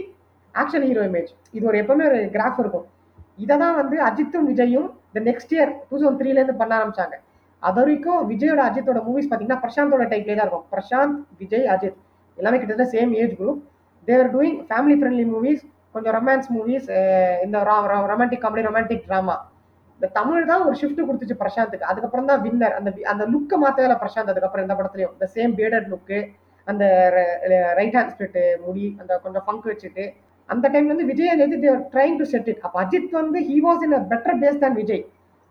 action 0.54 0.86
hero 0.88 1.02
image 1.10 1.30
இது 1.56 1.64
ஒரு 1.70 1.76
எப்பவுமே 1.82 2.04
ஒரு 2.10 2.20
கிராஃப் 2.36 2.58
இருக்கும். 2.62 2.86
இதை 3.42 3.54
தான் 3.62 3.76
வந்து 3.80 3.96
அஜித்தும் 4.08 4.46
விஜயும் 4.50 4.88
இந்த 5.08 5.20
நெக்ஸ்ட் 5.28 5.52
இயர் 5.56 5.70
டூ 5.90 5.94
தௌசண்ட் 6.00 6.18
த்ரீலேருந்து 6.20 6.56
பண்ண 6.62 6.72
ஆரம்பிச்சாங்க. 6.78 7.14
அது 7.62 7.78
வரைக்கும் 7.80 8.20
விஜயோட 8.32 8.60
அஜித்தோட 8.68 9.00
மூவிஸ் 9.08 9.28
பார்த்தீங்கன்னா 9.30 9.62
பிரசாந்தோட 9.64 10.04
டைப்லேயே 10.12 10.36
தான் 10.38 10.46
இருக்கும். 10.46 10.66
பிரசாந்த் 10.74 11.16
விஜய் 11.42 11.66
அஜித். 11.74 11.98
எல்லாமே 12.38 12.58
கிட்டத்தட்ட 12.60 12.94
same 12.96 13.12
age 13.22 13.34
group 13.40 13.60
they're 14.08 14.30
doing 14.34 14.58
family 14.68 14.96
friendly 15.00 15.26
movies 15.34 15.62
கொஞ்சம் 15.94 16.14
ரொமான்ஸ் 16.18 16.50
மூவிஸ் 16.56 16.90
இந்த 17.44 17.56
ரொமான்டிக் 18.12 18.44
காமெடி 18.44 18.68
ரொமான்டிக் 18.68 19.06
ட்ராமா 19.08 19.36
இந்த 20.00 20.08
தமிழ் 20.18 20.48
தான் 20.50 20.62
ஒரு 20.68 20.76
ஷிஃப்ட் 20.80 21.00
கொடுத்துச்சு 21.08 21.34
பிரசாந்துக்கு 21.42 21.88
அதுக்கப்புறம் 21.90 22.28
தான் 22.30 22.40
வின்னர் 22.44 22.74
அந்த 22.78 22.90
அந்த 23.12 23.24
லுக்கை 23.32 23.56
மாற்றவே 23.64 23.96
பிரசாந்த் 24.00 24.32
அதுக்கப்புறம் 24.32 24.64
இந்த 24.66 24.74
படத்துலையும். 24.78 25.12
இந்த 25.16 25.26
சேம் 25.34 25.52
பேடட் 25.58 25.86
லுக்கு 25.92 26.18
அந்த 26.66 26.84
ரைட் 27.78 27.96
ஹேண்ட் 27.98 28.12
ஸ்பிரிட் 28.14 28.38
முடி 28.64 28.86
அந்த 29.00 29.12
கொஞ்சம் 29.24 29.44
ஃபங்க் 29.46 29.68
வச்சுட்டு. 29.70 30.04
அந்த 30.48 30.64
டைம்ல 30.72 30.92
வந்து 30.94 31.06
Vijay 31.10 31.30
Ajith 31.34 31.62
they were 31.64 31.84
trying 31.92 32.16
to 32.20 32.26
set 32.32 32.48
it 32.52 32.62
அப்போ 32.66 32.78
அஜித் 32.84 33.14
வந்து 33.20 33.40
he 33.50 33.56
was 33.66 33.84
in 33.86 33.96
a 33.98 34.00
better 34.12 34.38
pace 34.42 34.58
தான் 34.64 34.76
விஜய். 34.80 35.02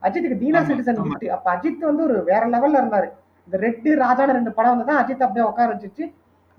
அஜித்துக்கு 0.04 0.38
தீனா 0.44 0.62
சிட்டிசன் 0.70 1.02
விட்டு 1.08 1.28
அப்போ 1.36 1.50
அஜித் 1.56 1.88
வந்து 1.90 2.04
ஒரு 2.08 2.18
வேற 2.32 2.44
லெவல்ல 2.56 2.82
இருந்தாரு. 2.82 3.10
இந்த 3.48 3.58
ரெட்டு 3.66 3.90
ராஜான 4.04 4.34
ரெண்டு 4.40 4.54
படம் 4.58 4.74
வந்து 4.74 4.88
தான் 4.90 5.02
அஜித் 5.04 5.26
அப்படியே 5.28 5.46
உட்கார 5.50 5.68
வச்சுச்சு. 5.74 6.04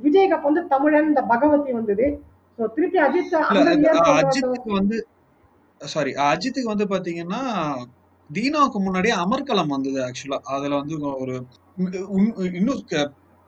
விஜய்க்கு 0.01 0.37
அப்போ 0.37 0.49
வந்து 0.51 0.65
தமிழன் 0.75 1.11
இந்த 1.13 1.23
பகவதி 1.33 1.73
வந்தது. 1.79 2.07
திருப்பி 2.59 2.99
அஜித் 2.99 3.35
அஜித்துக்கு 4.21 4.71
வந்து 4.73 4.97
சாரி 5.81 6.11
அஜித்துக்கு 6.27 6.73
வந்து 6.73 6.87
பாத்தீங்கன்னா 6.91 7.41
தீனாவுக்கு 8.31 8.79
முன்னாடியே 8.79 9.15
அமர்கலம் 9.23 9.75
வந்தது 9.75 9.99
ஆக்சுவலா 10.05 10.39
அதுல 10.55 10.79
வந்து 10.81 10.97
ஒரு 11.17 11.35
இன்னும் 12.53 12.83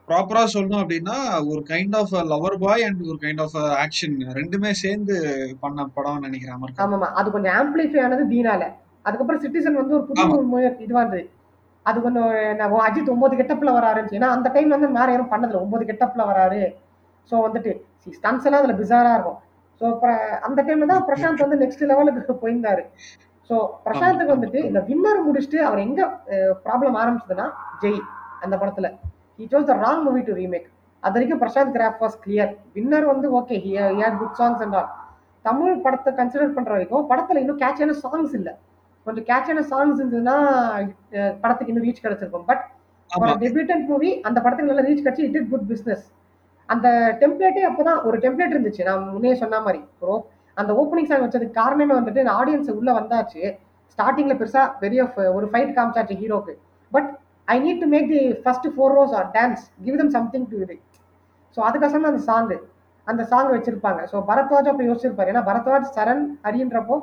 ப்ராப்பரா 0.08 0.42
சொல்லணும் 0.54 0.80
அப்படின்னா 0.82 1.14
ஒரு 1.50 1.60
kind 1.68 1.94
of 1.96 2.14
lover 2.32 2.56
boy 2.58 2.82
and 2.82 3.02
ஒரு 3.04 3.18
கைண்ட் 3.22 3.40
ஆஃப் 3.40 3.54
ஆக்ஷன் 3.84 4.16
ரெண்டுமே 4.32 4.70
சேர்ந்து 4.82 5.14
பண்ண 5.60 5.86
படம் 5.94 6.24
நினைக்கிறேன் 6.26 6.56
அமர்கலம் 6.56 6.84
ஆமாமா. 6.86 7.08
அது 7.12 7.28
கொஞ்சம் 7.30 7.54
ஆம்பிளிஃபை 7.54 8.00
ஆனது 8.04 8.24
தீனால. 8.26 8.62
அதுக்கப்புறம் 9.04 9.42
சிட்டிசன் 9.42 9.80
வந்து 9.80 9.94
ஒரு 9.94 10.04
புது 10.04 10.20
இதுவா 10.80 11.00
இருந்தது 11.00 11.24
அது 11.86 11.98
கொஞ்சம் 12.00 12.28
அஜித் 12.82 13.10
ஒன்பது 13.10 13.34
கெட்டப்ல 13.36 13.72
வராருன்னு 13.72 14.16
ஏன்னா 14.18 14.28
அந்த 14.36 14.48
டைம்ல 14.54 14.76
வந்து 14.76 14.98
வேற 14.98 15.08
யாரும் 15.10 15.32
பண்ணதில்ல. 15.32 15.64
ஒன்பது 15.64 15.84
கெட்டப்ல 15.84 16.24
வராரு. 16.30 16.60
ஸோ 17.32 17.34
வந்துட்டு 17.46 17.72
ஸ்டன்ஸ் 18.16 18.46
எல்லாம் 18.48 18.62
அதுல 18.62 18.76
பிசாரா 18.80 19.12
இருக்கும். 19.16 19.38
ஸோ 19.80 19.84
அந்த 20.46 20.58
டைம்ல 20.66 20.88
தான் 20.92 21.04
பிரசாந்த் 21.10 21.44
வந்து 21.44 21.60
நெக்ஸ்ட் 21.62 21.84
லெவலுக்கு 21.90 22.34
போயிருந்தாரு. 22.42 22.82
ஸோ 23.50 23.54
பிரசாந்துக்கு 23.86 24.34
வந்துட்டு 24.36 24.60
இந்த 24.68 24.80
வின்னர் 24.90 25.24
முடிச்சுட்டு 25.26 25.58
அவர் 25.68 25.84
எங்க 25.86 26.02
ப்ராப்ளம் 26.66 26.96
ஆரம்பிச்சதுன்னா 27.02 27.46
ஜெய் 27.82 28.00
அந்த 28.44 28.54
படத்துல. 28.62 28.88
He 29.38 29.46
chose 29.52 29.68
the 29.70 29.76
wrong 29.84 30.04
movie 30.06 30.22
to 30.28 30.34
remake 30.40 30.68
அது 31.02 31.14
வரைக்கும் 31.16 31.40
Prashanth 31.42 31.74
graph 31.76 32.02
was 32.02 32.18
clear 32.24 32.52
winner 32.76 33.06
வந்து 33.12 33.26
okay 33.38 33.56
good 34.20 34.36
songs 34.40 34.62
and 34.66 34.76
all 34.80 34.90
Tamizh 35.44 35.82
படத்தை 35.84 36.10
கன்சிடர் 36.20 36.54
பண்ற 36.58 36.70
வரைக்கும் 36.74 37.08
படத்துல 37.10 37.40
இன்னும் 37.42 37.60
கேட்சான 37.64 37.96
சாங்ஸ் 38.04 38.34
இல்லை. 38.38 38.52
கொஞ்சம் 39.06 39.26
கேட்சான 39.30 39.64
சாங்ஸ் 39.72 39.98
இருந்ததுன்னா 40.00 40.36
படத்துக்கு 41.42 41.72
இன்னும் 41.72 41.86
ரீச் 41.88 42.04
கிடைச்சிருக்கும். 42.04 42.46
பட் 42.50 42.62
ஒரு 43.10 43.32
டெபியூட்டன்ட் 43.42 43.86
மூவி 43.92 44.10
அந்த 44.28 44.38
படத்துக்கு 44.44 44.70
நல்ல 44.72 44.84
ரீச் 44.88 45.02
கிடைச்சி 45.04 45.24
இட் 45.28 45.36
இட் 45.40 45.50
குட் 45.52 45.66
பிஸ்னஸ் 45.72 46.04
அந்த 46.66 47.16
டெம்ப்ளேட்டே 47.20 47.62
அப்போதான் 47.68 48.04
ஒரு 48.04 48.18
டெம்ப்ளேட் 48.18 48.54
இருந்துச்சு. 48.54 48.82
நான் 48.82 49.08
முன்னே 49.08 49.34
சொன்ன 49.34 49.60
மாதிரி. 49.60 49.84
ப்ரோ 50.00 50.26
அந்த 50.54 50.72
ஓப்பனிங் 50.72 51.04
சாங் 51.04 51.28
வச்சதுக்கு 51.28 51.50
காரணமே 51.50 51.94
வந்துட்டு 51.94 52.28
ஆடியன்ஸ் 52.28 52.70
உள்ள 52.70 52.92
வந்தாச்சு. 52.92 53.58
ஸ்டார்டிங்ல 53.98 54.34
பெருசா 54.34 54.78
பெரிய 54.78 55.04
ஃப- 55.04 55.32
ஒரு 55.32 55.46
ஃபைட் 55.46 55.76
காமிச்சாச்சு 55.76 56.14
ஹீரோக்கு 56.22 56.52
but 56.90 57.18
I 57.44 57.56
need 57.60 57.80
to 57.80 57.86
make 57.86 58.08
the 58.08 58.34
first 58.34 58.66
four 58.66 58.94
rows 58.94 59.12
are 59.12 59.30
dance 59.30 59.62
give 59.82 59.96
them 59.96 60.10
something 60.10 60.48
to 60.48 60.60
இது 60.60 60.80
ஸோ 61.56 61.60
அதுக்கசம் 61.60 62.00
அந்த 62.00 62.32
சாங்கு 62.32 62.58
அந்த 63.04 63.24
சாங் 63.24 63.52
வச்சிருப்பாங்க. 63.52 64.06
ஸோ 64.12 64.22
பரத்வாஜ் 64.28 64.68
அப்போ 64.68 64.84
யோசிச்சிருப்பாரு. 64.84 65.28
ஏன்னா 65.30 65.42
பரத்வாஜ் 65.50 65.86
சரண் 65.94 66.22
ஹரின்றப்போ 66.44 67.00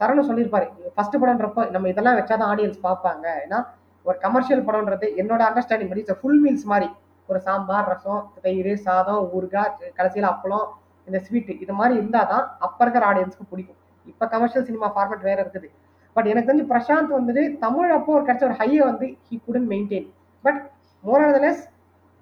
சரண் 0.00 0.28
சொல்லியிருப்பாரு. 0.28 0.68
ஃபர்ஸ்ட் 0.94 1.16
படம்ன்றப்போ 1.16 1.70
நம்ம 1.70 1.88
இதெல்லாம் 1.88 2.16
வச்சாதான் 2.16 2.56
ஆடியன்ஸ் 2.56 2.78
பார்ப்பாங்க. 2.82 3.26
ஏன்னா 3.48 3.66
ஒரு 4.02 4.18
கமர்ஷியல் 4.18 4.64
படம்ன்றது 4.64 5.06
என்னோட 5.16 5.42
அண்டர்ஸ்டாண்டிங் 5.48 5.88
படி 5.88 6.04
ஃபுல் 6.20 6.44
மீல்ஸ் 6.44 6.64
மாதிரி. 6.64 6.90
ஒரு 7.30 7.38
சாம்பார் 7.46 7.88
ரசம் 7.92 8.22
தயிர் 8.44 8.72
சாதம் 8.86 9.22
ஊறுகாய் 9.36 9.72
கடைசியில் 9.98 10.28
அப்பளம் 10.32 10.66
இந்த 11.08 11.18
ஸ்வீட் 11.26 11.50
இது 11.64 11.72
மாதிரி 11.80 11.94
இருந்தால் 12.00 12.30
தான் 12.32 12.44
அப்போ 12.66 12.80
இருக்கிற 12.84 13.04
ஆடியன்ஸ்க்கு 13.10 13.50
பிடிக்கும். 13.52 13.78
இப்போ 14.10 14.24
கமர்ஷியல் 14.34 14.66
சினிமா 14.68 14.88
ஃபார்மேட் 14.94 15.26
வேற 15.28 15.38
இருக்குது. 15.44 15.68
பட் 16.16 16.28
எனக்கு 16.32 16.48
தெரிஞ்சு 16.48 16.66
பிரசாந்த் 16.72 17.16
வந்துட்டு 17.18 17.42
தமிழ் 17.64 17.96
அப்போ 17.96 18.12
ஒரு 18.18 18.24
கிடைச்ச 18.28 18.44
ஒரு 18.48 18.56
ஹையை 18.60 18.82
வந்து 18.90 19.06
he 19.26 19.36
couldn't 19.46 19.68
maintain 19.72 20.06
but 20.44 20.60
more 21.04 21.24
less 21.46 21.64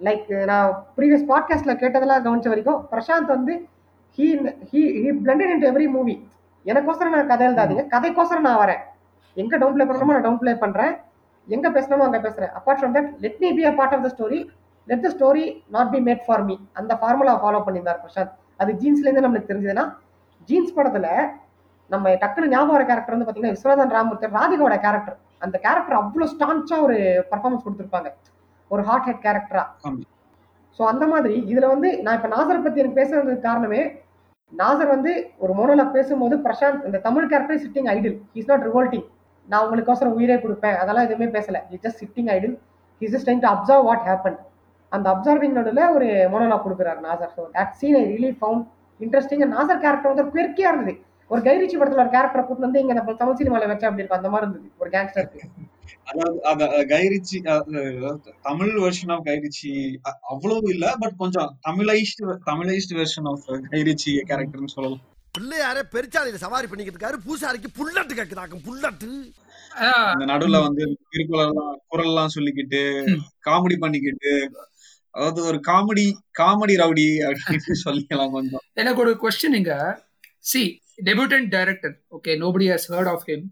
like 0.01 0.29
நான் 0.51 0.71
ப்ரீவியஸ் 0.97 1.27
பாட்காஸ்ட்ல 1.33 1.75
கேட்டதெல்லாம் 1.83 2.25
கவனிச்ச 2.27 2.49
வரைக்கும் 2.53 2.81
பிரசாந்த் 2.93 3.35
வந்து 3.37 3.55
he 4.19 4.27
he 4.71 4.81
he 5.03 5.11
blended 5.25 5.53
into 5.55 5.69
every 5.71 5.87
movie 5.97 6.17
எனக்கோசரம் 6.67 7.15
நான் 7.15 7.31
கதை 7.31 7.45
எழுதாதீங்க. 7.47 7.83
கதைக்கோசரம் 7.95 8.47
நான் 8.49 8.61
வரேன். 8.63 8.83
எங்க 9.37 9.55
டவுன் 9.61 9.75
ப்ளே 9.77 9.85
பண்ணணுமோ 9.89 10.15
நான் 10.17 10.27
டவுன் 10.27 10.39
ப்ளே 10.43 10.53
பண்றேன். 10.63 10.93
எங்க 11.49 11.69
பேசணுமோ 11.77 12.05
அங்க 12.09 12.19
பேசுறேன். 12.27 12.53
Apart 12.59 12.79
from 12.81 12.95
that 12.97 13.09
let 13.25 13.41
me 13.43 13.49
be 13.59 13.65
a 13.71 13.73
part 13.81 13.95
of 13.97 14.05
the 14.07 14.11
story 14.15 14.39
let 14.89 15.05
the 15.05 15.11
story 15.15 15.45
not 15.75 15.93
be 15.95 16.01
made 16.09 16.23
for 16.27 16.45
me 16.49 16.57
அந்த 16.81 16.93
ஃபார்முலா 17.01 17.35
ஃபாலோ 17.43 17.61
பண்ணியிருந்தார் 17.67 18.01
பிரசாந்த். 18.05 18.33
அது 18.63 18.73
ஜீன்ஸ்ல 18.83 19.07
இருந்து 19.09 19.25
நம்மளுக்கு 19.27 19.51
தெரிஞ்சதுன்னா 19.53 19.85
ஜீன்ஸ் 20.49 20.77
படத்துல 20.79 21.09
நம்ம 21.91 22.13
டக்குனு 22.23 22.51
ஞாபகம் 22.53 22.75
வர 22.77 22.85
கேரக்டர் 22.91 23.15
வந்து 23.15 23.27
பாத்தீங்கன்னா 23.27 23.55
விஸ்வநாதன் 23.55 23.95
ராமூர்த்தி 23.97 24.35
ராதிகாவோட 24.39 24.77
கேரக்டர் 24.87 25.17
அந்த 25.45 25.57
கேரக்டர் 25.67 25.97
அவ்வளவு 26.01 26.31
ஸ்டான்ச்சா 26.33 26.77
ஒரு 26.87 26.97
பர்ஃபார்மன்ஸ் 27.31 27.65
கொடுத்துருப்பாங்க. 27.65 28.11
ஒரு 28.71 28.83
ஹாட் 28.89 29.07
ஹெட் 29.09 29.25
கேரக்டரா 29.27 29.65
ஆமா. 29.87 30.05
ஸோ 30.79 30.83
அந்த 30.93 31.05
மாதிரி 31.13 31.35
இதுல 31.53 31.67
வந்து 31.73 31.89
நான் 32.05 32.17
இப்ப 32.19 32.29
நாசரை 32.35 32.61
பத்தி 32.63 32.81
எனக்கு 32.83 33.01
பேசுறதுக்கு 33.01 33.47
காரணமே 33.49 33.83
நாசர் 34.53 34.91
வந்து 34.95 35.13
ஒரு 35.43 35.53
மோனோலாக் 35.59 35.95
பேசும்போது 35.99 36.35
பிரசாந்த் 36.47 36.87
இந்த 36.89 36.99
Thamizh 37.07 37.29
character 37.33 37.63
sitting 37.65 37.89
idle 37.95 38.17
is 38.41 38.49
not 38.51 38.65
revolting 38.69 39.07
நான் 39.49 39.65
உங்களுக்கோசரம் 39.67 40.17
உயிரே 40.19 40.37
கொடுப்பேன். 40.43 40.77
அதெல்லாம் 40.83 41.07
எதுவுமே 41.09 41.29
பேசல. 41.37 41.61
Is 41.75 41.83
just 41.87 42.01
sitting 42.03 42.29
idle 42.37 42.55
is 43.01 43.13
just 43.15 43.29
time 43.31 43.43
to 43.45 43.51
observe 43.55 43.87
what 43.91 44.05
happen 44.11 44.39
அந்த 44.95 45.07
அப்சர்விங் 45.13 45.57
நடுவில் 45.57 45.93
ஒரு 45.97 46.09
மோனோலாக் 46.33 46.65
கொடுக்குறாரு 46.65 47.01
Nassar. 47.05 47.35
So 47.37 47.45
that 47.55 47.75
scene 47.79 47.97
I 47.97 48.05
really 48.11 48.33
found 48.39 48.65
interesting 49.01 49.45
Nassar 49.55 49.83
character 49.85 50.11
வந்து 50.11 50.25
ஒரு 50.25 50.35
பெருக்கியா 50.37 50.71
இருந்தது. 50.73 50.95
ஒரு 51.31 51.41
கைரிச்சி 51.43 51.77
படத்துல 51.77 52.03
ஒரு 52.03 52.13
கேரக்டரை 52.15 52.43
கூட்டு 52.45 52.67
வந்து 52.67 52.83
இங்க 52.83 52.95
நம்ம 52.95 53.15
தமிழ் 53.21 53.39
சினிமால 53.39 53.71
வச்சா 53.71 53.89
அப்படி 53.89 54.03
இருக்கும். 54.03 54.21
அந்த 54.21 54.31
மாதிரி 54.33 54.47
இருந்தது. 54.47 54.69
ஒரு 54.79 54.91
கேங்ஸ்டருக்கு 54.91 55.41
அதாவது 56.11 56.39
அத 56.51 56.63
Guy Ritchie 56.91 57.37
Tamil 58.47 58.73
version 58.85 59.13
of 59.15 59.25
Guy Ritchie 59.27 59.71
அவ்வளவு 60.33 60.69
இல்ல. 60.75 60.87
பட் 61.03 61.17
கொஞ்சம் 61.19 61.51
தமிழைஸ்ட் 61.63 62.23
தமிழைஸ்ட் 62.47 62.95
வெர்ஷன் 62.99 63.29
ஆஃப் 63.31 63.47
கைரிச்சி 63.73 64.13
கேரக்டர்னு 64.31 64.75
சொல்லலாம். 64.75 65.03
பிள்ளையாரே 65.35 65.83
பெருச்சாலையில 65.95 66.41
சவாரி 66.43 66.67
பண்ணிக்கிட்டு 66.67 66.99
இருக்காரு 66.99 67.19
பூசாரிக்கு 67.25 67.71
புல்லட்டு 67.79 68.19
கேக்குதாக்கும் 68.19 68.65
புல்லட்டு. 68.67 69.09
நடுவுல 70.31 70.59
வந்து 70.65 70.83
திருக்குறள்லாம் 71.13 71.79
குரல்லாம் 71.91 72.35
சொல்லிக்கிட்டு 72.35 72.81
ம். 73.09 73.23
காமெடி 73.47 73.77
பண்ணிக்கிட்டு 73.79 74.33
அதாவது 75.15 75.45
ஒரு 75.45 75.61
காமெடி 75.67 76.07
காமெடி 76.39 76.75
ரவுடி 76.77 77.07
அப்படின்னு 77.29 77.75
சொல்லிக்கலாம் 77.85 78.31
கொஞ்சம். 78.31 78.61
எனக்கு 78.73 79.01
ஒரு 79.01 79.19
கொஸ்டின் 79.23 79.55
இங்க. 79.55 80.05
See 80.39 80.83
debutant 81.05 81.49
director 81.49 82.01
okay 82.11 82.31
nobody 82.31 82.67
has 82.69 82.87
heard 82.89 83.09
of 83.09 83.23
him 83.27 83.45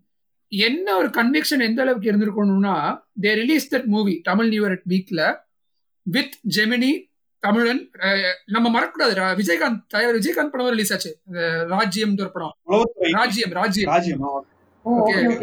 என்ன 0.48 0.96
ஒரு 0.96 1.08
கன்விக்ஷன் 1.08 1.60
எந்த 1.60 1.82
அளவுக்கு 1.82 2.12
இருந்திருக்கணும்னா 2.12 2.74
they 3.20 3.34
release 3.34 3.74
that 3.74 3.84
movie 3.84 4.20
Thamizh 4.20 4.48
new 4.48 4.66
year 4.66 4.80
வீக்ல 4.88 5.36
வித் 6.02 6.38
ஜெமினி 6.56 6.90
தமிழன் 7.38 7.90
நம்ம 8.44 8.80
மறக்கக்கூடாது 8.80 9.12
ரா- 9.12 9.36
விஜயகாந்த் 9.36 9.82
தயார் 9.88 10.14
விஜயகாந்த் 10.14 10.48
படம் 10.48 10.68
ரிலீஸ் 10.68 10.92
ஆச்சு. 10.92 11.18
ராஜ்யம் 11.66 12.16
ஒரு 12.18 12.32
படம். 12.32 12.56
ராஜ்யம் 13.12 13.50
ராஜ்யம். 13.50 13.88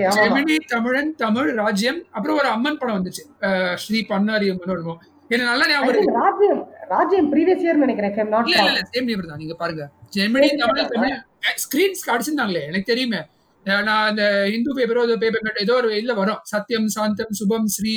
ஜெமினி 0.10 0.56
தமிழன் 0.68 1.16
தமிழ் 1.16 1.54
ராஜ்யம் 1.54 2.04
அப்புறம் 2.12 2.38
ஒரு 2.38 2.48
அம்மன் 2.48 2.78
படம் 2.78 3.06
வந்துச்சு. 3.06 3.74
ஸ்ரீ 3.74 4.06
பன்னாரி 4.10 4.50
அம்மன். 4.50 4.98
எனக்கு 5.30 5.50
நல்லா 5.50 5.66
ஞாபகம் 5.68 5.90
இருக்கு. 5.90 6.14
ராஜ்யம் 6.20 6.62
ராஜ்யம் 6.88 7.34
ப்ரீவியஸ் 7.34 7.64
இயர் 7.66 7.74
நினைக்கிறேன் 7.76 8.12
if 8.12 8.20
I'm 8.20 8.32
not 8.32 8.46
இல்ல 8.46 8.64
இல்ல 8.66 8.82
சேம் 8.92 9.28
தான். 9.28 9.38
நீங்க 9.38 9.56
பாருங்க. 9.56 9.84
தமிழ். 10.14 10.88
தமிழ் 10.94 11.18
ஸ்கிரீன்ஸ் 11.64 12.04
அடிச்சிருந்தாங்களே 12.08 12.62
எனக்கு 12.64 12.84
தெரியுமே. 12.84 13.20
நான் 13.66 14.08
அந்த 14.08 14.24
இந்து 14.48 14.76
பேப்பரோ 14.76 15.04
ஏதோ 15.04 15.18
பேப்பர் 15.18 15.60
ஏதோ 15.60 15.74
ஒரு 15.74 15.90
இதுல 15.94 16.16
வரும். 16.16 16.40
சத்யம் 16.52 16.86
சாந்தம் 16.88 17.32
சுபம் 17.32 17.68
ஸ்ரீ 17.68 17.96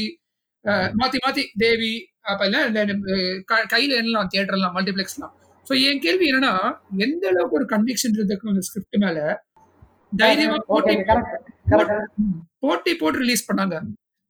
மாத்தி 0.95 1.19
மாத்தி 1.27 1.45
தேவி 1.57 1.93
அப்ப 2.23 2.45
இல்ல 2.45 2.67
இந்த 2.67 2.81
அஹ் 3.13 3.39
க- 3.45 3.67
கையில 3.73 3.97
எண்ணலாம் 4.01 4.29
தியேட்டர்லாம் 4.33 4.75
மல்டிபிளெக்ஸ்லாம் 4.75 5.33
சோ 5.67 5.89
என் 5.89 6.01
கேள்வி 6.01 6.31
என்னன்னா 6.31 6.53
எந்த 6.99 7.29
அளவுக்கு 7.29 7.57
ஒரு 7.57 7.67
கன்விக்ஷன் 7.71 8.15
இருக்கு 8.15 8.49
அந்த 8.49 8.61
ஸ்கிரிப்ட் 8.61 8.99
மேல? 8.99 9.19
தைரியமா 10.17 10.57
போட்டி. 10.67 10.95
போட்டி 12.59 12.95
போட்டு 12.95 13.19
ரிலீஸ் 13.19 13.53
பண்ணாங்க. 13.53 13.77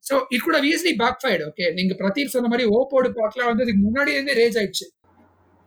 So 0.05 0.15
it 0.35 0.45
good 0.45 0.67
easily 0.71 0.93
backfired 1.23 1.43
okay 1.49 1.67
நீங்க 1.77 1.93
பிரதீப் 2.01 2.33
சொன்ன 2.35 2.51
மாதிரி 2.53 2.65
ஓப்போடு 2.79 3.11
பாட்லாம் 3.19 3.51
வந்து 3.51 3.65
இதுக்கு 3.67 3.83
முன்னாடியே 3.85 4.17
இருந்தே 4.19 4.35
ரேஜ் 4.41 4.59
ஆயிடுச்சு 4.61 4.87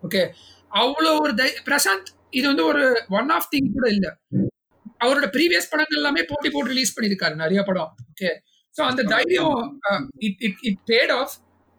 ஓகே 0.04 0.24
அவ்வளோ 0.72 1.12
ஒரு 1.22 1.34
பிரசாந்த் 1.68 2.10
இது 2.38 2.46
வந்து 2.52 2.66
ஒரு 2.72 2.84
ஒன் 3.18 3.30
ஆஃப் 3.36 3.48
திங் 3.52 3.70
கூட 3.76 3.86
இல்ல. 3.96 4.08
அவரோட 5.02 5.28
ப்ரீவியஸ் 5.36 5.70
படங்கள் 5.72 6.00
எல்லாமே 6.00 6.22
போட்டி 6.30 6.50
போட்டு 6.50 6.72
ரிலீஸ் 6.74 6.94
பண்ணியிருக்காரு 6.96 7.36
நிறைய 7.44 7.62
படம் 7.64 7.92
ஓகே 8.12 8.30
சோ 8.76 8.82
அந்த 8.90 9.02
தைரியம் 9.14 9.56
it 10.28 10.42
it 10.48 10.62
it 10.70 10.82
paid 10.90 11.14
off 11.18 11.34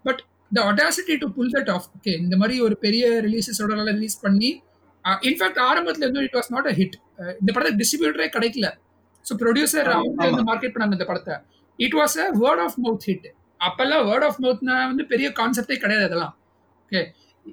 but 0.04 0.20
the 0.50 0.64
audacity 0.70 1.14
to 1.22 1.28
pull 1.36 1.52
that 1.56 1.70
off 1.74 1.86
okay 1.96 2.12
இந்த 2.22 2.36
மாதிரி 2.42 2.56
ஒரு 2.66 2.76
பெரிய 2.84 3.06
ரிலீசஸோட 3.26 3.76
ரிலீஸ் 3.90 4.18
பண்ணி 4.24 4.50
இன்ஃபேக்ட் 5.24 5.60
ஆரம்பத்துல 5.68 6.04
இருந்து 6.06 6.24
it 6.28 6.36
was 6.38 6.50
not 6.54 6.68
a 6.68 6.74
hit 6.78 6.96
இந்த 7.40 7.50
படத்துக்கு 7.50 7.80
டிஸ்ட்ரிபியூட்டரே 7.82 8.28
கிடைக்கல. 8.36 8.68
ஸோ 9.24 9.34
ப்ரொடியூசர் 9.42 9.88
அவங்க 9.94 10.42
மார்க்கெட் 10.48 10.74
பண்ணாங்க 10.74 10.96
இந்த 10.98 11.06
படத்தை. 11.10 11.34
It 11.78 11.96
was 11.98 12.16
a 12.18 12.26
word 12.42 12.62
of 12.66 12.76
mouth 12.84 13.06
hit 13.08 13.28
அப்பெல்லாம் 13.60 14.04
வேர்ட் 14.08 14.26
ஆஃப் 14.28 14.40
மவுத்னா 14.44 14.74
வந்து 14.90 15.04
பெரிய 15.12 15.28
கான்செப்டே 15.38 15.76
கிடையாது 15.76 16.06
அதெல்லாம். 16.08 16.34
ஓகே 16.84 17.00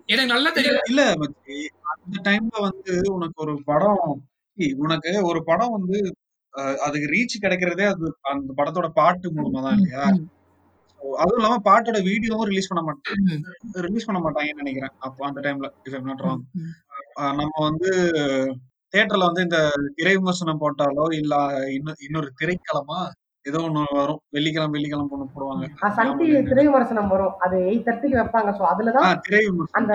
எனக்கு 0.09 0.31
நல்லா 0.33 0.49
தெரியும். 0.51 0.87
இல்ல 0.91 1.01
அந்த 1.93 2.17
டைம்ல 2.27 2.55
வந்து 2.67 2.93
உனக்கு 3.15 3.37
ஒரு 3.45 3.53
படம் 3.65 4.05
உனக்கு 4.79 5.11
ஒரு 5.29 5.39
படம் 5.43 5.75
வந்து 5.77 5.97
அதுக்கு 6.85 7.07
ரீச் 7.13 7.43
கிடைக்கிறதே 7.43 7.85
அது 7.91 8.07
அந்த 8.31 8.51
படத்தோட 8.57 8.87
பாட்டு 8.97 9.27
மூலமா 9.37 9.61
தான் 9.65 9.77
இல்லையா? 9.77 10.03
அதுவும் 11.19 11.39
இல்லாம 11.39 11.61
பாட்டோட 11.67 11.99
வீடியோவும் 12.07 12.49
ரிலீஸ் 12.49 12.69
பண்ண 12.71 12.81
மாட்டாங்க 12.83 13.39
ரிலீஸ் 13.85 14.07
பண்ண 14.07 14.19
மாட்டாங்கன்னு 14.19 14.63
நினைக்கிறேன். 14.63 14.93
அப்போ 15.05 15.21
அந்த 15.29 15.39
டைம்ல 15.45 15.69
இஃப் 15.85 15.95
ஐம் 15.97 16.09
நாட் 16.09 16.23
ராங். 16.25 16.43
நம்ம 17.39 17.55
வந்து 17.67 17.89
தியேட்டர்ல 18.93 19.27
வந்து 19.29 19.45
இந்த 19.47 19.59
திரை 19.97 20.13
விமர்சனம் 20.17 20.61
போட்டாலோ 20.63 21.05
இல்ல 21.19 21.33
இன்னொரு 22.05 22.29
திரைக்களமா 22.41 22.99
ஏதோ 23.49 23.59
ஒண்ணு 23.67 23.81
வரும். 23.99 24.19
வெள்ளிக்கிழமை 24.35 24.73
வெள்ளிக்கிழமை 24.75 25.13
ஒண்ணு 25.15 25.33
போடுவாங்க. 25.35 25.65
டிவி 26.19 26.37
திரை 26.49 26.63
விமர்சனம் 26.67 27.09
வரும். 27.13 27.33
அது 27.45 27.55
எயிட் 27.69 27.85
தேர்ட்டிக்கு 27.87 28.19
வைப்பாங்க. 28.19 28.51
ஸோ 28.59 28.63
அதுலதான் 28.73 29.07
அந்த 29.79 29.93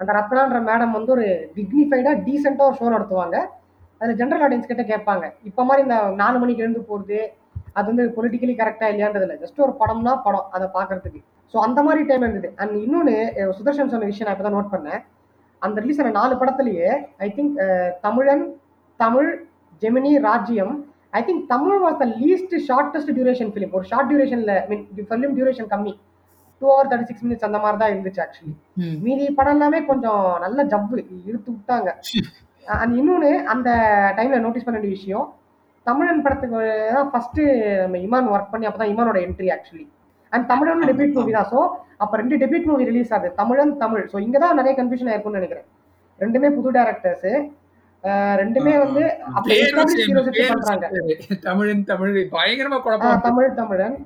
அந்த 0.00 0.12
ரத்னான்ற 0.18 0.58
மேடம் 0.68 0.94
வந்து 0.96 1.10
ஒரு 1.16 1.26
டிக்னிஃபைடா 1.56 2.12
டீசெண்டா 2.26 2.64
ஒரு 2.68 2.76
ஷோ 2.78 2.86
நடத்துவாங்க. 2.94 3.36
அதுல 3.98 4.14
ஜென்ரல் 4.20 4.42
ஆடியன்ஸ் 4.44 4.70
கிட்ட 4.70 4.84
கேட்பாங்க. 4.92 5.24
இப்ப 5.48 5.64
மாதிரி 5.68 5.84
இந்த 5.86 5.98
நாலு 6.22 6.36
மணிக்கு 6.42 6.64
எழுந்து 6.64 6.80
போறது 6.88 7.18
அது 7.76 7.86
வந்து 7.90 8.04
பொலிட்டிக்கலி 8.16 8.54
கரெக்டா 8.60 8.86
இல்லையான்றது 8.92 9.26
இல்லை. 9.26 9.36
ஜஸ்ட் 9.42 9.62
ஒரு 9.66 9.74
படம்னா 9.82 10.12
படம் 10.26 10.48
அதை 10.56 10.66
பாக்குறதுக்கு. 10.76 11.20
ஸோ 11.54 11.58
அந்த 11.66 11.80
மாதிரி 11.86 12.02
டைம் 12.08 12.24
இருந்தது. 12.26 12.50
அண்ட் 12.62 12.74
இன்னொன்னு 12.84 13.14
சுதர்ஷன் 13.58 13.92
சொன்ன 13.92 14.08
விஷயம் 14.10 14.28
நான் 14.28 14.36
இப்பதான் 14.36 14.58
நோட் 14.58 14.74
பண்ணேன். 14.74 15.00
அந்த 15.62 15.76
ரிலீஸ் 15.84 16.00
ஆன 16.02 16.14
நாலு 16.20 16.34
படத்துலயே 16.40 16.90
I 17.26 17.28
think 17.36 17.56
Thamizhan 18.06 18.44
Thamizh 19.00 19.30
Gemini 19.82 20.12
Rajyam 20.28 20.74
I 21.18 21.20
think 21.28 21.42
Thamizh 21.54 21.80
was 21.84 21.98
the 22.02 22.06
least 22.22 22.54
shortest 22.68 23.12
duration 23.16 23.50
film 23.54 23.74
ஒரு 23.78 23.86
ஷார்ட் 23.90 24.08
டியூரேஷன்ல 24.10 24.54
மீன் 24.70 24.84
ஃபிலிம் 25.10 25.34
டியூரேஷன் 25.38 25.68
கம்மி. 25.72 25.92
Two 26.62 26.66
hour 26.72 26.88
thirty 26.90 27.08
six 27.10 27.24
minutes 27.26 27.46
அந்த 27.48 27.58
மாதிரி 27.62 27.78
தான் 27.82 27.92
இருந்துச்சு 27.92 28.20
ஆக்சுவலி. 28.24 28.52
மீதி 29.04 29.24
படம் 29.38 29.54
எல்லாமே 29.56 29.78
கொஞ்சம் 29.90 30.24
நல்ல 30.44 30.64
ஜவ்வு 30.72 30.98
இழுத்து 31.28 31.50
விட்டாங்க. 31.54 31.88
அண்ட் 32.82 32.94
இன்னொன்று 33.00 33.30
அந்த 33.52 33.68
டைம்ல 34.18 34.38
நோட்டீஸ் 34.44 34.66
பண்ண 34.66 34.76
வேண்டிய 34.78 34.94
விஷயம் 34.98 35.26
தமிழன் 35.86 36.22
படத்துக்கு 36.24 36.58
தான் 36.96 37.08
ஃபர்ஸ்ட் 37.12 37.40
நம்ம 37.84 37.98
இமான் 38.06 38.28
ஒர்க் 38.34 38.52
பண்ணி 38.52 38.66
அப்பதான் 38.68 38.92
இமானோட 38.92 39.18
entry 39.26 39.48
actually 39.54 39.86
and 40.32 40.44
Thamizhan 40.50 40.84
debut 40.90 41.16
movie 41.16 41.32
தான். 41.36 41.48
ஸோ 41.52 41.58
அப்போ 42.02 42.14
ரெண்டு 42.20 42.34
டெபியூட் 42.42 42.68
மூவி 42.70 42.84
ரிலீஸ் 42.90 43.10
ஆகுது. 43.16 43.30
தமிழன் 43.40 43.72
தமிழ். 43.82 44.04
ஸோ 44.12 44.18
இங்கே 44.26 44.38
தான் 44.44 44.58
நிறைய 44.60 44.72
கன்ஃபியூஷன் 44.78 45.10
ஆயிருக்கும்னு 45.10 45.40
நினைக்கிறேன். 45.40 45.66
ரெண்டுமே 46.20 46.48
புது 46.56 46.70
டேரக்டர்ஸ் 46.78 47.26
ரெண்டுமே 48.40 48.72
வந்து. 48.84 49.02
தமிழன் 51.42 51.84
தமிழ் 51.84 52.14
பயங்கரமா 52.36 52.78
குழப்பம் 52.80 53.20
தமிழ் 53.20 53.50
தமிழன் 53.54 53.96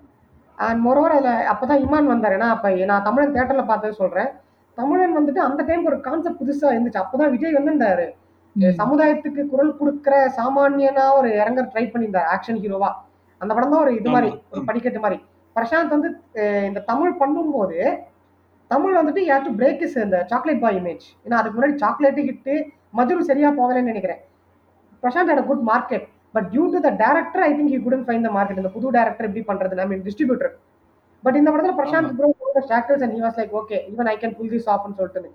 அண்ட் 0.58 0.80
மொரோவர் 0.86 1.14
அதில் 1.16 1.48
அப்போ 1.52 1.64
தான் 1.66 1.82
இமான் 1.86 2.10
வந்தார். 2.12 2.34
ஏன்னா 2.38 2.50
அப்போ 2.56 2.68
நான் 2.90 3.06
தமிழன் 3.08 3.34
தேட்டரில் 3.36 3.70
பார்த்தது 3.70 3.94
சொல்கிறேன் 3.94 4.30
தமிழன் 4.78 5.16
வந்துட்டு 5.18 5.40
அந்த 5.40 5.60
டைம் 5.62 5.84
ஒரு 5.84 5.98
கான்செப்ட் 6.00 6.40
புதுசாக 6.42 6.74
இருந்துச்சு. 6.74 7.02
அப்போ 7.02 7.16
தான் 7.18 7.32
விஜய் 7.34 7.58
வந்து 7.58 7.72
இந்த 7.72 7.88
ம். 8.56 8.74
சமுதாயத்துக்கு 8.80 9.42
குரல் 9.48 9.78
கொடுக்கிற 9.78 10.14
சாமானியனா 10.38 11.06
ஒரு 11.18 11.28
இறங்க 11.40 11.62
ட்ரை 11.72 11.84
பண்ணியிருந்தார். 11.86 12.28
ஆக்ஷன் 12.34 12.60
ஹீரோவா 12.62 12.90
அந்த 13.40 13.50
படம் 13.54 13.72
தான் 13.72 13.82
ஒரு 13.84 13.92
இது 13.96 14.08
மாதிரி 14.10 14.28
ஒரு. 14.52 14.60
படிக்கட்டு 14.64 15.00
மாதிரி. 15.00 15.18
பிரசாந்த் 15.56 15.94
வந்து 15.96 16.08
இந்த 16.68 16.80
தமிழ் 16.86 17.12
பண்ணும்போது 17.20 17.78
தமிழ் 18.70 18.98
வந்துட்டு 19.00 19.22
யூ 19.26 19.36
டு 19.44 19.52
பிரேக் 19.60 19.82
இஸ் 19.82 19.98
இந்த 20.04 20.18
சாக்லேட் 20.30 20.62
பாய் 20.64 20.78
இமேஜ் 20.80 21.04
ஏன்னா 21.24 21.36
அதுக்கு 21.40 21.56
முன்னாடி 21.58 21.76
சாக்லேட்டு 21.84 22.22
ஹிட்டு 22.28 22.54
மஜுரு 22.98 23.22
சரியா 23.30 23.48
போகலன்னு 23.60 23.90
நினைக்கிறேன். 23.92 24.20
Prashanth 25.02 25.32
a 25.32 25.46
good 25.48 25.64
market 25.70 26.06
but 26.34 26.46
due 26.52 26.64
to 26.74 26.78
the 26.86 26.90
director 27.02 27.42
I 27.48 27.50
think 27.58 27.72
you 27.74 27.80
couldn't 27.86 28.04
find 28.06 28.24
the 28.26 28.30
market 28.36 28.60
இந்த 28.62 28.70
புது 28.76 28.92
டேரக்டர் 28.98 29.26
எப்படி 29.28 29.42
பண்றது 29.50 29.82
ஐ 29.84 29.86
மீன் 29.90 30.04
டிஸ்ட்ரிபியூட்டர் 30.06 30.52
பட் 31.24 31.36
இந்த 31.40 31.48
படத்துல 31.52 31.74
Prashanth 31.80 32.14
bro 32.18 32.28
ஸ்டாக்டர்ஸ் 32.68 33.02
and 33.04 33.14
he 33.16 33.20
was 33.26 33.38
like 33.40 33.54
okay 33.60 33.78
even 33.92 34.08
I 34.12 34.16
can 34.22 34.34
pull 34.38 34.52
this 34.54 34.68
ஆஃப்னு 34.74 34.96
சொல்லிட்டு. 35.00 35.30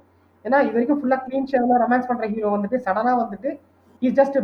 ஏன்னா 0.46 0.60
இது 0.66 0.76
வரைக்கும் 0.76 1.00
ஃபுல்லா 1.02 1.18
க்ளீன் 1.26 1.48
ஷேவ்ல 1.52 1.80
ரொமான்ஸ் 1.84 2.08
பண்ற 2.12 2.28
ஹீரோ 2.34 2.52
வந்துட்டு 2.56 2.78
சடனா 2.86 3.14
வந்துட்டு 3.24 3.50
is 4.02 4.16
just 4.20 4.38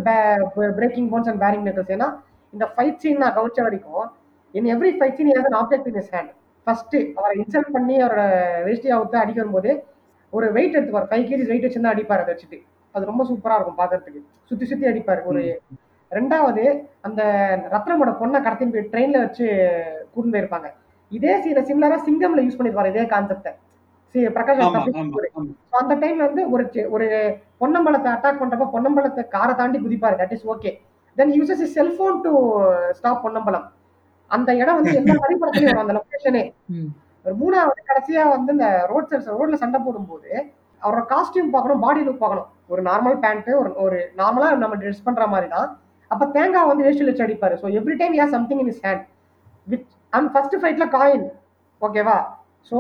breaking 0.79 1.07
bones 1.13 1.29
and 1.31 1.41
baring 1.43 1.65
knuckles 1.67 1.93
ஏன்னா 1.97 2.09
இந்த 2.53 2.65
ஃபைட் 2.73 2.99
சீன் 3.03 3.21
நான் 3.23 3.35
கவனிச்ச 3.37 3.61
வரைக்கும் 3.67 4.05
in 4.53 4.67
every 4.73 4.91
fight 4.97 5.17
scene 5.19 5.31
has 5.35 5.47
an 5.49 5.57
object 5.61 5.87
in 5.91 5.99
is 6.01 6.11
hand 6.15 6.31
first 6.67 6.95
அவரை 7.17 7.33
இன்சல்ட் 7.43 7.71
பண்ணி 7.77 7.95
அவரோட 8.05 8.23
வேஷ்டி 8.67 8.89
அவுத்து 8.97 9.17
அடிக்க 9.23 9.39
வரும்போது 9.41 9.71
ஒரு 10.33 10.47
வெயிட் 10.57 10.75
எடுத்துப்பார். 10.77 11.09
ஃபைவ் 11.11 11.25
கேஜிஸ் 11.29 11.51
வெயிட் 11.51 11.65
வச்சிருந்தா 11.67 11.93
அடிப்பார் 11.95 12.23
அதை 12.23 12.31
வச்சுட்டு. 12.33 12.57
அது 12.97 13.09
ரொம்ப 13.11 13.23
சூப்பரா 13.29 13.57
இருக்கும் 13.57 13.79
பாக்குறதுக்கு. 13.81 14.21
சுத்தி 14.49 14.65
சுத்தி 14.71 14.85
அடிப்பார். 14.91 15.21
ஒரு 15.29 15.43
ரெண்டாவது 16.11 16.63
அந்த 17.07 17.21
ரத்னமோட 17.75 18.11
பொண்ணை 18.19 18.39
கடத்தின்னு 18.43 18.75
போய் 18.75 18.89
ட்ரெயின்ல 18.91 19.23
வச்சு 19.23 19.45
கூட்டிட்டு 20.13 20.35
போயிருப்பாங்க. 20.35 20.67
இதே 21.11 21.33
சீனை 21.43 21.61
சிமிலரா 21.69 21.97
சிங்கம்ல 22.07 22.43
யூஸ் 22.45 22.59
பண்ணிருப்பாரு 22.59 22.93
இதே 22.93 23.05
கான்செப்டை 23.15 23.53
பிரகாஷ் 24.35 24.61
அந்த 25.79 25.95
டைம்ல 26.01 26.27
வந்து 26.27 26.43
ஒரு 26.55 26.63
ஒரு 26.95 27.07
பொன்னம்பலத்தை 27.61 28.09
அட்டாக் 28.13 28.39
பண்றப்ப 28.41 28.67
பொன்னம்பலத்தை 28.75 29.23
காரை 29.33 29.53
தாண்டி 29.59 29.77
குதிப்பாரு. 29.83 30.15
That 30.21 30.33
is 30.35 30.45
okay 30.53 30.71
then 31.17 31.33
uses 31.37 31.63
is 31.65 31.75
cellphone 31.79 32.17
to 32.25 32.31
stop 32.97 33.21
Ponnambalam. 33.25 33.65
அந்த 34.31 34.49
இடம் 34.61 34.77
வந்து 34.79 34.93
எல்லா 34.99 35.15
வரிபடத்துலயும் 35.23 35.71
வரும். 35.71 35.83
அந்த 35.85 35.95
லொகேஷனே. 35.97 36.43
ஒரு 37.25 37.35
மூணாவது 37.41 37.81
கடைசியா 37.89 38.23
வந்து 38.35 38.51
இந்த 38.55 38.67
ரோட் 38.91 39.09
சைட் 39.11 39.29
ரோட்ல 39.39 39.59
சண்டை 39.63 39.79
போடும்போது 39.85 40.29
அவரோட 40.81 41.03
காஸ்டியூம் 41.13 41.53
பார்க்கணும் 41.55 41.83
பாடி 41.85 42.01
லுக் 42.07 42.23
பார்க்கணும். 42.23 42.49
ஒரு 42.69 42.81
நார்மல் 42.81 43.17
பேண்ட் 43.23 43.51
ஒரு 43.61 43.69
ஒரு 43.83 43.99
நார்மலா 44.15 44.47
நம்ம 44.63 44.77
ட்ரெஸ் 44.81 45.05
பண்ற 45.05 45.25
மாதிரி 45.27 45.49
தான் 45.55 45.67
அப்ப 46.11 46.25
தேங்காய் 46.37 46.69
வந்து 46.69 46.85
வேஸ்டில் 46.87 47.09
வச்சு 47.11 47.25
அடிப்பாரு 47.25 47.55
so 47.61 47.69
every 47.79 47.95
time 48.01 48.15
yeah 48.19 48.25
something 48.35 48.61
in 48.63 48.71
is 48.73 48.83
hand 48.85 49.03
with 49.67 49.87
and 50.13 50.29
first 50.33 50.57
ஃபைட்ல 50.61 50.87
coin 50.97 51.25
ஓகேவா 51.81 52.17
ஸோ 52.71 52.79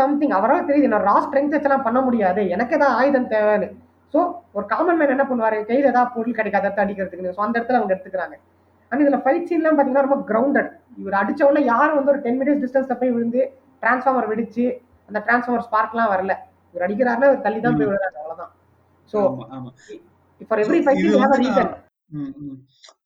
சம்திங் 0.00 0.34
அவரால் 0.36 0.68
தெரியுது 0.68 0.90
நான் 0.92 1.06
ரா 1.08 1.16
ஸ்ட்ரென்த் 1.24 1.54
வச்செல்லாம் 1.54 1.86
பண்ண 1.86 1.98
முடியாது. 2.00 2.42
எனக்கு 2.54 2.74
ஏதாவது 2.76 2.96
ஆயுதம் 3.00 3.28
தேவைன்னு. 3.32 3.68
ஸோ 4.14 4.18
ஒரு 4.56 4.64
காமன் 4.66 4.98
மேன் 4.98 5.12
என்ன 5.14 5.24
பண்ணுவாரு? 5.30 5.58
கையில் 5.68 5.90
ஏதாவது 5.90 6.12
பொருள் 6.14 6.36
கிடைக்காத 6.38 6.66
இடத்த 6.66 6.84
அடிக்கிறதுக்கு 6.84 7.34
ஸோ 7.36 7.42
அந்த 7.46 7.54
இடத்துல 7.58 7.78
அவங்க 7.80 7.92
எடுத்துக்கிறாங்க. 7.94 8.36
அண்ட் 8.92 9.02
இதுல 9.04 9.18
ஃபைட் 9.24 9.48
சீன்லாம் 9.50 9.76
பார்த்தீங்கன்னா 9.76 10.06
ரொம்ப 10.08 10.18
கிரவுண்டட் 10.30 10.70
இவர் 11.00 11.18
அடிச்ச 11.20 11.40
உடனே 11.48 11.62
யாரும் 11.72 11.98
வந்து 11.98 12.12
ஒரு 12.14 12.20
டென் 12.26 12.38
மினிட்ஸ் 12.40 12.62
டிஸ்டன்ஸ்ல 12.64 12.96
போய் 13.00 13.14
விழுந்து 13.16 13.40
டிரான்ஸ்ஃபார்மர் 13.82 14.28
வெடிச்சு 14.32 14.64
அந்த 15.08 15.18
டிரான்ஸ்ஃபார்மர் 15.26 15.66
ஸ்பார்க்லாம் 15.68 16.12
வரல. 16.14 16.34
இவர் 16.76 16.86
அடிக்கிறாருன்னா 16.86 17.28
இவர் 17.30 17.44
தள்ளி 17.44 17.60
தான் 17.60 17.76
போய் 17.78 17.88
விழுறாரு 17.90 18.16
அவ்வளவுதான். 18.22 18.52
ஆமா 19.56 19.70
for 20.48 20.60
every 20.64 20.80
fight 20.84 21.00
you 21.02 21.12
have 21.22 21.36
reason 21.42 21.70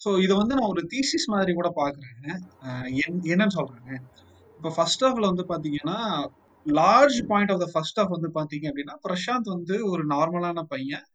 so 0.04 0.10
இதை 0.24 0.34
வந்து 0.40 0.54
நான் 0.58 0.72
ஒரு 0.72 0.82
தீசிஸ் 0.92 1.26
மாதிரி 1.34 1.52
கூட 1.58 1.68
பாக்குறேன் 1.78 2.40
என்னன்னு 3.32 3.54
சொல்றேன். 3.58 4.00
இப்போ 4.60 4.70
ஃபர்ஸ்ட் 4.76 5.04
ஹாஃப்ல 5.04 5.28
வந்து 5.30 5.44
பாத்தீங்கன்னா 5.52 5.98
large 6.66 7.18
point 7.30 7.52
of 7.54 7.62
the 7.62 7.68
first 7.74 8.00
half 8.00 8.14
வந்து 8.16 8.30
பாத்தீங்க 8.38 8.66
அப்படின்னா 8.70 8.96
பிரசாந்த் 9.06 9.54
வந்து 9.54 9.76
ஒரு 9.92 10.02
நார்மலான 10.12 10.64
பையன். 10.74 11.06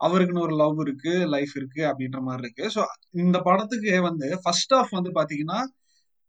அவருக்குன்னு 0.00 0.44
ஒரு 0.46 0.54
லவ் 0.62 0.80
இருக்கு 0.84 1.12
லைஃப் 1.34 1.54
இருக்கு 1.60 1.82
அப்படின்ற 1.90 2.18
மாதிரி 2.26 2.42
இருக்கு. 2.44 2.64
ஸோ 2.74 2.80
இந்த 3.24 3.38
படத்துக்கு 3.48 3.92
வந்து 4.08 4.28
ஃபர்ஸ்ட் 4.44 4.74
ஹாஃப் 4.76 4.96
வந்து 4.98 5.12
பாத்தீங்கன்னா 5.18 5.60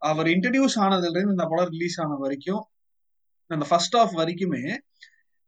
அவர் 0.02 0.30
இன்ட்ரடியூஸ் 0.34 0.78
ஆனதுல 0.86 1.16
இருந்து 1.18 1.38
இந்த 1.38 1.48
படம் 1.54 1.72
ரிலீஸ் 1.76 1.98
ஆன 2.04 2.18
வரைக்கும் 2.26 2.64
அந்த 3.52 3.66
ஃபர்ஸ்ட் 3.70 3.98
ஹாஃப் 4.00 4.16
வரைக்குமே 4.22 4.64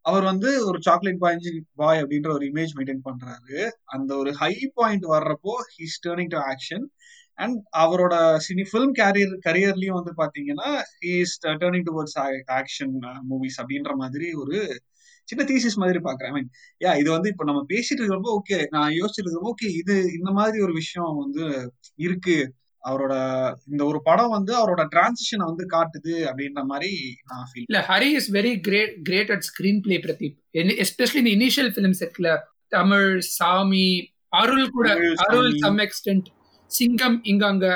அவர் 0.06 0.24
வந்து 0.24 0.50
ஒரு 0.68 0.78
சாக்லேட் 0.88 1.22
பாய் 1.24 1.38
பாய் 1.82 2.02
அப்படின்ற 2.04 2.30
ஒரு 2.38 2.46
இமேஜ் 2.52 2.74
மெயின்டைன் 2.78 3.04
பண்றாரு. 3.10 3.58
அந்த 3.96 4.12
ஒரு 4.18 4.32
ஹை 4.42 4.54
பாயிண்ட் 4.80 5.06
வர்றப்போ 5.14 5.54
he's 5.76 5.98
turning 6.06 6.32
to 6.36 6.40
action 6.52 6.86
and 7.36 7.58
அவரோட 7.84 8.16
சினி 8.48 8.64
ஃபிலிம் 8.72 8.96
கேரியர் 9.02 9.34
கரியர்லயும் 9.48 9.98
வந்து 10.00 10.14
பாத்தீங்கன்னா 10.22 10.70
he's 11.06 11.36
turning 11.46 11.86
towards 11.90 12.18
action 12.60 12.96
movies 13.32 13.60
அப்படின்ற 13.62 13.94
மாதிரி 14.04 14.30
ஒரு 14.44 14.58
சின்ன 15.28 15.44
தீசிஸ் 15.50 15.82
மாதிரி 15.82 16.00
பாக்குறேன். 16.08 16.32
ஐ 16.32 16.36
மீன் 16.38 16.50
யா 16.82 16.92
இது 17.02 17.10
வந்து 17.12 17.30
இப்போ 17.34 17.44
நம்ம 17.50 17.62
பேசிட்டு 17.74 18.02
இருக்கிறப்போ 18.02 18.32
ஓகே 18.40 18.58
நான் 18.76 18.92
யோசிச்சுட்டு 19.00 19.44
ஓகே 19.52 19.68
இது 19.82 19.96
இந்த 20.18 20.30
மாதிரி 20.40 20.58
ஒரு 20.66 20.74
விஷயம் 20.82 21.14
வந்து 21.24 21.44
இருக்கு. 22.06 22.38
அவரோட 22.84 23.14
இந்த 23.68 23.82
ஒரு 23.86 24.00
படம் 24.02 24.34
வந்து 24.36 24.54
அவரோட 24.58 24.84
டிரான்சிஷனை 24.94 25.46
வந்து 25.46 25.66
காட்டுது 25.74 26.16
அப்படின்ற 26.28 26.64
மாதிரி 26.66 26.92
நான் 27.30 27.48
ஃபீல் 27.50 27.68
இல்ல 27.68 27.82
Hari 27.90 28.10
is 28.20 28.30
very 28.34 28.54
great 28.62 28.96
great 29.04 29.32
at 29.32 29.46
screenplay 29.82 29.98
Pradeep 30.06 30.38
especially 30.86 31.22
இந்த 31.24 31.34
இனிஷியல் 31.38 31.72
ஃபிலிம்ஸ் 31.74 32.04
இருக்குல்ல 32.04 32.34
தமிழ் 32.72 33.08
சாமி 33.32 33.88
அருள் 34.34 34.68
கூட 34.70 34.88
அருள் 35.26 35.54
சாமி. 35.58 35.82
எக்ஸ்டென்ட் 35.86 36.28
சிங்கம் 36.72 37.18
இங்க 37.26 37.46
அங்க 37.48 37.68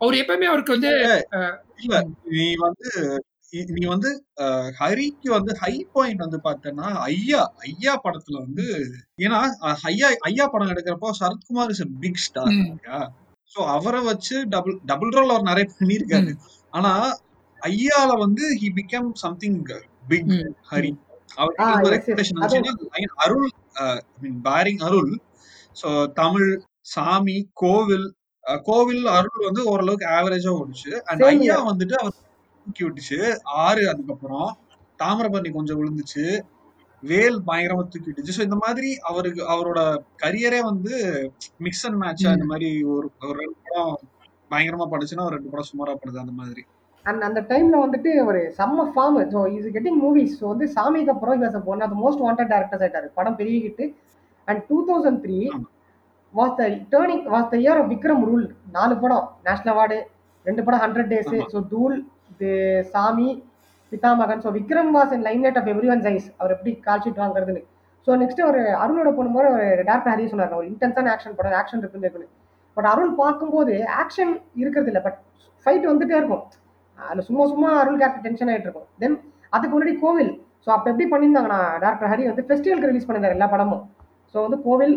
அவர் 0.00 0.20
எப்பவுமே 0.20 0.48
அவருக்கு 0.50 0.76
வந்து 0.76 0.92
இல்ல 1.82 1.98
நீ 2.32 2.46
வந்து 2.64 2.88
நீ 3.72 3.82
வந்து 3.86 4.10
ஹரிக்கு 4.78 5.28
வந்து 5.34 5.52
ஹை 5.58 5.72
பாயிண்ட் 5.92 6.22
வந்து 6.24 6.38
பார்த்தேன்னா 6.44 6.86
ஐயா 7.08 7.40
ஐயா 7.66 7.94
படத்துல 8.04 8.36
வந்து 8.44 8.66
ஏன்னா 9.18 9.40
ஐயா 9.88 10.08
ஐயா 10.28 10.44
படம் 10.46 10.70
எடுக்கிறப்போ 10.72 11.10
Sarathkumar 11.18 11.72
is 11.74 11.82
big 12.00 12.22
star 12.22 12.54
so 13.54 13.60
அவரை 13.76 14.00
வச்சு 14.02 14.36
டபுள் 14.48 14.76
டபுள் 14.84 15.14
ரோல் 15.16 15.32
அவர் 15.34 15.48
நிறைய 15.50 15.66
பண்ணியிருக்காரு. 15.78 16.32
ஆனா 16.70 16.92
ஐயால 17.62 18.10
வந்து 18.18 18.44
he 18.60 18.68
become 18.78 19.10
something 19.22 19.58
big. 20.08 20.32
Hari. 20.70 20.92
அவருக்கு 21.38 22.14
Arul 23.24 23.48
mean 24.22 24.40
pairing 24.48 24.82
Arul 24.88 25.12
so 25.82 25.90
Thamizh 26.12 26.50
Saamy 26.94 27.36
Kovil 27.62 28.08
Kovil 28.64 29.04
அருள் 29.16 29.46
வந்து 29.46 29.62
ஓரளவுக்கு 29.64 30.06
ஆவரேஜா 30.16 30.52
ஓடுச்சு. 30.60 30.92
அண்ட் 31.08 31.22
ஐயா. 31.24 31.56
வந்துட்டு 31.70 31.96
அவர் 32.02 32.16
தூக்கி 32.66 32.82
விட்டுச்சு 32.84 33.18
ஆறு 33.64 33.82
அதுக்கப்புறம் 33.88 34.50
தாமிரபரணி 34.98 35.50
கொஞ்சம் 35.52 35.78
விழுந்துச்சு. 35.80 36.24
வேல் 37.10 37.38
பயங்கரமா 37.48 37.84
தூக்கி 37.84 38.08
விட்டுச்சு 38.08 38.36
ஸோ 38.36 38.42
இந்த 38.48 38.56
மாதிரி 38.64 38.90
அவருக்கு 39.10 39.42
அவரோட 39.54 39.80
கரியரே 40.22 40.60
வந்து 40.70 40.94
மிக்ஸ் 41.66 41.84
அண்ட் 41.88 41.98
மேட்சா 42.02 42.34
இந்த 42.36 42.46
மாதிரி 42.52 42.68
ஒரு 42.94 43.06
ஒரு 43.28 43.36
ரெண்டு 43.42 43.56
படம் 43.66 43.94
பயங்கரமா 44.50 44.86
படுச்சுன்னா 44.92 45.26
ஒரு 45.28 45.36
ரெண்டு 45.36 45.52
படம் 45.52 45.68
சுமாரா 45.70 45.94
படுது 46.00 46.22
அந்த 46.22 46.34
மாதிரி. 46.40 46.62
அண்ட் 47.04 47.26
அந்த 47.28 47.40
டைம்ல 47.50 47.76
வந்துட்டு 47.84 48.10
ஒரு 48.30 48.40
செம்ம 48.58 48.86
form 48.92 49.18
so 49.34 49.40
is 49.56 49.68
getting 49.76 50.00
movies 50.04 50.34
so 50.40 50.46
வந்து 50.52 50.66
சாமிக்கு 50.76 51.12
அப்புறம் 51.14 51.36
he was 51.40 51.70
one 51.74 51.84
of 51.86 51.96
most 52.02 52.22
wanted 52.26 52.50
directors 52.52 52.84
ஆயிட்டாரு. 52.86 53.08
படம் 53.18 53.38
பெரிய 53.40 53.56
hit 53.66 53.84
and 54.48 54.62
two 54.70 54.78
thousand 54.90 55.20
three. 55.24 55.38
Was 56.34 56.54
the 56.60 56.64
turning 56.94 57.24
was 57.34 57.48
the 57.54 57.56
year 57.64 57.80
of 57.80 57.90
Vikram 57.94 58.22
rule 58.30 58.44
நாலு 58.76 58.94
படம். 59.04 59.26
நேஷனல் 59.48 59.72
அவார்டு 59.74 59.98
ரெண்டு 60.46 60.64
படம் 60.66 60.82
hundred 60.84 61.10
days. 61.14 61.32
So 61.54 61.60
Dhool 61.74 61.96
the 62.42 62.52
Saamy 62.94 63.28
Pithamagan. 63.92 64.42
So 64.44 64.50
Vikram 64.58 64.92
was 64.96 65.12
in 65.16 65.24
line 65.28 65.44
of 65.60 65.70
every 65.74 65.90
one 65.94 66.04
size 66.06 66.26
அவர் 66.40 66.54
எப்படி 66.56 66.72
call sheet 66.86 67.20
வாங்குறதுன்னு. 67.22 67.62
So 68.06 68.12
next 68.22 68.40
ஒரு 68.50 68.60
அருளோட 68.82 69.08
போகும்போது 69.16 69.48
ஒரு 69.56 69.66
director 69.88 70.12
Hari 70.14 70.24
சொன்னார் 70.32 70.56
ஒரு 70.60 70.68
இன்டென்ஸான 70.72 71.10
ஆக்ஷன் 71.14 71.36
படம் 71.40 71.58
ஆக்ஷன் 71.60 71.82
இருக்குன்னு 71.82 72.06
இருக்குன்னு 72.08 72.30
பட் 72.76 72.88
அருள் 72.92 73.12
பார்க்கும்போது 73.22 73.74
ஆக்ஷன் 74.02 74.32
இருக்கிறது 74.62 74.90
இல்லை 74.92 75.02
பட் 75.06 75.18
ஃபைட் 75.66 75.84
வந்துட்டே 75.90 76.16
இருக்கும். 76.20 76.44
அதில் 76.98 77.26
சும்மா 77.28 77.44
சும்மா 77.52 77.68
அருள் 77.80 77.98
கேரக்டர் 78.00 78.24
டென்ஷன் 78.26 78.50
ஆகிட்டு 78.52 78.68
இருக்கும். 78.68 78.88
தென் 79.02 79.16
அதுக்கு 79.56 79.74
முன்னாடி 79.74 79.94
கோவில். 80.04 80.32
ஸோ 80.64 80.68
அப்போ 80.76 80.86
எப்படி 80.92 81.06
பண்ணியிருந்தாங்கன்னா 81.12 81.60
டாக்டர் 81.84 82.10
ஹரி 82.12 82.24
வந்து 82.30 82.44
ஃபெஸ்டிவலுக்கு 82.48 82.90
ரிலீஸ் 82.90 83.06
பண்ணியிருந்தார் 83.06 83.36
எல்லா 83.36 83.48
படமும். 83.54 83.82
ஸோ 84.34 84.36
வந்து 84.46 84.58
Kovil 84.66 84.94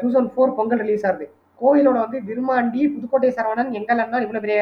two 0.00 0.06
thousand 0.06 0.32
four 0.34 0.54
Pongal 0.58 0.82
release 0.84 1.04
ஆகுது. 1.08 1.26
கோவிலோட 1.60 1.98
வந்து 2.04 2.18
விருமாண்டி 2.28 2.82
புதுக்கோட்டை 2.94 3.30
சரவணன் 3.38 3.70
எங்கெல்லாம் 3.78 4.24
இவ்வளோ 4.26 4.42
பெரிய 4.46 4.60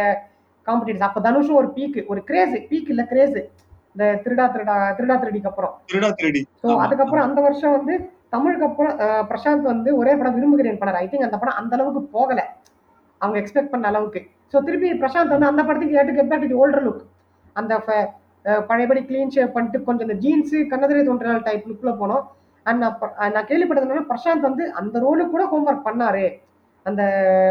காம்படிட்டர்ஸ் 0.66 1.06
அப்போ 1.08 1.20
தனுஷும் 1.26 1.58
ஒரு 1.60 1.68
பீக்கு 1.76 2.00
ஒரு 2.12 2.20
கிரேஸ் 2.30 2.54
பீக் 2.70 2.90
இல்லை 2.94 3.04
கிரேஸு 3.12 3.42
இந்த 3.98 4.08
திருடா 4.24 4.44
திருடா 4.54 4.74
திருடா 4.96 5.14
திருடிக்கு 5.22 5.48
அப்புறம். 5.50 5.72
திருடா 5.90 6.08
திருடி. 6.18 6.40
ஸோ 6.62 6.66
அதுக்கப்புறம் 6.82 7.24
அந்த 7.28 7.38
வருஷம் 7.46 7.72
வந்து 7.76 7.94
தமிழுக்கு 8.34 8.66
அப்புறம் 8.66 8.92
பிரசாந்த் 9.30 9.64
வந்து 9.70 9.90
ஒரே 10.00 10.12
படம் 10.18 10.36
விரும்புகிறேன் 10.36 10.78
பண்ணார் 10.80 10.98
ஐ 11.00 11.06
திங்க் 11.12 11.26
அந்த 11.28 11.38
படம் 11.40 11.56
அந்த 11.60 11.72
அளவுக்கு 11.76 12.02
போகல. 12.16 12.40
அவங்க 13.20 13.36
எக்ஸ்பெக்ட் 13.40 13.72
பண்ண 13.72 13.90
அளவுக்கு. 13.90 14.20
ஸோ 14.52 14.62
திருப்பி 14.66 14.88
பிரசாந்த் 15.00 15.34
வந்து 15.34 15.48
அந்த 15.50 15.62
படத்துக்கு 15.68 15.98
ஏட்டு 16.00 16.14
கெட் 16.18 16.30
பேக் 16.32 16.54
ஓல்டர் 16.60 16.84
லுக் 16.86 17.02
அந்த 17.56 17.72
பழையபடி 18.68 19.00
க்ளீன் 19.08 19.34
ஷேப் 19.36 19.54
பண்ணிட்டு 19.56 19.80
கொஞ்சம் 19.88 20.06
இந்த 20.08 20.18
ஜீன்ஸு 20.24 20.60
கண்ணதிரை 20.72 21.02
தோன்றினால் 21.08 21.46
டைப் 21.48 21.66
லுக்ல 21.70 21.92
போனோம். 22.02 22.22
அண்ட் 22.66 22.80
நான் 22.84 22.96
நான் 23.34 23.48
கேள்விப்பட்டது 23.50 23.86
என்னன்னா 23.86 24.08
பிரசாந்த் 24.12 24.48
வந்து 24.48 24.66
அந்த 24.80 24.96
ரோலுக்கு 25.06 25.34
கூட 25.36 25.46
ஹோம்ஒர்க் 25.52 25.86
பண்ணாரு. 25.88 26.24
அந்த 26.86 27.02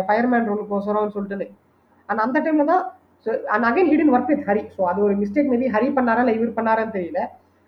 ஃபயர்மேன் 0.08 0.50
ரோலுக்கோசரம்னு 0.52 1.16
சொல்லிட்டு 1.18 1.48
அண்ட் 2.10 2.24
அந்த 2.26 2.38
டைம்ல 2.46 2.66
தான் 2.74 2.84
so 3.28 3.34
and 3.54 3.66
again 3.70 3.90
he didn't 3.92 4.12
work 4.16 4.30
with 4.34 4.44
Hari 4.50 4.64
so 4.76 4.82
அது 4.92 5.00
ஒரு 5.08 5.16
மிஸ்டேக் 5.22 5.50
மேபி 5.54 5.70
ஹரி 5.76 5.88
பண்ணாரா 5.98 6.22
இல்லை 6.24 6.36
இவர் 6.38 6.52
பண்ணாரான்னு 6.60 6.94
தெரியல. 6.98 7.22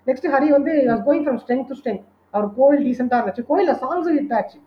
நெக்ஸ்ட் 0.07 0.27
ஹரி 0.35 0.49
வந்து 0.57 0.73
going 1.07 1.23
from 1.25 1.39
strength 1.41 1.67
to 1.69 1.75
strength 1.79 2.03
அவர் 2.33 2.47
கோவில் 2.59 2.83
டீசெண்டாக 2.87 3.19
இருந்துச்சு. 3.21 3.43
கோயிலில் 3.49 3.79
சாங்ஸும் 3.81 4.15
ஹிட் 4.19 4.35
ஆச்சு 4.37 4.57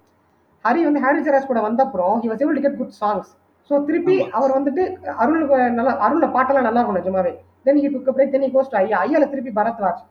ஹரி 0.64 0.82
வந்து 0.88 1.00
ஹாரி 1.04 1.20
ஜெராஸ் 1.26 1.48
கூட 1.50 1.60
வந்தப்புறம் 1.68 2.16
he 2.24 2.28
was 2.32 2.42
able 2.44 2.58
to 2.58 2.64
get 2.66 2.78
good 2.80 2.94
songs 3.02 3.30
so 3.70 3.74
திருப்பி. 3.88 4.16
அவர் 4.38 4.52
வந்துட்டு 4.58 4.82
அருள் 5.22 5.42
நல்லா 5.78 5.92
அருள்ல 6.06 6.28
பாட்டெல்லாம் 6.36 6.66
நல்லா 6.68 6.80
இருக்கும் 6.80 7.00
நிஜமாவே. 7.00 7.32
Then 7.66 7.80
he 7.84 7.88
took 7.94 8.12
break 8.16 8.32
then 8.34 8.44
he 8.46 8.50
goes 8.56 8.76
Aiyya 8.82 9.00
ஐயால 9.06 9.26
திருப்பி 9.32 9.52
பரத்வாஜ். 9.60 10.02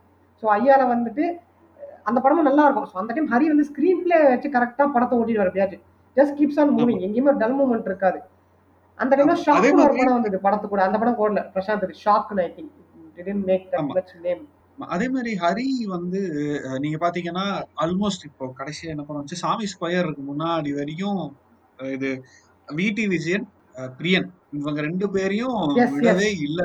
ஸோ 0.44 0.48
ஐயால 0.58 0.82
வந்துட்டு 0.94 1.24
அந்த 2.10 2.20
படமும் 2.26 2.48
நல்லா 2.50 2.64
இருக்கும். 2.68 2.90
ஸோ 2.92 2.98
அந்த 3.02 3.12
டைம் 3.16 3.32
ஹரி 3.34 3.48
வந்து 3.54 3.66
ஸ்க்ரீன் 3.72 4.04
பிளே 4.06 4.20
வச்சு 4.34 4.50
கரெக்டாக 4.58 4.88
படத்தை 4.96 5.18
ஓட்டிட்டு 5.20 5.44
எப்படியாச்சு 5.48 5.80
ஜஸ்ட் 6.18 6.36
கீப்ஸ் 6.40 6.60
ஆன் 6.62 6.72
மூவிங் 6.78 7.02
எங்கேயுமே 7.08 7.34
டல் 7.42 7.58
மூமெண்ட் 7.60 7.90
இருக்காது. 7.92 8.20
அந்த 9.02 9.14
டைம்ல 9.18 9.36
ஷாக்னு 9.46 9.84
ஒரு 9.86 9.94
படம் 10.00 10.16
வந்தது. 10.18 10.38
படத்து 10.46 10.66
கூட 10.72 10.82
அந்த 10.88 10.98
படம் 11.02 11.20
ஓடல 11.24 11.44
Prashanth 11.54 11.94
ஷாக்னு 12.04 12.44
I 12.46 12.50
think 12.58 12.74
didn't 13.18 13.46
make 13.50 13.66
that. 13.74 13.94
Much 13.98 14.14
name 14.26 14.44
அதே 14.78 15.08
மாதிரி 15.16 15.32
ஹரி 15.42 15.70
வந்து 15.96 16.20
நீங்க 16.84 16.98
பாத்தீங்கன்னா 17.04 17.46
ஆல்மோஸ்ட் 17.84 18.28
இப்போ 18.30 18.46
கடைசியா 18.60 18.92
என்ன 18.94 19.04
படம் 19.08 19.22
வச்சு 19.24 19.42
சாமி 19.44 19.66
ஸ்கொயருக்கு 19.74 20.24
முன்னாடி 20.30 20.72
வரைக்கும் 20.78 21.24
இது 21.80 22.10
விடி 22.68 23.06
விஜயன் 23.14 23.46
பிரியன். 24.00 24.28
இவங்க 24.60 24.80
ரெண்டு 24.88 25.06
பேரையும் 25.16 25.60
விடவே 25.96 26.30
இல்ல. 26.48 26.62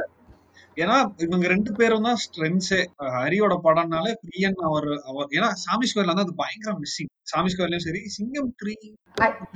ஏன்னா 0.77 0.97
இவங்க 1.25 1.47
ரெண்டு 1.53 1.71
பேரும் 1.79 2.07
தான் 2.07 2.19
ஸ்ட்ரென்த்ஸே 2.25 2.81
ஹரியோட 3.17 3.55
படம்னால 3.67 4.07
பிரியன் 4.25 4.59
அவர் 4.69 4.89
அவர் 5.11 5.31
ஏன்னா 5.37 5.49
சாமி 5.65 5.87
ஸ்கொயர்ல 5.91 6.13
வந்து 6.13 6.27
அது 6.27 6.35
பயங்கர 6.43 6.73
மிஸ்ஸிங் 6.83 7.13
சாமி 7.31 7.51
ஸ்கொயர்லயும் 7.53 7.87
சரி 7.87 8.03
சிங்கம் 8.17 8.51
த்ரீ 8.61 8.75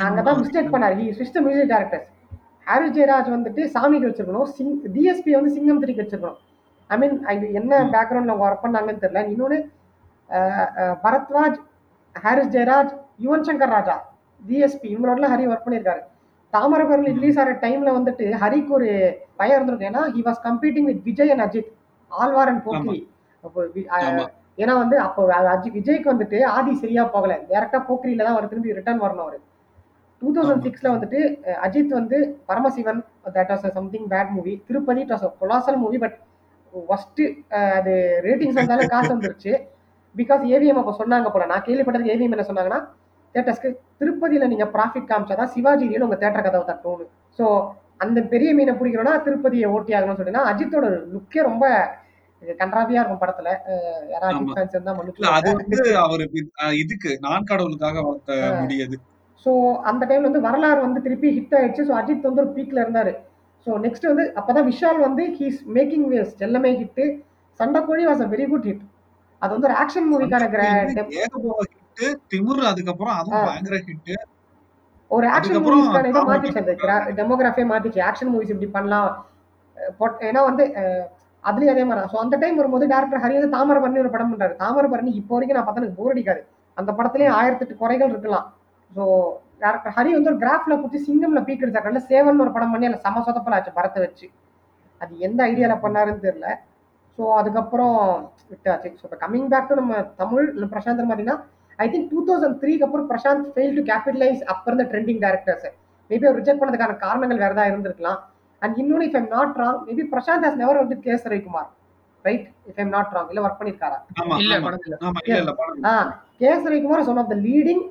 அங்கதான் 0.06 0.40
மிஸ்டேக் 0.42 0.72
பண்ணாரு. 0.74 0.96
ஹி 1.00 1.06
ஸ்விட்ச் 1.16 1.44
மியூசிக் 1.46 1.72
டேரக்டர்ஸ் 1.74 2.08
ஹாரி 2.70 2.88
ஜெயராஜ் 2.90 3.28
வந்துட்டு 3.34 3.62
சாமிக்கு 3.74 4.08
வச்சிருக்கணும். 4.08 4.48
சிங் 4.56 4.74
டிஎஸ்பி 4.94 5.30
வந்து 5.30 5.50
சிங்கம் 5.50 5.82
த்ரீக்கு 5.82 6.02
வச்சிருக்கணும் 6.02 6.38
ஐ 6.90 6.96
மீன் 6.98 7.16
இது 7.36 7.46
என்ன 7.52 7.72
பேக்ரவுண்ட்ல 7.94 8.32
அவங்க 8.32 8.46
ஒர்க் 8.48 8.64
பண்ணாங்கன்னு 8.64 9.02
தெரியல. 9.04 9.58
அஹ், 10.30 10.96
பரத்வாஜ் 11.04 11.58
ஹாரிஸ் 12.16 12.52
ஜெயராஜ் 12.54 12.92
யுவன் 13.24 13.46
சங்கர் 13.48 13.74
ராஜா 13.76 13.96
டிஎஸ்பி 14.42 14.86
இவங்களோட 14.92 15.28
ஹரி 15.32 15.46
ஒர்க் 15.50 15.66
பண்ணியிருக்காரு 15.66 16.02
தாமரபரணி 16.52 17.10
ரிலீஸ் 17.16 17.38
ஆகிற 17.40 17.52
டைம்ல 17.64 17.90
வந்துட்டு 17.96 18.24
ஹரிக்கு 18.42 18.72
ஒரு 18.78 18.88
பயம் 19.36 19.56
இருந்திருக்கும். 19.56 19.90
ஏன்னா 19.90 20.02
he 20.14 20.22
was 20.28 20.40
competing 20.46 20.88
with 20.88 21.02
Vijay 21.04 21.32
and 21.34 21.44
Ajith. 21.46 21.68
Aalwar 22.10 22.50
and 22.52 22.64
ஆமா. 23.98 24.24
ஏன்னா 24.58 24.74
வந்து 24.78 24.96
அப்போ 24.98 25.20
அஜி 25.52 25.68
விஜய்க்கு 25.76 26.12
வந்துட்டு 26.12 26.38
ஆதி 26.56 26.72
சரியா 26.82 27.04
போகல. 27.14 27.34
டேரக்டா 27.50 27.78
போக்கிரியில 27.88 28.24
தான் 28.24 28.36
அவர் 28.36 28.48
திரும்பி 28.48 28.76
ரிட்டர்ன் 28.78 29.02
வரணும் 29.04 29.24
அவரு. 29.26 29.38
டூ 30.22 30.28
தௌசண்ட் 30.36 30.64
சிக்ஸ்ல 30.66 30.88
வந்துட்டு 30.94 31.20
அஜித் 31.66 31.92
வந்து 31.98 32.16
Paramasivan 32.48 33.00
that 33.36 33.50
was 33.52 33.66
something 33.78 34.06
bad 34.12 34.32
movie 34.36 34.54
Tirupathi 34.68 35.02
it 35.04 35.12
was 35.14 35.26
colossal 35.42 35.78
movie 35.84 35.98
but 36.04 36.16
first 36.72 37.22
அது 37.78 37.92
ரேட்டிங்ஸ் 38.26 38.58
வந்தாலும் 38.58 38.92
காசு 38.94 39.10
வந்துருச்சு. 39.14 39.52
பிகாஸ் 40.14 40.42
ஏவிஎம் 40.54 40.80
அப்போ 40.80 40.92
சொன்னாங்க 41.00 41.28
போல 41.34 41.46
நான் 41.52 41.64
கேள்விப்பட்டது 41.66 42.10
ஏவிஎம் 42.14 42.34
என்ன 42.36 42.46
சொன்னாங்கன்னா 42.48 42.80
தேட்டர்ஸ்க்கு 43.34 43.70
திருப்பதியில 44.00 44.46
நீங்க 44.52 44.66
ப்ராஃபிட் 44.74 45.10
காமிச்சாதான் 45.10 45.52
சிவாஜியில 45.54 46.06
உங்க 46.06 46.18
தேட்டர் 46.22 46.46
கதவை 46.46 46.64
தட்டும்னு. 46.70 47.06
ஸோ 47.38 47.44
அந்த 48.04 48.18
பெரிய 48.32 48.50
மீனை 48.58 48.72
பிடிக்கணும்னா 48.76 49.14
திருப்பதியை 49.26 49.66
ஓட்டி 49.74 49.94
ஆகணும்னு 49.96 50.20
சொல்லினா 50.20 50.44
அஜித்தோட 50.50 50.86
லுக்கே 51.14 51.42
ரொம்ப 51.48 51.64
கன்றாவியா 52.42 53.00
இருக்கும் 53.00 53.22
படத்துல. 53.22 53.48
யாராவது 54.12 54.36
அது 55.36 55.54
வந்து 55.60 55.82
அவரு 56.04 56.24
இதுக்கு 56.82 57.10
நான் 57.26 57.48
கடவுளுக்காக 57.50 57.96
வளர்த்த 58.06 58.38
முடியாது 58.62 58.96
ஸோ 59.46 59.50
அந்த 59.90 60.02
டைம்ல 60.06 60.28
வந்து 60.28 60.46
வரலாறு 60.46 60.80
வந்து 60.80 61.00
திருப்பி 61.00 61.28
ஹிட் 61.36 61.54
ஆயிடுச்சு. 61.58 61.82
ஸோ 61.88 61.92
அஜித் 62.00 62.28
வந்து 62.28 62.42
ஒரு 62.44 62.52
பீக்ல 62.56 62.78
இருந்தாரு. 62.84 63.12
ஸோ 63.66 63.70
நெக்ஸ்ட் 63.84 64.08
வந்து 64.10 64.24
அப்பதான் 64.38 64.68
விஷால் 64.68 65.00
வந்து 65.06 65.22
ஹீஸ் 65.38 65.60
மேக்கிங் 65.76 66.06
வேஸ்ட் 66.12 66.42
எல்லாமே 66.42 66.70
hit 66.80 67.02
Sandakozhi 67.60 68.04
was 68.10 68.22
a 68.22 68.30
very 68.34 68.46
good 68.50 68.68
hit 68.70 68.84
அது 69.42 69.52
வந்து 69.54 69.68
ஒரு 69.68 69.76
ஆக்ஷன் 69.82 70.08
மூவிக்கான 70.10 70.46
திமிர் 72.32 72.66
அதுக்கப்புறம் 72.66 73.16
அதுவும். 73.20 73.46
பயங்கர 73.46 73.78
ஹிட் 73.88 74.12
ஒரு 75.10 75.26
ஆக்ஷன் 75.36 75.62
மூவிஸ்க்கான 75.64 76.10
இதை 76.10 76.22
மாத்திச்சு 76.28 76.60
அந்த 76.62 76.74
டெமோகிராஃபியே 77.18 77.66
மாத்திச்சு. 77.70 78.00
ஆக்ஷன் 78.08 78.30
மூவிஸ் 78.32 78.52
இப்படி 78.54 78.68
பண்ணலாம். 78.76 79.10
ஏன்னா 80.28 80.40
வந்து 80.48 80.64
அதுலயும் 81.44 81.72
அதே 81.74 81.84
மாதிரி 81.88 82.10
ஸோ 82.12 82.18
அந்த 82.22 82.36
டைம் 82.36 82.56
வரும்போது 82.56 82.86
டேரக்டர் 82.92 83.22
ஹரி 83.22 83.36
வந்து 83.36 83.54
தாமிரபரணி 83.56 84.02
ஒரு 84.04 84.12
படம் 84.14 84.32
பண்றாரு. 84.32 84.54
தாமிரபரணி 84.62 85.10
இப்போ 85.20 85.34
வரைக்கும் 85.34 85.58
நான் 85.58 85.66
பார்த்தா 85.66 85.82
எனக்கு 85.82 85.98
போர் 86.00 86.12
அடிக்காது. 86.14 86.42
அந்த 86.76 86.90
படத்துலயும் 86.98 87.36
ஆயிரத்தெட்டு 87.38 87.80
குறைகள் 87.82 88.12
இருக்கலாம். 88.14 88.46
ஸோ 88.92 89.04
டேரக்டர் 89.62 89.94
ஹரி 89.96 90.10
வந்து 90.16 90.30
ஒரு 90.32 90.38
கிராஃப்ல 90.38 90.74
பிடிச்சி 90.76 90.98
சிங்கம்ல 91.06 91.40
பீக் 91.48 91.64
எடுத்தாரு 91.66 92.02
சேவன் 92.10 92.42
ஒரு 92.44 92.52
படம் 92.56 92.72
பண்ணி 92.72 92.88
அதில் 92.88 93.04
சம 93.06 93.22
சொதப்பல் 93.26 93.56
ஆச்சு 93.56 93.78
படத்தை 93.78 94.00
வச்சு. 94.04 94.26
அது 95.00 95.12
எந்த 95.26 95.40
ஐடியால 95.50 95.74
பண்ணாருன்னு 95.84 96.24
தெரியல. 96.26 96.48
ஸோ 97.18 97.22
அதுக்கப்புறம் 97.38 97.96
விட்டாச்சு. 98.50 98.90
ஸோ 98.98 99.04
இப்போ 99.06 99.18
கமிங் 99.24 99.48
பேக் 99.52 99.68
டு 99.70 99.76
நம்ம 99.80 99.94
தமிழ் 100.22 100.46
இல்ல 100.54 100.66
பிரசாந்த் 100.66 101.00
பார்த்தீங்கன்னா 101.02 101.38
ஐ 101.78 101.86
திங்க் 101.92 102.08
டூ 102.12 102.20
தௌசண்ட் 102.28 102.56
த்ரீக்கு 102.62 102.86
அப்புறம் 102.86 103.06
பிரசாந்த் 103.10 103.46
ஃபெயில் 103.52 103.76
டு 103.78 103.82
கேபிட்டலைஸ் 103.90 104.40
அப்போ 104.52 104.66
இருந்த 104.70 104.84
ட்ரெண்டிங் 104.90 105.20
டேரக்டர்ஸ் 105.24 105.66
மேபி 106.10 106.26
அவர் 106.26 106.38
ரிஜெக்ட் 106.40 106.60
பண்ணதுக்கான 106.60 106.96
காரணங்கள் 107.04 107.42
வேறு 107.42 107.54
ஏதாவது 107.56 107.72
இருந்திருக்கலாம். 107.72 108.18
அண்ட் 108.62 108.74
இன்னொன்று 108.80 109.06
if 109.08 109.18
I'm 109.20 109.30
not 109.34 109.54
wrong 109.60 109.78
maybe 109.86 110.04
Prashanth 110.14 110.46
has 110.46 110.58
never 110.62 110.82
வந்து 110.82 110.96
KS 111.06 111.28
Ravikumar. 111.28 111.68
Right 112.24 112.46
if 112.70 112.80
I'm 112.82 112.92
not 112.94 113.14
wrong 113.16 113.30
இல்லை 113.32 113.42
ஒர்க் 113.44 113.60
பண்ணியிருக்காரா 113.60 113.98
ஆமா 114.20 114.34
இல்ல 114.42 114.54
ஆமா. 114.54 114.64
படத்துல. 114.66 114.96
ஆமா 115.02 115.20
இல்ல 115.24 115.36
இல்ல 115.42 115.52
படம் 115.60 115.86
ஆ 115.86 115.94
KS 116.40 116.66
Ravikumar 116.68 117.02
is 117.04 117.10
one 117.12 117.22
of 117.22 117.30
the 117.32 117.38
leading 117.46 117.82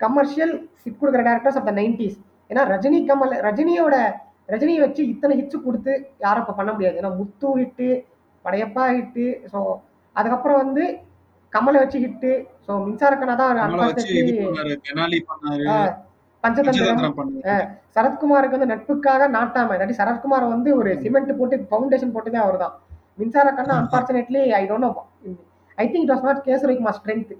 commercial 0.00 0.52
hit 0.82 1.00
கொடுக்குற 1.00 1.22
டேரக்டர்ஸ் 1.28 1.58
ஆஃப் 1.60 1.68
த 1.68 1.74
நைன்டிஸ் 1.80 2.18
ஏன்னா 2.50 2.62
ரஜினி 2.72 2.98
கமல் 3.08 3.34
ரஜினியோட 3.46 3.96
ரஜினியை 4.48 4.80
வச்சு 4.84 5.02
இத்தனை 5.12 5.34
ஹிட்ஸ் 5.40 5.64
கொடுத்து 5.64 5.92
யாரும் 6.24 6.42
இப்போ 6.44 6.54
பண்ண 6.60 6.70
முடியாது. 6.72 6.96
ஏன்னா 7.00 7.10
Muthu 7.18 7.48
hit 7.58 7.88
Padayappa 8.44 8.84
hit 8.96 9.24
so 9.52 9.58
அதுக்கப்புறம் 10.16 10.60
வந்து 10.62 10.84
கமலை 11.52 11.78
வச்சு 11.82 11.98
ஹிட்டு 12.04 12.30
ஸோ 12.66 12.72
மின்சாரக்கனா 12.86 13.34
தான் 13.36 13.52
பஞ்சதந்திரம். 16.44 17.14
சரத்குமாருக்கு 17.96 18.56
வந்து 18.56 18.70
நட்புக்காக 18.72 19.28
நாட்டாம 19.34 19.74
இல்லாட்டி 19.76 19.96
சரத்குமார் 19.98 20.46
வந்து 20.52 20.70
ஒரு 20.78 20.90
சிமெண்ட் 21.02 21.32
போட்டு 21.40 21.56
ஃபவுண்டேஷன் 21.70 22.14
போட்டதே 22.14 22.38
அவர் 22.44 22.56
தான் 22.62 22.74
Minsara 23.18 23.48
Kanna 23.52 23.74
unfortunately 23.80 24.42
I 24.60 24.62
don't 24.66 24.86
know 24.86 24.92
I 25.78 25.86
think 25.90 26.04
it 26.06 26.12
was 26.14 26.26
not 26.28 26.42
Kesari 26.46 26.76
Kumar 26.78 26.96
strength 26.98 27.32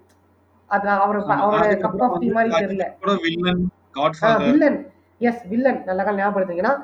அது 0.71 0.87
அவர் 1.05 1.19
ஆமா, 1.21 1.37
அவரோட 1.45 1.77
கப் 1.85 2.03
ஆஃப் 2.07 2.17
டீ 2.23 2.29
மாதிரி 2.37 2.51
தெரியல. 2.63 2.85
கூட 3.01 3.13
வில்லன் 4.49 4.79
எஸ் 5.21 5.43
வில்லன் 5.53 5.81
நல்லா 5.89 6.03
கால் 6.07 6.19
ஞாபகப்படுத்தீங்கன்னா 6.21 6.75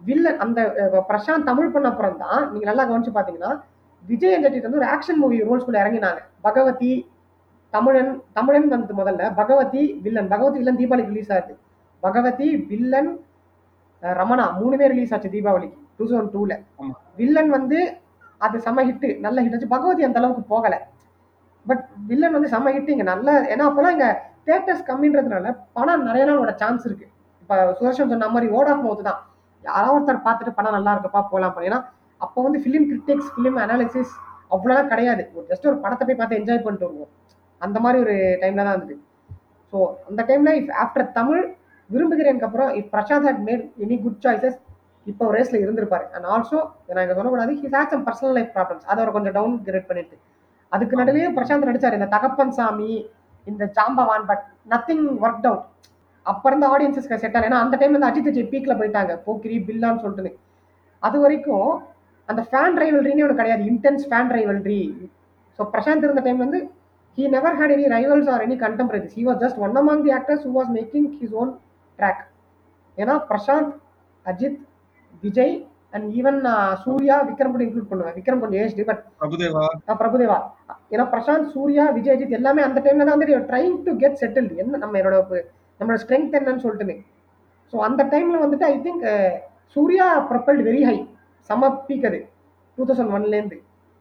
வில்லன் 0.00 0.38
அந்த 0.44 0.60
பிரசாந்த் 1.10 1.48
தமிழ் 1.50 1.72
பண்ண 1.74 1.86
அப்புறம் 1.92 2.16
தான் 2.24 2.40
நீங்க 2.52 2.66
நல்லா 2.70 2.84
கவனிச்சு 2.88 3.12
பாத்தீங்கன்னா 3.18 3.52
விஜய் 4.04 4.34
என்டர்டெயின்மெண்ட் 4.36 4.68
வந்து 4.68 4.80
ஒரு 4.80 4.88
ஆக்ஷன் 4.94 5.20
மூவி 5.22 5.36
ரோல்ஸ்குள்ள 5.48 5.78
இறங்கினாங்க. 5.82 6.20
பகவதி 6.46 6.90
தமிழன் 7.72 8.10
தமிழன் 8.38 8.68
வந்தது 8.74 8.96
முதல்ல. 9.00 9.22
பகவதி 9.40 9.82
வில்லன் 10.04 10.28
பகவதி 10.32 10.58
வில்லன் 10.60 10.80
தீபாவளிக்கு 10.80 11.14
ரிலீஸ் 11.14 11.32
ஆகுது. 11.36 11.54
பகவதி 12.02 12.48
வில்லன் 12.72 13.10
ரமணா 14.02 14.44
மூணுமே 14.58 14.86
ரிலீஸ் 14.92 15.12
ஆச்சு 15.14 15.30
தீபாவளிக்கு 15.36 15.78
டூ 15.98 16.04
தௌசண்ட் 16.10 16.34
டூல. 16.36 16.52
வில்லன் 17.20 17.50
வந்து 17.56 17.78
அது 18.40 18.56
செம 18.66 18.84
ஹிட் 18.88 19.06
நல்ல 19.26 19.38
ஹிட் 19.44 19.56
ஆச்சு. 19.56 19.74
பகவதி 19.76 20.02
அந்த 20.08 20.20
அளவுக்கு 20.20 20.44
போகல. 20.54 20.74
பட் 21.70 21.82
வில்லன் 22.10 22.36
வந்து 22.36 22.50
செம்ம 22.54 22.72
ஹிட் 22.76 22.90
இங்கே. 22.94 23.06
நல்ல 23.12 23.28
ஏன்னா 23.52 23.64
அப்போலாம் 23.68 23.94
இங்கே 23.96 24.10
தேட்டர்ஸ் 24.48 24.82
கம்மின்றதுனால 24.90 25.52
பணம் 25.76 26.06
நிறைய 26.08 26.24
நாளோட 26.28 26.52
சான்ஸ் 26.62 26.84
இருக்கு. 26.88 27.06
இப்போ 27.42 27.56
சுதர்ஷன் 27.78 28.12
சொன்ன 28.12 28.28
மாதிரி 28.34 28.48
ஓட் 28.58 28.70
ஆஃப் 28.72 28.84
மவுத் 28.84 29.08
தான். 29.08 29.20
யாராவது 29.64 29.94
ஒருத்தர் 29.96 30.24
பார்த்துட்டு 30.26 30.56
படம் 30.58 30.76
நல்லா 30.78 30.92
இருக்குப்பா 30.94 31.22
போகலாம் 31.32 31.66
ஏன்னா 31.68 31.78
அப்போ 32.20 32.38
வந்து 32.46 32.58
ஃபிலிம் 32.64 32.86
கிரிட்டிக்ஸ் 32.90 33.30
ஃபிலிம் 33.34 33.58
அனாலிசிஸ் 33.64 34.12
அவ்வளோலாம் 34.54 34.90
கிடையாது. 34.92 35.22
ஒரு 35.36 35.44
ஜஸ்ட் 35.50 35.68
ஒரு 35.70 35.78
படத்தை 35.84 36.04
போய் 36.08 36.18
பார்த்து 36.20 36.38
என்ஜாய் 36.40 36.64
பண்ணிட்டு 36.64 36.88
வருவோம். 36.88 37.10
அந்த 37.60 37.78
மாதிரி 37.84 37.98
ஒரு 38.04 38.14
டைம்ல 38.42 38.64
தான் 38.66 38.76
இருந்தது. 38.76 38.96
ஸோ 39.72 39.78
அந்த 40.08 40.20
டைம்ல 40.28 40.50
இஃப் 40.60 40.72
ஆஃப்டர் 40.84 41.06
தமிழ் 41.18 41.42
விரும்புகிறேனுக்கு 41.90 42.48
அப்புறம் 42.48 42.70
if 42.78 42.92
Prashanth 42.94 43.26
had 43.28 43.42
made 43.48 43.64
any 43.84 43.96
good 44.04 44.22
choices 44.24 44.58
இப்போ 45.06 45.24
ரேஸில் 45.36 45.62
இருந்திருப்பாரு. 45.64 46.06
அண்ட் 46.14 46.26
ஆல்சோ 46.34 46.58
நான் 46.94 47.02
இங்கே 47.04 47.16
சொல்லக்கூடாது 47.18 47.52
his 47.60 47.76
had 47.78 47.92
some 47.94 48.06
personal 48.08 48.34
life 48.38 48.50
problems 48.56 48.86
அதை 48.90 48.98
அவர் 49.02 49.14
கொஞ்சம் 49.16 49.36
டவுன் 49.38 49.54
கிரேட் 49.68 49.88
பண்ணிட்டு. 49.90 50.16
அதுக்கு 50.72 51.00
நடுவே 51.00 51.24
பிரசாந்த் 51.36 51.68
நடிச்சார் 51.68 51.96
இந்த 51.98 52.08
தகப்பன் 52.14 52.54
சாமி 52.58 52.92
இந்த 53.46 53.64
Jambavan 53.76 54.24
but 54.30 54.44
nothing 54.72 55.04
work 55.24 55.46
out 55.50 55.64
அப்போ 56.26 56.46
இருந்த 56.50 56.66
ஆடியன்ஸஸ்க்கு 56.74 57.18
செட் 57.22 57.36
ஆகல. 57.36 57.48
ஏன்னா 57.48 57.58
அந்த 57.64 57.74
டைம் 57.80 57.94
வந்து 57.96 58.08
அஜித் 58.08 58.28
விஜய் 58.28 58.48
பீக்ல 58.52 58.74
போயிட்டாங்க. 58.78 59.12
போக்கிரி 59.26 59.58
பில்லான்னு 59.68 60.02
சொல்லிட்டு 60.04 60.32
அது 61.02 61.16
வரைக்கும் 61.24 61.68
அந்த 62.28 62.40
ஃபேன் 62.48 62.78
ரைவல்ரின்னு 62.82 63.24
ஒன்று 63.26 63.38
கிடையாது. 63.40 63.62
Intense 63.72 64.04
fan 64.08 64.32
rivalry 64.36 64.80
so 65.58 65.64
Prashanth 65.74 66.06
இருந்த 66.06 66.22
டைம்ல 66.24 66.44
வந்து 66.46 66.60
he 67.18 67.26
never 67.34 67.56
had 67.60 67.74
any 67.76 67.86
rivals 67.94 68.30
or 68.32 68.42
any 68.46 68.56
contemporaries 68.64 69.14
he 69.18 69.22
was 69.28 69.38
just 69.44 69.60
one 69.66 69.76
among 69.82 70.02
the 70.06 70.12
actors 70.18 70.42
who 70.46 70.52
was 70.58 70.72
making 70.78 71.06
his 71.20 71.36
own 71.42 71.52
track 71.98 72.22
ஏன்னா 72.98 73.14
பிரசாந்த் 73.30 73.70
அஜித் 74.26 74.58
விஜய் 75.22 75.54
அண்ட் 75.92 76.06
ஈவன் 76.18 76.38
சூர்யா 76.84 77.16
விக்ரம் 77.28 77.52
கூட 77.54 77.62
இன்க்ளூட் 77.66 77.90
பண்ணுவேன். 77.90 78.16
விக்ரம் 78.18 78.40
கொஞ்சம் 78.42 78.60
ஏஜ்டு 78.62 78.86
பட் 78.88 79.02
பிரபுதேவா? 79.20 79.64
பிரபுதேவா. 80.00 80.38
ஏன்னா 80.92 81.04
பிரசாந்த் 81.12 81.50
சூர்யா 81.54 81.84
விஜய் 81.96 82.14
அஜித் 82.14 82.38
எல்லாமே 82.38 82.62
அந்த 82.66 82.78
டைம்ல 82.86 83.06
தான் 83.08 83.16
வந்து 83.16 83.40
ட்ரைங் 83.50 83.76
டு 83.86 83.92
கெட் 84.02 84.18
செட்டில்டு 84.22 84.56
என்ன 84.62 84.80
நம்ம 84.84 84.98
என்னோட 85.00 85.18
நம்மளோட 85.80 86.00
ஸ்ட்ரென்த் 86.04 86.36
என்னன்னு 86.38 86.64
சொல்லிட்டுன்னு 86.64 86.96
ஸோ 87.72 87.76
அந்த 87.86 88.02
டைம்ல 88.12 88.40
வந்துட்டு 88.42 88.66
I 88.70 88.74
think 88.84 89.04
Suriya 89.76 90.06
propelled 90.30 90.62
very 90.68 90.82
high 90.88 90.96
செம்ம 91.50 91.70
பீக் 91.88 92.06
அது. 92.10 92.20
டூ 92.78 92.84
தௌசண்ட் 92.88 93.14
ஒன்லேருந்து 93.16 93.58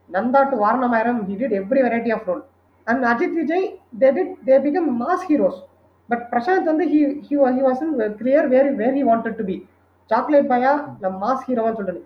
Nandha 0.10 0.42
to 0.52 0.56
Vaaranam Aayiram 0.64 1.20
he 1.28 1.36
did 1.40 1.56
every 1.60 1.82
variety 1.86 2.12
of 2.16 2.28
role 2.30 2.44
and 2.88 3.04
Ajith 3.12 3.38
Vijay 3.40 3.66
they 4.02 4.10
did 4.18 4.34
they 4.48 4.58
become 4.66 4.90
mass 5.02 5.26
heroes 5.30 5.60
but 6.10 6.24
Prashanth 6.32 6.70
வந்து 6.72 6.86
he 6.92 7.00
he 7.28 7.36
he 7.50 7.62
was 7.68 7.82
clear 8.20 8.48
where 8.54 8.70
where 8.82 8.98
he 9.00 9.04
wanted 9.10 9.38
to 9.40 9.46
be 9.50 9.56
chocolate 10.12 10.52
பாயா 10.54 10.72
நம்ம 11.04 11.16
mass 11.24 11.46
ஹீரோவான்னு 11.48 11.80
சொல்றது. 11.80 12.02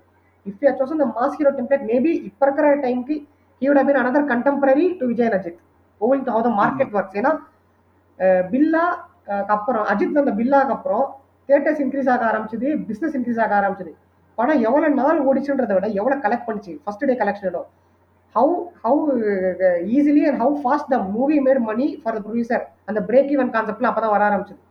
if 0.46 0.62
you 0.66 0.72
chosen 0.80 0.98
இந்த 1.00 1.10
mass 1.20 1.38
hero 1.40 1.52
template 1.60 1.86
maybe 1.92 2.12
இப்போ 2.30 2.46
இருக்கிற 2.48 2.68
டைம்க்கு 2.88 3.18
he 3.62 3.68
would 3.70 3.78
have 3.80 3.88
been 3.88 3.98
another 4.02 4.22
contemporary 4.34 4.86
to 5.00 5.06
Vijay 5.10 5.34
Ajith 5.38 5.58
owing 6.02 6.22
to 6.28 6.32
how 6.34 6.44
the 6.46 6.52
market 6.60 6.94
works 6.98 7.18
ஏன்னா 7.20 7.32
பில்லா 8.52 8.84
அப்புறம் 9.56 9.84
அஜித் 9.94 10.20
அந்த 10.22 10.34
பில்லாக்கு 10.38 10.74
அப்புறம் 10.76 11.04
தேட்டர்ஸ் 11.50 11.82
இன்க்ரீஸ் 11.86 12.10
ஆக 12.14 12.24
ஆரம்பிச்சது 12.30 12.68
பிஸ்னஸ் 12.90 13.16
இன்க்ரீஸ் 13.18 13.42
ஆக 13.46 13.54
ஆரம்பிச்சது. 13.60 13.92
படம் 14.38 14.62
எவ்வளோ 14.68 14.90
நாள் 15.02 15.20
ஓடிச்சுன்றதை 15.30 15.76
விட 15.78 15.88
எவ்வளோ 16.00 16.16
கலெக்ட் 16.26 16.48
பண்ணுச்சு 16.48 16.74
first 16.84 17.06
day 17.10 17.16
கலெக்ஷனோ 17.22 17.64
how 18.36 18.56
how 18.86 19.04
easily 19.98 20.24
and 20.30 20.42
how 20.44 20.56
fast 20.64 20.90
the 20.94 21.00
movie 21.18 21.38
made 21.48 21.62
money 21.70 21.88
for 22.02 22.16
the 22.18 22.22
producer 22.26 22.64
அந்த 22.90 23.02
பிரேக் 23.10 23.32
ஈவன் 23.36 23.54
கான்செப்ட்லாம் 23.56 23.92
அப்போ 23.92 24.04
தான் 24.06 24.16
வர 24.16 24.24
ஆரம்பிச்சது. 24.30 24.62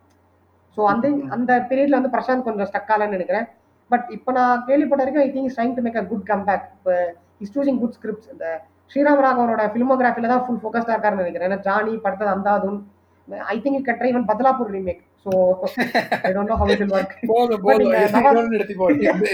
ஸோ 0.79 0.85
அந்த 0.95 1.07
அந்த 1.37 1.53
பீரியட்ல 1.71 1.99
வந்து 1.99 2.15
பிரசாந்த் 2.17 2.47
கொஞ்சம் 2.49 2.69
ஸ்டக் 2.73 2.91
ஆகலன்னு 2.95 3.17
நினைக்கிறேன். 3.19 3.47
பட் 3.91 4.07
இப்போ 4.17 4.31
நான் 4.39 4.63
கேள்விப்பட்ட 4.69 5.03
வரைக்கும் 5.05 5.25
I 5.27 5.31
think 5.35 5.55
trying 5.57 5.77
to 5.79 5.83
make 5.87 5.99
a 6.03 6.05
good 6.11 6.27
comeback 6.49 6.67
இப்போ 6.77 6.95
இஸ் 7.45 7.53
சூசிங் 7.55 7.81
குட் 7.83 7.97
ஸ்கிரிப்ட்ஸ் 7.99 8.31
இந்த 8.35 8.47
ஸ்ரீராம் 8.93 9.23
ராகவனோட 9.25 9.63
ஃபிலிமோகிராஃபில 9.73 10.29
தான் 10.33 10.43
ஃபுல் 10.45 10.61
ஃபோக்கஸ்டாக 10.63 10.95
இருக்காருன்னு 10.97 11.25
நினைக்கிறேன். 11.25 11.49
ஏன்னா 11.51 11.61
Johnny 11.69 11.93
படுத்தது 12.05 12.33
Andhadhun 12.35 12.79
I 13.55 13.57
think 13.63 13.79
you 13.79 13.83
could 13.89 13.99
try 14.01 14.11
even 14.13 14.29
Badlapur 14.31 14.71
remake 14.77 15.03
so 15.25 15.31
I 16.27 16.31
don't 16.37 16.53
know 16.53 16.59
how 16.61 16.71
it 16.75 16.83
will 16.83 16.95
work 16.99 17.15
போதும் 17.33 17.65
போதும். 17.65 17.95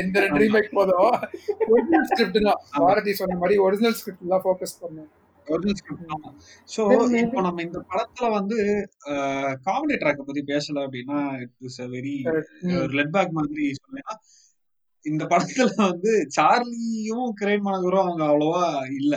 இந்த 0.04 0.16
ரெண்டு 0.24 0.40
ரீமேக் 0.44 0.70
போதும். 0.78 1.10
ஒரிஜினல் 1.72 2.06
ஸ்கிரிப்ட் 2.10 2.40
தான் 2.48 2.60
பாரதி 2.78 3.14
சொன்ன 3.20 3.38
மாதிரி 3.42 3.58
ஒரிஜினல் 3.66 3.96
ஸ்கிரிப்ட் 4.00 4.32
தான் 4.34 4.44
ஃபோக்கஸ் 4.46 4.76
பண்ணும். 4.82 5.10
ஒரிஜினல் 5.46 5.78
ஸ்கிரிப்ட் 5.78 6.12
ஆமா 6.14 6.30
சோ 6.68 6.82
இப்போ 7.20 7.40
நம்ம 7.42 7.62
இந்த 7.62 7.80
படத்துல 7.90 8.28
வந்து 8.32 8.58
காமெடி 9.64 9.96
ட்ராக்க 9.98 10.22
பத்தி 10.24 10.42
பேசல 10.50 10.84
அப்படின்னா 10.84 11.18
இட் 11.42 11.54
இஸ் 11.62 11.80
அ 11.80 11.88
வெரி 11.92 12.14
ஒரு 12.78 12.92
லெட் 12.98 13.14
பேக் 13.14 13.36
மாதிரி 13.36 13.66
சொல்லுவேன்னா 13.78 14.16
இந்த 15.06 15.22
படத்துல 15.30 15.64
வந்து 15.82 16.12
சார்லியும் 16.36 17.28
கிரேன் 17.38 17.64
மனகரும் 17.64 18.04
அவங்க 18.04 18.24
அவ்வளவா 18.28 18.62
இல்ல. 18.98 19.14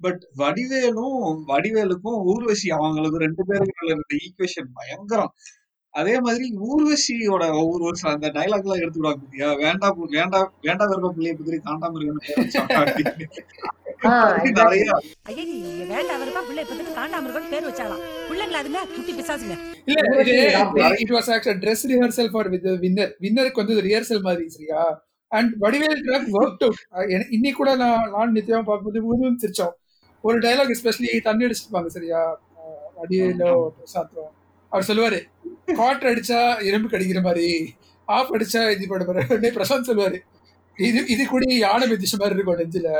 பட் 0.00 0.22
வடிவேலும் 0.38 1.18
வடிவேலுக்கும் 1.48 2.20
ஊர்வசி 2.26 2.68
அவங்களுக்கு 2.76 3.18
ரெண்டு 3.24 3.42
பேருக்கு 3.48 3.88
இருந்த 3.88 4.14
ஈக்குவேஷன் 4.20 4.70
பயங்கரம். 4.76 5.32
அதே 5.94 6.14
மாதிரி 6.20 6.46
ஊர்வசியோட 6.66 7.44
ஒவ்வொரு 7.60 7.82
வருஷம் 7.86 8.12
அந்த 8.12 8.28
டைலாக் 8.34 8.66
எல்லாம் 8.66 8.82
எடுத்துக்கிடுவாங்க 8.82 9.22
பாத்தியா? 9.22 9.48
வேண்டாம் 9.62 9.96
பு- 9.96 10.10
வேண்டாம் 10.12 10.48
வேண்டாம் 10.62 10.90
விருப்ப 10.90 11.10
பிள்ளைய 11.16 11.34
பத்தி 11.36 11.60
காண்டாம 11.60 11.96
இருக்கணும் 11.96 12.26
ஆ, 12.26 12.34
நிறைய 12.34 12.48
ஐயே 12.50 12.58
வேண்டாம் 12.58 12.68
அவருக்கா 12.70 12.88
பிள்ளை 12.88 12.88
பத்துக்கு 12.90 12.98
காண்டாம 12.98 13.16
இருக்கணும் 13.16 13.76
பேர் 13.76 13.79
அதுங்க 18.60 18.80
குட்டி 18.94 19.12
பிசாசுங்க. 19.18 19.54
இல்ல 19.88 20.00
ஊர்வசி 20.08 20.32
இது 20.32 20.44
Ram. 20.56 20.96
It 21.02 21.12
was 21.16 21.30
actual 21.34 21.60
dress 21.64 21.84
rehearsal 21.90 22.30
for 22.32 22.50
with 22.54 22.68
winner 22.84 23.12
வின்னருக்கு 23.24 23.62
வந்து 23.62 23.84
ரிஹர்சல் 23.88 24.26
மாதிரி 24.28 24.44
சரியா? 24.56 24.82
And 25.32 25.50
Vadivel 25.64 26.02
track 26.06 26.28
work 26.38 26.64
out 26.66 26.80
இன்னைக்கு 27.36 27.58
கூட 27.58 27.72
நான் 27.82 28.08
நான் 28.14 28.34
நித்தியம் 28.36 28.68
பார்க்கும்போது 28.70 29.32
சிரிச்சோம். 29.44 29.74
ஒரு 30.24 30.36
டைலாக் 30.38 30.72
எஸ்பெஷலி 30.76 31.10
தண்ணி 31.28 31.46
அடிச்சிருப்பாங்க 31.46 31.90
சரியா? 31.96 32.22
வடிவேலோ 32.98 33.52
பிரசாந்தம் 33.76 34.32
அவர் 34.72 34.88
சொல்லுவாரு 34.88 35.20
காற்று 35.78 36.08
அடிச்சா 36.10 36.40
எறும்பு 36.68 36.88
கடிக்கிற 36.88 37.20
மாதிரி 37.22 37.46
ஆஃப் 38.08 38.32
அடிச்சா 38.36 38.60
இது 38.74 38.86
பண்ண 38.88 39.50
பிரசாந்த் 39.58 39.88
சொல்லுவாரு 39.90 40.18
இது 40.76 41.00
இது 41.14 41.22
கூட 41.26 41.44
யானை 41.54 41.86
மிதிச்ச 41.90 42.16
மாதிரி 42.20 42.36
இருக்கும் 42.36 42.60
நெஞ்சில. 42.60 42.90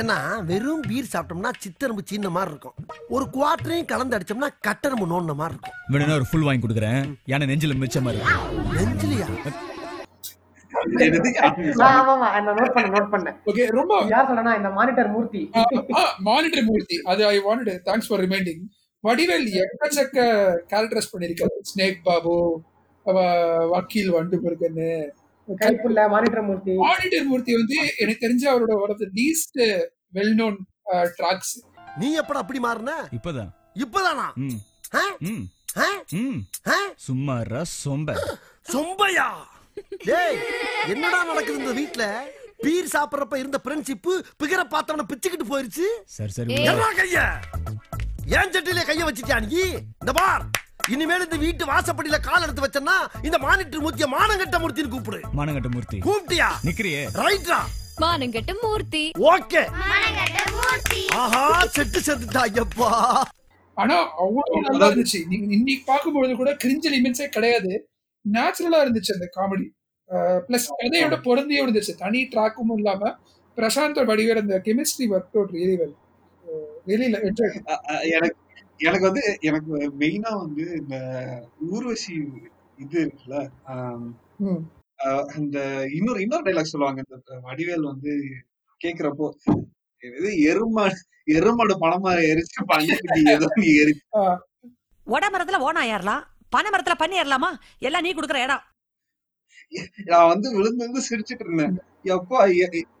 ஏன்னா 0.00 0.16
வெறும் 0.50 0.84
பீர் 0.88 1.10
சாப்பிட்டோம்னா 1.12 1.50
சித்தரம்பு 1.62 2.02
சீன 2.10 2.28
மாதிரி 2.36 2.50
இருக்கும். 2.52 2.76
ஒரு 3.14 3.24
குவார்டரையும் 3.34 3.88
கலந்து 3.90 4.16
அடிச்சோம்னா 4.16 4.48
கட்டரம்பு 4.66 5.06
நோண்ட 5.10 5.34
மாதிரி 5.40 5.54
இருக்கும். 5.54 5.74
வேணும்னா 5.92 6.16
ஒரு 6.20 6.26
ஃபுல் 6.28 6.46
வாங்கி 6.46 6.62
கொடுக்குறேன். 6.64 7.02
யானை 7.32 7.46
நெஞ்சில 7.50 7.76
மிச்சமா 7.82 8.12
இருக்கு 8.12 8.32
நெஞ்சிலியா? 8.78 9.28
ரொம்ப 13.80 13.94
யார் 14.12 14.28
சொல்றேன்னா 14.28 14.54
இந்த 14.60 14.70
மானிட்டர் 14.78 15.10
மூர்த்தி. 15.14 15.42
மானிட்டர் 16.28 16.66
மூர்த்தி. 16.70 16.96
அது 17.12 17.22
I 17.32 17.36
wanted 17.48 17.82
thanks 17.88 18.08
for 18.10 18.22
reminding 18.26 18.62
Vadivel 19.08 19.48
எக்கச்சக்க 19.62 20.18
கேரக்டர்ஸ் 20.72 21.12
பண்ணிருக்காரு 21.14 21.56
ஸ்னேக் 21.72 22.00
பாபு 22.08 22.36
வக்கீல் 23.74 24.14
வண்டு 24.16 24.36
முருகன் 24.44 24.80
கைப்புள்ள 25.60 26.00
மானிட்டர் 26.14 26.44
மூர்த்தி 26.48 26.74
மானிட்டர் 26.86 27.26
மூர்த்தி 27.30 27.52
வந்து 27.60 27.78
எனக்கு 28.02 28.24
தெரிஞ்ச 28.26 28.44
அவரோட 28.52 28.74
ஒரு 28.84 29.08
லீஸ்ட் 29.18 29.60
வெல் 30.18 30.34
நோன் 30.40 30.58
ட்ராக்ஸ் 31.18 31.54
நீ 32.02 32.08
எப்படா 32.20 32.40
அப்படி 32.42 32.60
மாறின? 32.66 32.92
இப்பதான். 33.16 33.50
இப்பதானா? 33.84 34.26
சும்மா 37.06 37.36
சொம்ப. 37.82 38.14
சொம்பையா? 38.72 39.26
டேய் 40.08 40.38
என்னடா 40.92 41.20
நடக்குது 41.30 41.60
இந்த 41.60 41.74
வீட்ல? 41.80 42.04
பீர் 42.64 42.92
சாப்பிடுறப்ப 42.94 43.36
இருந்த 43.42 43.58
ஃப்ரெண்ட்ஷிப் 43.64 44.08
பிகர 44.42 44.62
பார்த்தவன 44.74 45.06
பிச்சுக்கிட்டு 45.12 45.46
போயிருச்சு? 45.52 45.86
சரி 46.16 46.32
சரி 46.36 46.58
என்ன 46.70 46.88
கைய? 47.00 47.20
ஏன் 48.38 48.52
சட்டில 48.56 48.82
கைய 48.90 49.02
வச்சிட்டியா 49.08 49.38
நீ? 49.46 49.62
இந்த 50.02 50.12
பார். 50.20 50.44
இனிமேல் 50.90 51.24
இந்த 51.24 51.36
வீட்டு 51.36 51.64
வாசப்படியில 51.64 52.20
கால் 52.20 52.42
எடுத்து 52.42 52.62
வச்சேன்னா 52.62 52.94
இந்த 53.22 53.38
மானிட்டர் 53.38 53.82
மூர்த்திய 53.84 54.06
மானங்கட்ட 54.14 54.58
மூர்த்தின்னு 54.62 54.88
கூப்பிடு. 54.88 55.20
மானங்கட்ட 55.36 55.70
மூர்த்தி. 55.70 55.98
கூப்பிட்டியா? 55.98 56.48
நிக்கிறியே. 56.64 57.02
ரைட்டா 57.14 57.58
மானங்கெட்ட 58.00 58.52
மூர்த்தி. 58.62 59.10
ஓகே. 59.18 59.62
ஆஹா 61.14 61.64
செட்டு 61.64 62.00
செத்துட்டா 62.06 62.42
ஐயப்பா. 62.48 63.22
ஆனா 63.74 63.96
அவ்வளவு 64.16 64.60
நல்லா 64.60 64.86
இருந்துச்சு. 64.86 65.26
நீங்க 65.26 65.54
இன்னைக்கு 65.54 65.82
பார்க்கும்பொழுது 65.86 66.36
கூட 66.36 66.56
கிரிஞ்ச 66.64 66.92
லிமிட்ஸே 66.96 67.28
கிடையாது. 67.28 67.88
நேச்சுரலா 68.32 68.80
இருந்துச்சு 68.84 69.14
அந்த 69.16 69.28
காமெடி. 69.36 69.66
பிளஸ் 70.48 70.68
கதையோட 70.82 71.22
பொருந்தியும் 71.22 71.66
இருந்துச்சு 71.66 71.94
தனி 71.96 72.28
ட்ராக்கும் 72.32 72.72
இல்லாம 72.76 73.18
பிரசாந்த் 73.56 74.00
வடிவேல் 74.10 74.40
அந்த 74.40 74.62
chemistry 74.64 75.06
work 75.06 75.34
out 75.34 75.50
really 75.52 75.76
well 75.82 75.94
really 76.86 77.04
எனக்கு 77.04 78.36
எனக்கு 78.82 79.04
வந்து 79.08 79.24
எனக்கு 79.42 79.72
மெயினா 80.00 80.30
வந்து 80.38 80.64
இந்த 80.80 80.96
ஊர்வசி 81.68 82.14
இது 82.78 82.96
இருக்குல்ல 83.02 83.36
இந்த 85.38 85.58
இன்னொரு 85.92 86.20
இன்னொரு 86.20 86.46
டைலாக் 86.46 86.72
சொல்லுவாங்க 86.72 87.02
இந்த 87.04 87.38
வடிவேல் 87.44 87.90
வந்து 87.90 88.12
கேக்குறப்போ 88.80 89.28
இது 90.02 90.30
எருமாடு 90.50 90.98
எருமாடு 91.34 91.74
பணமா 91.76 92.12
எரிச்சு 92.30 92.60
பண்ணிட்டு 92.70 93.18
ஏதோ 93.34 93.48
நீ 93.56 93.68
எரி 93.82 93.94
ஒட 95.06 95.24
மரத்துல 95.30 95.60
ஓனா 95.60 95.82
ஏறலாம் 95.94 96.22
பனை 96.52 96.70
மரத்துல 96.70 96.94
பண்ணி 96.94 97.16
ஏறலாமா? 97.18 97.48
எல்லாம் 97.80 98.04
நீ 98.04 98.10
குடுக்குற 98.12 98.40
இடம். 98.44 98.62
நான் 100.10 100.30
வந்து 100.32 100.48
விழுந்து 100.56 100.82
விழுந்து 100.82 101.02
சிரிச்சிட்டு 101.08 101.44
இருந்தேன். 101.46 101.76
எப்போ 102.14 102.36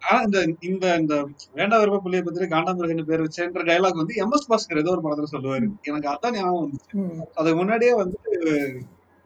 ஆனா 0.06 0.18
இந்த 0.26 0.38
இந்த 0.68 0.86
இந்த 1.02 1.14
வேண்டா 1.58 1.78
விருப்ப 1.80 2.00
பிள்ளைய 2.04 2.22
பத்தி 2.26 2.48
காண்டாமிருகன் 2.54 3.10
பேர் 3.10 3.24
வச்சேன்ற 3.24 3.64
டைலாக் 3.70 4.00
வந்து 4.02 4.18
எம் 4.24 4.34
எஸ் 4.36 4.48
பாஸ்கர் 4.52 4.82
ஏதோ 4.82 4.92
ஒரு 4.94 5.04
படத்துல 5.06 5.30
சொல்லுவாரு. 5.34 5.66
எனக்கு 5.90 6.10
அதான் 6.12 6.36
ஞாபகம் 6.38 6.62
வந்துச்சு. 6.64 6.92
அதுக்கு 7.38 7.58
முன்னாடியே 7.60 7.94
வந்து 8.02 8.18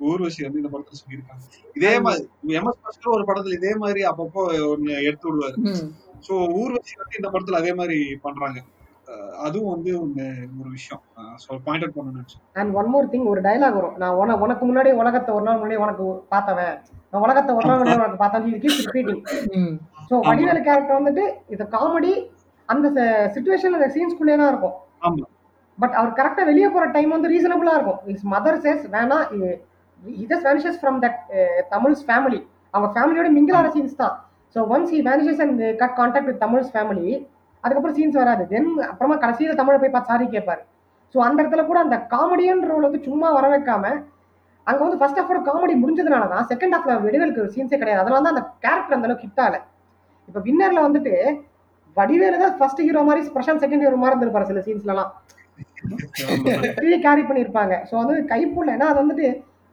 ஊர்வசி 0.01 0.40
வந்து 0.47 0.61
இந்த 0.62 0.70
படத்துல 0.72 0.99
சொல்லியிருக்காங்க. 1.03 1.44
இதே 1.78 1.92
மாதிரி 2.07 2.24
எம் 2.59 2.70
எஸ் 2.70 2.82
பாஸ்கர் 2.86 3.14
ஒரு 3.16 3.26
படத்துல 3.30 3.59
இதே 3.61 3.74
மாதிரி 3.84 4.03
அப்பப்போ 4.12 4.42
ஒண்ணு 4.72 4.90
எடுத்து 5.09 5.28
விடுவாரு. 5.28 5.59
சோ 6.28 6.34
ஊர்வசி 6.61 6.94
வந்து 7.03 7.18
இந்த 7.20 7.30
படத்துல 7.34 7.61
அதே 7.62 7.74
மாதிரி 7.80 7.99
பண்றாங்க. 8.26 8.59
அதுவும் 9.46 9.72
வந்து 9.72 9.90
ஒண்ணு 10.02 10.24
ஒரு 10.61 10.70
விஷயம். 10.76 11.02
பாயிண்ட் 11.66 11.84
அவுட் 11.86 12.09
நினைச்சேன். 12.12 12.40
அண்ட் 12.61 12.70
ஒன் 12.78 12.90
மோர் 12.92 13.11
திங் 13.12 13.26
ஒரு 13.32 13.40
டயலாக் 13.46 13.78
வரும். 13.78 13.96
நான் 14.02 14.16
உன 14.22 14.36
உனக்கு 14.44 14.64
முன்னாடி 14.68 14.90
உலகத்தை 15.02 15.30
ஒரு 15.36 15.44
நாள் 15.48 15.61
முன்னாடி 15.61 15.82
உனக்கு 15.84 16.04
பார்த்தவன். 16.34 16.74
நான் 17.11 17.24
உலகத்தை 17.26 17.52
ஒரு 17.59 17.68
நாள் 17.68 17.78
முன்னாடி 17.80 18.00
உனக்கு 18.00 18.72
ரிப்பீட்டிங் 18.80 19.22
ஸோ 20.09 20.16
வடிவேலு 20.28 20.62
கேரக்டர் 20.68 20.98
வந்துட்டு 21.00 21.24
இது 21.54 21.66
காமெடி 21.76 22.12
அந்த 22.68 23.00
சுச்சுவேஷன் 23.34 23.78
அந்த 23.78 23.88
சீன்ஸ்குள்ளே 23.94 24.36
தான் 24.40 24.52
இருக்கும். 24.52 24.76
ஆமா. 25.07 25.24
பட் 25.78 25.94
அவர் 26.00 26.18
கரெக்டாக 26.18 26.48
வெளியே 26.50 26.68
போகிற 26.74 26.90
டைம் 26.96 27.14
வந்து 27.16 27.32
ரீசனபுளாக 27.34 27.78
இருக்கும். 27.78 28.00
இஸ் 28.12 28.26
மதர் 28.34 28.61
சேஸ் 28.66 28.84
வேணா 28.96 29.18
இதஸ் 30.24 30.44
vanishes 30.48 30.78
from 30.82 30.98
that 31.04 31.20
Tamil's 31.74 32.04
family 32.09 32.40
அவங்க 32.74 32.88
ஃபேமிலியோட 32.96 33.28
ஆகிற 33.59 33.70
சீன்ஸ் 33.76 34.00
தான். 34.02 34.14
So 34.54 34.61
once 34.74 34.92
he 34.96 35.00
vanishes 35.09 35.42
and 35.44 35.62
cut 35.80 35.96
contact 36.00 36.30
with 36.30 36.42
Tamil's 36.44 36.70
family 36.74 37.09
அதுக்கப்புறம் 37.64 37.96
சீன்ஸ் 37.98 38.18
வராது. 38.22 38.42
தென் 38.52 38.68
அப்புறமா 38.90 39.16
கடைசியில் 39.24 39.59
தமிழை 39.61 39.78
போய் 39.82 39.94
பார்த்து 39.94 40.12
சாரி 40.12 40.26
கேட்பார். 40.34 40.62
ஸோ 41.14 41.18
அந்த 41.28 41.38
இடத்துல 41.42 41.64
கூட 41.70 41.78
அந்த 41.86 41.96
காமெடியன் 42.14 42.62
ரோல் 42.70 42.86
வந்து 42.88 43.00
சும்மா 43.09 43.28
வர 43.38 43.46
வைக்காம 43.54 43.84
அங்கே 44.66 44.82
வந்து 44.84 44.98
ஃபர்ஸ்ட் 45.00 45.18
ஹாஃபோட 45.20 45.40
காமெடி 45.48 45.74
முடிஞ்சதுனால 45.82 46.24
தான் 46.34 46.46
செகண்ட் 46.52 46.74
ஹாஃப்ல 46.76 46.94
விடுதலுக்கு 47.04 47.52
சீன்ஸே 47.57 47.78
கிடையாது. 47.82 48.02
அதனால 48.02 48.22
தான் 48.24 48.34
அந்த 48.34 48.44
கேரக்டர் 48.64 48.96
அந்த 48.96 49.09
அளவுக்கு 49.09 49.26
ஹிட் 49.26 49.42
ஆகலை. 49.44 49.61
இப்போ 50.28 50.40
வின்னர்ல 50.46 50.80
வந்துட்டு 50.86 51.12
வடிவேலு 51.96 52.40
தான் 52.44 52.57
ஃபர்ஸ்ட் 52.59 52.82
ஹீரோ 52.86 53.02
மாதிரி 53.09 53.20
பிரசாந்த் 53.36 53.62
செகண்ட் 53.64 53.84
ஹீரோ 53.84 53.98
மாதிரி 54.00 54.14
இருந்திருப்பாரு 54.14 54.48
சில 54.50 54.62
சீன்ஸ்லலாம் 54.66 55.12
பெரிய 56.78 56.96
கேரி 57.04 57.22
பண்ணியிருப்பாங்க 57.28 57.74
ஸோ 57.88 57.94
வந்து 58.00 58.16
கைப்புள்ள 58.32 58.70
ஏன்னா 58.76 58.88
அது 58.92 58.98
வந்துட்டு 59.02 59.26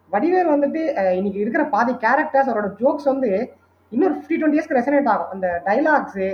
வடிவேல் 0.10 0.54
வந்துட்டு 0.54 0.82
இன்னைக்கு 1.20 1.40
இருக்கிற 1.44 1.64
பாதி 1.76 1.94
கேரக்டர்ஸ் 2.06 2.50
அவரோட 2.52 2.70
ஜோக்ஸ் 2.82 3.10
வந்து 3.12 3.30
இன்னொரு 3.92 4.14
ஃபிஃப்டி 4.16 4.38
டுவெண்ட்டி 4.38 4.58
இயர்ஸ்க்கு 4.58 4.80
ரெசனேட் 4.80 5.10
ஆகும். 5.14 5.32
அந்த 5.34 5.48
டைலாக்ஸு 5.68 6.28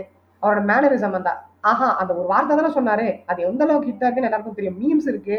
அவரோட 0.43 0.61
மேனரிசம் 0.71 1.15
வந்தா 1.17 1.33
ஆஹா 1.69 1.87
அந்த 2.01 2.11
ஒரு 2.19 2.27
வார்த்தை 2.33 2.53
தானே 2.57 2.69
சொன்னாரு. 2.75 3.07
அது 3.29 3.39
எந்த 3.47 3.63
அளவுக்கு 3.65 3.89
ஹிட் 3.91 4.05
ஆகுன்னு 4.07 4.27
எல்லாருக்கும் 4.29 4.57
தெரியும். 4.59 4.77
மீம்ஸ் 4.81 5.09
இருக்கு. 5.11 5.37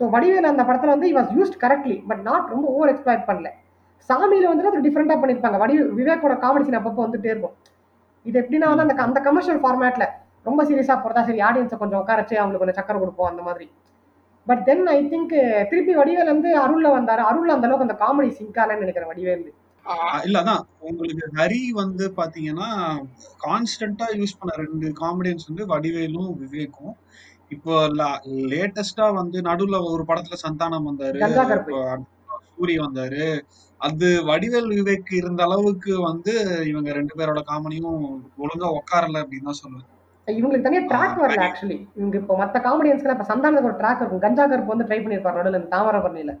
ஸோ 0.00 0.04
வடிவேல் 0.14 0.52
அந்த 0.52 0.62
படத்துல 0.68 0.92
வந்து 0.94 1.08
was 1.18 1.32
used 1.38 1.58
correctly 1.64 1.96
but 2.10 2.22
not 2.28 2.52
ரொம்ப 2.54 2.66
ஓவர் 2.76 2.92
எக்ஸ்பிளாய்ட் 2.92 3.26
பண்ணல. 3.30 3.48
சாமியில 4.10 4.48
வந்துட்டு 4.50 4.70
அது 4.72 4.86
டிஃப்ரெண்டா 4.86 5.16
பண்ணிருப்பாங்க 5.22 5.58
வடி 5.62 5.74
விவேக்கோட 5.98 6.34
காமெடி 6.44 6.64
சீன் 6.66 6.78
அப்பப்போ 6.78 7.02
வந்துட்டே 7.06 7.30
இருக்கும். 7.34 7.54
இது 8.26 8.36
எப்படின்னா 8.42 8.70
வந்து 8.72 8.84
அந்த 8.86 8.94
அந்த 9.08 9.20
கமர்ஷியல் 9.28 9.60
ஃபார்மேட்ல 9.64 10.06
ரொம்ப 10.48 10.60
சீரியஸா 10.68 10.94
போறதா 11.04 11.22
சரி 11.28 11.40
ஆடியன்ஸை 11.48 11.76
கொஞ்சம் 11.82 12.00
உட்காரச்சு 12.02 12.34
அவங்களுக்கு 12.40 12.64
கொஞ்சம் 12.64 12.80
சக்கரை 12.80 12.98
கொடுப்போம் 13.00 13.30
அந்த 13.30 13.42
மாதிரி. 13.48 13.66
பட் 14.46 14.62
தென் 14.68 14.84
ஐ 14.96 14.98
திங்க் 15.12 15.34
திருப்பி 15.70 15.92
வடிவேல் 16.00 16.32
வந்து 16.34 16.50
அருள்ல 16.64 16.88
வந்தாரு. 16.98 17.22
அருள்ல 17.30 17.54
அந்த 17.56 17.66
அளவுக்கு 17.68 17.86
அந்த 17.88 17.96
காமெடி 18.04 18.30
சிங்காலன்னு 18.38 18.84
நினைக்கிறேன் 18.84 19.10
வடிவேல். 19.12 19.44
ஆஹ் 19.86 20.20
இல்ல 20.24 20.38
அதான். 20.42 20.64
உங்களுக்கு 20.80 21.26
ஹரி 21.36 21.60
வந்து 21.74 22.04
பாத்தீங்கன்னா 22.16 22.68
கான்ஸ்டன்டா 23.40 24.06
யூஸ் 24.16 24.38
பண்ண 24.38 24.52
ரெண்டு 24.56 24.88
காமெடியன்ஸ் 25.00 25.48
வந்து 25.48 25.66
வடிவேலும் 25.66 26.30
விவேக்கும். 26.38 26.94
இப்போ 27.50 27.74
லேட்டஸ்டா 28.52 29.06
வந்து 29.14 29.38
நடுவுல 29.42 29.78
ஒரு 29.90 30.04
படத்துல 30.04 30.38
சந்தானம் 30.42 30.88
வந்தாரு. 30.90 31.18
கங்கா 31.18 31.44
கருப்பை. 31.44 31.72
இப்போ 31.72 31.88
அடுத்த 31.90 32.18
சூரி 32.52 32.76
வந்தாரு. 32.78 33.24
அது 33.80 34.08
வடிவேல் 34.24 34.70
விவேக் 34.70 35.12
இருந்த 35.12 35.42
அளவுக்கு 35.42 35.92
வந்து 36.00 36.32
இவங்க 36.64 36.92
ரெண்டு 36.92 37.14
பேரோட 37.18 37.40
காமெடியும் 37.46 38.02
ஒழுங்கா 38.38 38.68
உட்காரல 38.78 39.22
அப்படின்னு 39.22 39.44
தான் 39.44 39.60
சொல்லுவேன். 39.60 39.86
இவங்களுக்கு 40.28 40.66
தனியா 40.66 40.82
ட்ராக் 40.90 41.16
ஆ, 41.16 41.22
வரல. 41.22 41.44
ஆக்சுவலி 41.46 41.78
இவங்க 41.96 42.16
இப்போ 42.18 42.34
மத்த 42.36 42.58
காமெடியன்ஸ்க்கு 42.60 43.10
இப்ப 43.10 43.26
சந்தானத்துக்கு 43.30 43.70
ஒரு 43.70 43.80
ட்ராக் 43.80 44.00
இருக்கும். 44.00 44.20
கஞ்சா 44.20 44.44
கருப்பு 44.46 44.74
வந்து 44.74 44.88
ட்ரை 44.88 44.98
பண்ணிருப்பாரு 45.00 45.38
நடுவில் 45.38 45.60
இந்த 45.60 45.70
தாமிரபரணியில. 45.76 46.34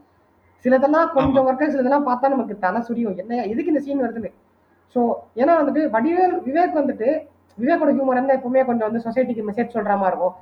சிலதெல்லாம் 0.64 1.08
கொஞ்சம் 1.16 1.46
ஒர்க்கு 1.48 1.72
சிலதெல்லாம் 1.74 2.06
பார்த்தா 2.08 2.32
நமக்கு 2.34 2.54
தலை 2.64 2.80
சுரியும். 2.88 3.16
என்ன 3.22 3.42
எதுக்கு 3.52 3.72
இந்த 3.72 3.82
சீன் 3.86 4.02
வருதுன்னு? 4.04 4.30
ஸோ 4.94 5.00
ஏன்னா 5.40 5.52
வந்துட்டு 5.60 5.82
வடிவேல் 5.96 6.34
விவேக் 6.46 6.78
வந்துட்டு 6.80 7.08
விவேக்கோட 7.58 7.90
ஹியூமர் 7.96 8.20
வந்து 8.20 8.36
எப்பவுமே 8.38 8.62
கொஞ்சம் 8.68 8.88
வந்து 8.88 9.02
சொசைட்டிக்கு 9.06 9.42
மெசேஜ் 9.48 9.76
சொல்ற 9.76 9.94
மாதிரி 10.02 10.12
இருக்கும். 10.12 10.34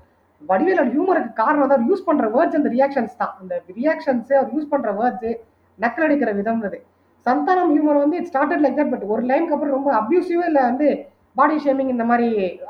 வடிவேலோட 0.42 0.88
ஹியூமருக்கு 0.94 1.32
காரணம் 1.42 1.66
அவர் 1.66 1.84
யூஸ் 1.90 2.06
பண்ற 2.08 2.26
வேர்ட்ஸ் 2.34 2.58
அந்த 2.58 2.70
ரியாக்ஷன்ஸ் 2.76 3.16
தான். 3.22 3.34
அந்த 3.40 3.54
ரியாக்ஷன்ஸ் 3.78 4.32
அவர் 4.38 4.52
யூஸ் 4.56 4.70
பண்ற 4.72 4.90
வேர்ட்ஸ் 5.00 5.30
நக்கல் 5.78 6.06
அடிக்கிற 6.06 6.30
விதம்ன்றது 6.40 6.78
சந்தானம் 7.26 7.70
ஹியூமர் 7.74 8.02
வந்து 8.04 8.18
it 8.20 8.28
started 8.30 8.62
like 8.64 8.78
that 8.80 8.92
but 8.94 9.06
ஒரு 9.12 9.22
லைனுக்கு 9.30 9.54
அப்புறம் 9.56 9.76
ரொம்ப 9.78 9.90
அப்யூசிவா 10.00 10.44
இல்லை 10.50 10.62
வந்து 10.70 10.88
பாடி 11.38 11.56
ஷேமிங் 11.64 11.90
இந்த 11.94 12.04
மாதிரி 12.10 12.28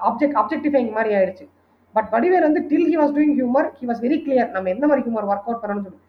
ஆப்ஜெக்ட் 0.08 0.36
ஆப்ஜெக்டிஃபைங் 0.40 0.90
மாதிரி 0.96 1.12
ஆயிடுச்சு. 1.18 1.44
பட் 1.96 2.08
வடிவேல் 2.14 2.46
வந்து 2.48 2.60
till 2.70 2.88
he 2.90 2.96
was 3.00 3.14
doing 3.16 3.36
humour 3.38 3.68
he 3.78 3.86
was 3.90 4.02
very 4.06 4.18
clear 4.24 4.50
நம்ம 4.56 4.70
எந்த 4.74 4.84
மாதிரி 4.90 5.04
ஹியூமர் 5.06 5.28
ஒர்க் 5.30 5.48
அவுட் 5.48 5.62
பண்ணணும்னு 5.62 5.86
சொல்லி. 5.88 6.02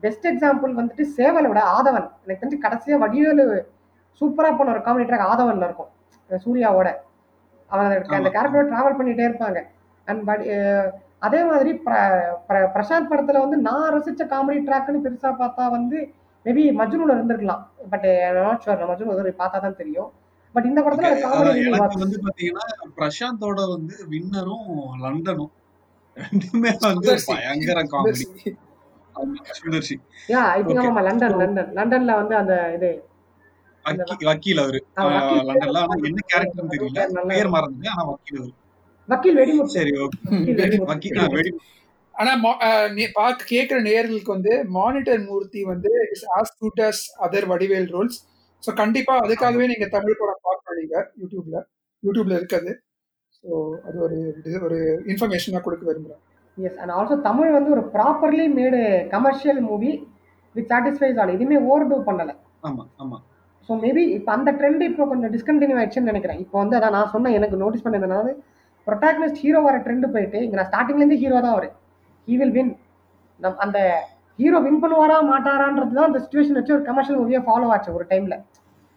பெஸ்ட் 0.00 0.26
எக்ஸாம்பிள் 0.26 0.74
வந்துட்டு 0.76 1.04
சேவலோட 1.16 1.60
ஆதவன். 1.78 2.10
எனக்கு 2.26 2.48
தெரிஞ்சு 2.48 2.64
கடைசியா 2.64 2.98
வடிவேலு 2.98 3.70
சூப்பரா 4.20 4.56
பண்ண 4.56 4.68
ஒரு 4.68 4.78
காமெடி 4.78 5.06
ட்ராக் 5.06 5.22
ஆதவன்ல 5.22 5.64
இருக்கும். 5.64 5.88
சூர்யாவோட. 6.30 6.94
அவன் 7.66 8.02
அந்த-. 8.02 8.28
கேரக்டரோட 8.28 8.66
டிராவல் 8.66 9.00
பண்ணிட்டே 9.00 9.24
இருப்பாங்க. 9.26 9.62
அண்ட் 10.04 10.28
அதே 11.18 11.44
மாதிரி 11.44 11.72
பிர- 11.72 12.24
பிர- 12.48 12.68
பிரசாந்த் 12.74 13.06
படத்துல 13.10 13.38
வந்து 13.38 13.56
நான் 13.56 13.92
ரசிச்ச 13.92 14.20
காமெடி 14.20 14.60
ட்ராக்னு 14.66 15.00
பெருசா 15.04 15.34
பார்த்தா 15.38 15.70
வந்து 15.70 16.12
மேபி 16.44 16.72
மஜ்னூல 16.72 17.12
இருந்திருக்கலாம். 17.12 17.66
பட் 17.90 18.06
நாட் 18.34 18.62
ஷுவர் 18.66 18.84
மஜ்னு 18.84 19.06
ஒரு 19.06 19.34
பார்த்தா 19.38 19.60
தான் 19.60 19.76
தெரியும். 19.76 20.12
பட் 20.52 20.64
இந்த 20.64 20.80
படத்துல 20.80 21.18
காமெடி 21.18 21.98
வந்து 21.98 22.20
பாத்தீங்கன்னா 22.22 22.86
பிரசாந்தோட 22.96 23.68
வந்து 23.68 24.06
வின்னரும் 24.10 24.90
லண்டனும். 25.00 25.50
ரெண்டுமே 26.14 26.76
வந்து. 26.78 27.18
பயங்கர 27.26 27.82
காமெடி 27.82 28.56
சுதர்சி 29.58 29.96
யா 30.28 30.40
ஐ 30.50 30.60
திங்க். 30.62 30.80
ஆமா 30.84 31.02
லண்டன் 31.06 31.36
லண்டன் 31.38 31.70
லண்டன்ல 31.76 32.14
வந்து 32.16 32.34
அந்த 32.36 32.54
இது 32.76 32.90
வக்கீ- 33.84 34.26
வக்கீல் 34.28 34.60
அவரு. 34.62 34.78
லண்டன்ல 35.48 35.78
ஆனா 35.82 35.96
என்ன 36.08 36.20
கேரக்டர்னு 36.30 36.72
தெரியல. 36.72 37.00
பேர் 37.30 37.50
மறந்துட்டு 37.52 37.90
ஆனா 37.92 38.04
வக்கீல் 38.10 38.38
அவரு. 38.40 38.52
வக்கீல் 39.08 39.38
வெடிமுத்து 39.38 39.74
சரி 39.76 39.92
ஓகே. 39.98 40.18
வக்கீல் 40.30 40.58
வெடிமுத்து. 40.62 40.90
வக்கீல் 40.92 41.20
ஆ, 41.20 41.26
வெடி 41.34 41.52
ஆனா 42.14 42.32
பார்க்க 43.14 43.48
கேட்கிற 43.48 43.78
நேயர்களுக்கு 43.82 44.30
வந்து 44.34 44.52
மானிட்டர் 44.76 45.22
மூர்த்தி 45.24 45.60
வந்து 45.64 45.90
is 46.12 46.26
as 46.36 46.54
good 46.60 46.82
as 46.84 47.02
other 47.24 47.46
Vadivel 47.50 47.88
roles 47.92 48.18
so 48.62 48.70
கண்டிப்பா 48.74 49.14
அதுக்காகவே 49.22 49.66
நீங்க 49.72 49.86
தமிழ் 49.90 50.20
படம் 50.20 50.44
பார்க்கணும் 50.44 50.78
நீங்க 50.80 50.96
யூடியூப்ல 51.20 51.56
யூடியூப்ல 52.02 52.34
இருக்காது. 52.36 52.70
ஸோ 53.36 53.48
அது 53.86 53.96
ஒரு 54.00 54.16
இது 54.40 54.58
ஒரு 54.62 54.78
இன்ஃபர்மேஷனா 55.06 55.60
கொடுக்க 55.60 55.84
விரும்புறேன். 55.86 56.22
எஸ் 56.58 56.78
அண்ட் 56.82 56.92
ஆல்சோ 56.96 57.16
தமிழ் 57.28 57.56
வந்து 57.56 57.70
ஒரு 57.76 57.82
properly 57.94 58.44
made 58.58 58.80
commercial 59.14 59.60
movie 59.68 59.90
with 60.54 60.68
satisfies 60.72 61.18
all 61.22 61.34
எதுவுமே 61.36 61.56
ஓவர் 61.68 61.88
டூ 61.90 61.96
பண்ணல. 62.08 62.30
ஆமா 62.68 62.84
ஆமா. 63.02 63.16
ஸோ 63.68 63.74
மேபி 63.84 64.02
இப்போ 64.16 64.30
அந்த 64.36 64.50
ட்ரெண்ட் 64.58 64.82
இப்போ 64.90 65.04
கொஞ்சம் 65.12 65.32
டிஸ்கண்டினியூ 65.34 65.76
ஆயிடுச்சுன்னு 65.80 66.10
நினைக்கிறேன். 66.12 66.40
இப்போ 66.44 66.56
வந்து 66.62 66.76
அதான் 66.78 66.94
நான் 66.96 67.12
சொன்னேன் 67.14 67.36
எனக்கு 67.38 67.56
நோட்டீஸ் 67.62 67.86
பண்ணதுனால 67.86 68.26
ப்ரொட்டாகனிஸ்ட் 68.86 69.40
ஹீரோ 69.44 69.60
வர 69.66 69.76
ட்ரெண்ட் 69.86 70.06
போயிட்டு 70.14 70.38
இங்கே 70.44 70.58
நான் 70.58 70.68
ஸ்டார்டிங்லேருந்து 70.70 71.18
ஹீரோ 71.22 71.38
தான் 71.46 71.54
அவர். 71.56 71.68
ஹீ 72.28 72.36
வில் 72.40 72.54
வின் 72.58 72.72
நம் 73.40 73.58
அந்த 73.64 73.78
ஹீரோ 74.38 74.58
வின் 74.66 74.82
பண்ணுவாரா 74.82 75.16
மாட்டாரான்றது 75.32 75.92
தான் 75.98 76.08
அந்த 76.10 76.20
சுச்சுவேஷன் 76.24 76.58
வச்சு 76.58 76.74
ஒரு 76.76 76.84
கமர்ஷியல் 76.90 77.18
மூவியை 77.20 77.40
ஃபாலோ 77.46 77.68
ஆச்சு 77.74 77.90
ஒரு 77.98 78.04
டைமில் 78.12 78.36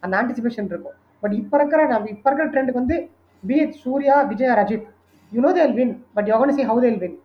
அந்த 0.03 0.13
ஆன்டிசிபேஷன் 0.21 0.69
இருக்கும். 0.73 0.97
பட் 1.23 1.35
இப்போ 1.41 1.55
இருக்கிற 1.59 1.81
நம்ம 1.93 2.09
இப்போ 2.15 2.27
இருக்கிற 2.29 2.47
ட்ரெண்டுக்கு 2.53 2.81
வந்து 2.83 2.97
பிஹெச் 3.43 3.79
Surya 3.85 4.15
Vijay 4.31 4.53
Rajith 4.59 4.87
you 5.31 5.41
know 5.47 5.51
they'll 5.57 5.75
win 5.79 5.93
but 6.17 6.29
Yogan 6.33 6.55
see 6.59 6.65
how 6.69 6.81
they'll 6.85 7.01
win 7.03 7.17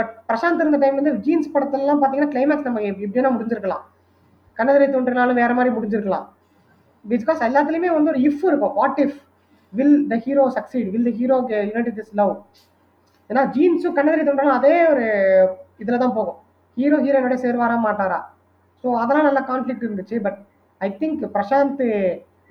but 0.00 0.12
Prashanth 0.28 0.62
இருந்த 0.64 0.80
டைம் 0.82 0.98
வந்து 1.00 1.14
ஜீன்ஸ் 1.28 1.54
படத்துலலாம் 1.54 2.02
பார்த்தீங்கன்னா 2.02 2.32
கிளைமேக்ஸ் 2.34 2.68
நம்ம 2.68 2.82
எப்படின்னா 2.90 3.32
முடிஞ்சிருக்கலாம். 3.36 3.84
கண்ணதிரை 4.58 4.86
தோன்றினாலும் 4.94 5.40
வேற 5.42 5.52
மாதிரி 5.58 5.70
முடிஞ்சிருக்கலாம். 5.76 6.26
பிகாஸ் 7.04 7.46
எல்லாத்துலேயுமே 7.48 7.90
வந்து 7.96 8.12
ஒரு 8.12 8.20
இஃப் 8.28 8.44
இருக்கும். 8.50 8.74
What 8.80 9.00
if 9.04 9.18
will 9.72 9.98
the 10.12 10.16
hero 10.26 10.44
succeed 10.56 10.88
will 10.94 11.06
the 11.08 11.12
hero 11.20 11.36
united 11.68 11.96
this 12.00 12.14
love 12.20 12.32
ஏன்னா 13.30 13.42
ஜீன்ஸும் 13.54 13.96
கண்ணதிரை 13.98 14.22
தோன்றாலும் 14.28 14.56
அதே 14.58 14.74
ஒரு 14.92 15.04
இதில் 15.82 16.02
தான் 16.02 16.16
போகும். 16.16 16.38
ஹீரோ 16.76 16.96
ஹீரோனோட 17.04 17.36
சேர்வாரா 17.44 17.76
மாட்டாரா? 17.84 18.18
ஸோ 18.84 18.88
அதெல்லாம் 19.02 19.28
நல்ல 19.28 19.40
கான்ஃப்ளிக்ட் 19.50 19.86
இருந்துச்சு. 19.86 20.16
But 20.26 20.38
I 20.80 20.88
think 21.02 21.22
Prashanth 21.36 21.82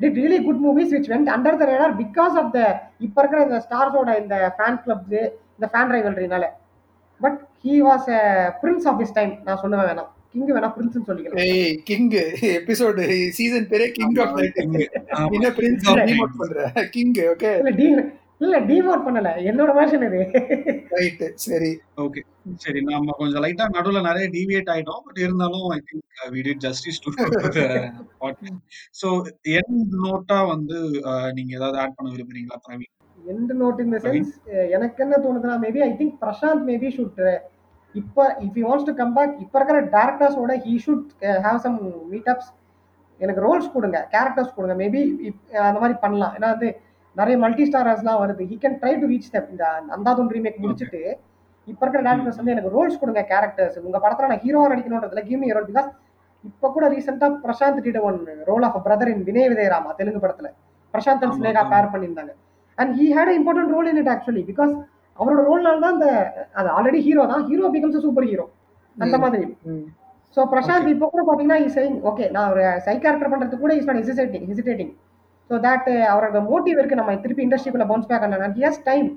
did 0.01 0.17
really 0.21 0.39
good 0.47 0.61
movies 0.67 0.93
which 0.95 1.09
went 1.13 1.29
under 1.35 1.59
the 1.61 1.65
radar 1.71 1.95
because 2.03 2.35
of 2.41 2.51
the 2.57 2.59
இப்போ 3.07 3.19
இருக்கிற 3.21 3.39
இந்த 3.47 3.59
ஸ்டார்ஸோட 3.65 4.09
இந்த 4.23 4.35
ஃபேன் 4.57 4.79
கிளப்ஸு 4.85 5.21
இந்த 5.57 5.67
fan 5.73 5.91
ரைவல்ரினால 5.95 6.47
but 7.21 7.37
he 7.65 7.75
was 7.85 8.07
a 8.13 8.21
prince 8.61 8.87
of 8.87 9.01
is 9.01 9.13
time 9.13 9.33
நான் 9.45 9.61
சொல்லுவேன் 9.61 9.89
வேணாம். 9.89 10.09
கிங் 10.33 10.49
வேணா 10.49 10.69
பிரின்ஸ்னு 10.73 11.07
சொல்லிக்கலாம். 11.07 11.39
ஏய் 11.45 11.75
கிங் 11.83 12.09
எபிசோடு 12.53 13.03
சீசன் 13.37 13.69
பேரே 13.71 13.87
கிங் 13.93 14.17
ஆஃப் 14.23 14.35
லைட்டிங் 14.39 14.73
ஆமா. 15.17 15.29
என்ன 15.35 15.49
பிரின்ஸ் 15.57 15.85
King. 15.85 15.95
of 15.95 16.09
டிமோட் 16.09 16.39
பண்ற? 16.39 16.65
கிங் 16.95 17.13
ஓகே 17.31 17.51
இல்ல 17.59 17.71
டி 17.79 17.87
இல்ல 18.41 18.57
டிவோட் 18.67 19.05
பண்ணல. 19.05 19.29
என்னோட 19.49 19.71
வேர்ஷன் 19.77 20.03
இது. 20.05 20.19
ரைட் 20.93 21.23
சரி. 21.45 21.71
ஓகே 21.97 22.21
சரி. 22.57 22.79
நம்ம 22.85 23.15
கொஞ்சம் 23.17 23.43
லைட்டா 23.43 23.65
நடுவுல 23.73 24.01
நிறைய 24.05 24.25
டிவியேட் 24.29 24.71
ஆயிட்டோம். 24.73 25.01
பட் 25.05 25.19
இருந்தாலும் 25.19 25.65
I 25.69 25.79
think 25.87 26.05
we 26.35 26.43
did 26.47 26.63
justice 26.65 27.01
to 27.01 27.11
so 29.01 29.09
end 29.57 29.91
NOTA 30.05 30.39
வந்து 30.47 30.77
அஹ், 31.05 31.31
நீங்க 31.33 31.51
ஏதாவது 31.55 31.79
ஆட் 31.79 31.95
பண்ண 31.95 32.09
விரும்புறீங்களா 32.15 32.59
பிரவீன்? 32.67 32.93
எந்த 33.33 33.53
நோட் 33.61 33.79
இந்த 33.85 33.97
சென்ஸ் 34.05 34.33
எனக்கு 34.75 35.03
என்ன 35.05 35.15
தோணுதுன்னா 35.25 35.55
maybe 35.65 35.81
I 35.87 35.91
think 35.99 36.15
Prashanth 36.23 36.63
maybe 36.69 36.89
should 36.97 37.21
இப்போ 37.95 38.23
if 38.45 38.57
you 38.59 38.65
wants 38.69 38.87
to 38.89 38.93
come 39.01 39.13
back 39.17 39.33
இப்போ 39.45 39.57
இருக்கிற 39.59 39.79
டேரக்டர்ஸோட 39.95 40.53
he 40.65 40.73
should 40.85 41.07
have 41.45 41.61
some 41.65 41.77
meetups 42.13 42.49
எனக்கு 43.19 43.41
ரோல்ஸ் 43.45 43.71
கொடுங்க 43.75 43.97
கேரக்டர்ஸ் 44.13 44.53
கொடுங்க. 44.57 44.75
மேபி 44.81 45.01
அந்த 45.67 45.77
மாதிரி 45.81 45.95
பண்ணலாம். 46.03 46.33
ஏன்னா 46.37 46.49
வந்து 46.55 46.69
நிறைய 47.15 47.35
மல்டி 47.43 47.63
ஸ்டாரர்ஸ்லாம் 47.69 48.19
வருது. 48.23 48.43
He 48.51 48.57
can 48.63 48.77
try 48.81 48.93
to 49.01 49.07
reach 49.13 49.31
that 49.33 49.49
இந்த 49.53 49.63
அந்தாதுன் 49.95 50.31
ரீமேக் 50.35 50.61
முடிச்சுட்டு 50.63 51.01
இப்போ 51.67 51.83
இருக்கிற 51.85 52.01
டேரக்டர்ஸ் 52.07 52.39
வந்து 52.41 52.53
எனக்கு 52.55 52.73
ரோல்ஸ் 52.75 52.99
கொடுங்க 53.01 53.21
கேரக்டர்ஸ் 53.31 53.77
உங்க 53.87 53.97
படத்துல 54.03 54.29
நான் 54.31 54.43
ஹீரோவா 54.45 54.69
நடிக்கணுன்றதுல 54.73 55.23
கிவ் 55.29 55.41
மீ 55.43 55.49
ரோல் 55.57 55.67
பிகாஸ் 55.71 55.89
இப்போ 56.43 56.67
கூட 56.75 56.85
ரீசெண்டாக 56.93 57.37
Prashanth 57.45 57.81
did 57.87 57.99
one 58.09 58.19
role 58.49 58.65
of 58.67 58.77
brother 58.85 59.11
in 59.13 59.25
Vinaya 59.29 59.49
விதயராமா 59.53 59.91
Telugu 59.99 60.21
படத்துல. 60.25 60.49
பிரசாந்த் 60.93 61.23
அண்ட் 61.25 61.37
ஸ்னேகா. 61.39 61.63
பேர் 61.73 61.91
பண்ணியிருந்தாங்க. 61.93 62.33
And 62.81 62.91
he 62.99 63.05
had 63.17 63.33
important 63.39 63.73
role 63.75 63.89
in 63.91 63.99
it 64.03 64.11
actually 64.13 64.43
because 64.51 64.73
அவரோட 65.19 65.41
ரோல்னால 65.49 65.79
தான் 65.85 65.95
அந்த 65.95 66.09
அது 66.59 66.67
ஆல்ரெடி 66.77 66.99
ஹீரோ 67.07 67.23
தான். 67.31 67.41
ஹீரோ 67.49 67.69
பிகம்ஸ் 67.75 68.03
சூப்பர் 68.05 68.27
ஹீரோ 68.31 68.45
அந்த. 68.97 69.15
மாதிரி. 69.23 69.45
ஸோ 70.37 70.39
பிரசாந்த் 70.51 70.89
இப்போ 70.93 71.07
கூட 71.13 71.21
பார்த்தீங்கன்னா 71.27 71.57
இஸ் 71.65 71.75
saying 71.77 71.95
ஓகே 72.09 72.25
நான் 72.35 72.49
ஒரு 72.53 72.63
சை 72.85 72.95
கேரக்டர் 73.03 73.31
பண்ணுறதுக்கு 73.31 73.63
கூட 73.63 73.73
is 73.79 73.87
not 73.89 73.99
hesitating 74.01 74.45
hesitating 74.51 74.91
so 75.49 75.57
that 75.65 75.87
அவரோட 76.11 76.39
மோட்டிவ் 76.51 76.77
இருக்கு. 76.79 76.99
நம்ம 76.99 77.15
திருப்பி 77.23 77.43
இண்டஸ்ட்ரிக்குள்ள 77.45 77.87
பவுன்ஸ் 77.91 78.09
பேக் 78.11 78.23
பண்ண 78.25 78.49
ஹி 78.59 78.63
ஹஸ் 78.67 78.81
டைம் 78.89 79.07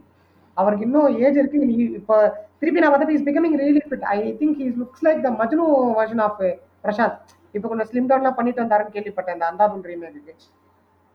அவருக்கு 0.56 0.86
இன்னும் 0.88 1.18
ஏஜ் 1.26 1.38
இருக்கு. 1.42 1.58
இப்போ 2.00 2.16
திருப்பி 2.60 2.82
நான் 2.82 2.92
பார்த்தா 2.94 3.14
is 3.18 3.26
becoming 3.28 3.56
really 3.62 3.82
fit 3.88 4.06
I 4.14 4.18
think 4.40 4.56
he's 4.62 4.76
looks 4.82 5.04
like 5.06 5.20
the 5.26 5.30
Majnu 5.42 5.66
version 6.00 6.22
of 6.26 6.40
Prashanth 6.84 7.16
இப்போ 7.54 7.66
கொஞ்சம் 7.70 7.88
ஸ்லிம் 7.90 8.08
டவுன்லாம் 8.10 8.36
பண்ணிட்டு 8.38 8.62
வந்தாருன்னு 8.64 8.94
கேள்விப்பட்டேன். 8.96 9.36
இந்த 9.38 9.46
Andhadhun 9.50 9.86
remake 9.90 10.34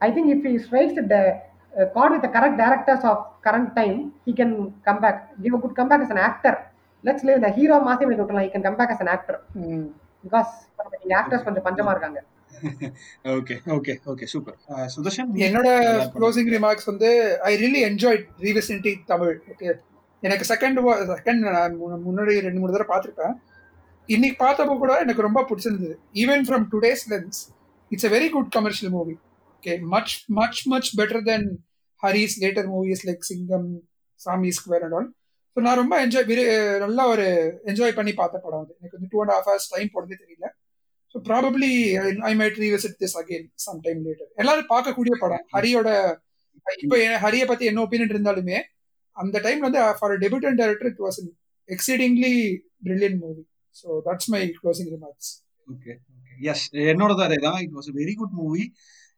I 0.01 0.09
think 0.15 0.29
if 0.35 0.47
strikes 0.65 0.97
the 1.13 1.17
got 1.73 2.13
with 2.13 2.27
correct 2.35 2.59
directors 2.61 3.05
of 3.11 3.23
current 3.45 3.71
time 3.75 3.97
he 4.27 4.33
can 4.39 4.55
come 4.87 5.01
back 5.03 5.19
give 5.43 5.55
a 5.55 5.61
good 5.63 5.77
come 5.79 5.89
back 5.91 6.03
as 6.05 6.13
an 6.15 6.23
actor 6.27 6.57
let's 7.03 7.25
leave 7.27 7.37
இந்த 7.39 7.49
hero 7.57 7.77
மாசி 7.87 8.03
பண்ணி 8.03 8.19
விட்டுலாம் 8.19 8.45
he 8.45 8.51
can 8.53 8.65
come 8.67 8.79
back 8.79 8.93
as 8.95 9.03
an 9.05 9.11
actor 9.15 9.39
hmm. 9.63 9.85
Because 10.23 10.53
இங்க 11.03 11.15
actors 11.19 11.45
கொஞ்சம் 11.45 11.65
பஞ்சமா 11.67 11.91
இருக்காங்க. 11.95 12.19
Okay 13.33 13.55
okay 13.75 13.93
okay 14.11 14.25
super 14.31 14.55
Sudarshan 14.93 15.29
என்னோட. 15.47 15.69
Closing 16.15 16.49
remarks 16.55 16.87
வந்து 16.91 17.09
I 17.49 17.51
really 17.61 17.81
enjoy 17.89 18.19
revisiting 18.45 19.03
Tamil 19.05 19.35
okay 19.51 19.67
எனக்கு 20.23 20.45
செகண்ட் 20.45 20.79
செகண்ட் 21.11 21.43
முன்னாடி 22.07 22.33
ரெண்டு 22.39 22.59
மூணு 22.59 22.73
தடவை 22.73 22.87
பார்த்துருப்பேன். 22.93 23.35
இன்னைக்கு 24.09 24.37
பார்த்தப்போ 24.43 24.75
கூட 24.77 24.93
எனக்கு 24.99 25.25
ரொம்ப 25.27 25.41
பிடிச்சிருந்தது. 25.49 25.95
Even 26.15 26.45
from 26.47 26.65
today's 26.73 27.03
lens 27.11 27.39
it's 27.91 28.07
a 28.09 28.13
very 28.15 28.29
good 28.29 28.49
commercial 28.49 28.93
movie 28.93 29.15
okay 29.67 29.75
much 29.93 30.11
much 30.37 30.59
much 30.71 30.89
better 30.97 31.23
then 31.29 31.47
Hari's 32.01 32.35
later 32.43 32.67
movies 32.73 33.01
like 33.07 33.25
Singam 33.29 33.65
Saamy 34.19 34.49
square 34.57 34.83
and 34.85 34.95
all 34.97 35.07
so 35.57 35.61
நான் 35.65 35.79
ரொம்ப 35.79 35.95
என்ஜாய் 36.03 36.25
நல்லா 36.83 37.03
ஒரு 37.13 37.25
என்ஜாய் 37.71 37.95
பண்ணி 37.97 38.11
பார்த்த 38.19 38.41
படம் 38.43 38.61
அது. 38.63 38.71
எனக்கு 38.79 38.95
வந்து 38.97 39.09
two 39.13 39.19
and 39.23 39.33
half 39.35 39.47
hours 39.47 39.67
time 39.73 39.89
போனதே 39.95 40.17
தெரியல. 40.21 40.47
So 41.15 41.19
probably 41.27 41.71
I 42.29 42.31
might 42.41 42.59
revisit 42.63 42.97
this 43.01 43.15
again 43.21 43.47
some 43.65 43.79
time 43.85 43.99
later 44.07 44.29
எல்லாரும் 44.41 44.69
பார்க்கக்கூடிய 44.73 45.15
படம். 45.23 45.43
ஹரியோட 45.55 45.89
இப்போ 46.83 46.97
ஹரியை 47.25 47.47
பத்தி 47.51 47.65
என்ன 47.71 47.81
ஒப்பீனியன் 47.85 48.13
இருந்தாலுமே 48.15 48.57
அந்த 49.17 49.41
டைம் 49.45 49.61
வந்து 49.67 49.81
for 49.99 50.15
debutant 50.23 50.59
director 50.61 50.89
it 50.91 51.03
was 51.05 51.19
exceedingly 51.69 52.33
brilliant 52.85 53.17
movie 53.23 53.43
so 53.75 53.87
that's 54.07 54.29
my 54.35 54.41
closing 54.59 54.91
remarks 54.95 55.31
okay 55.67 55.93
yes 56.51 56.65
என்னோட 56.91 57.13
தான் 57.19 57.59
it 57.65 57.75
was 57.77 57.91
very 57.99 58.15
good 58.21 58.35
movie 58.41 58.63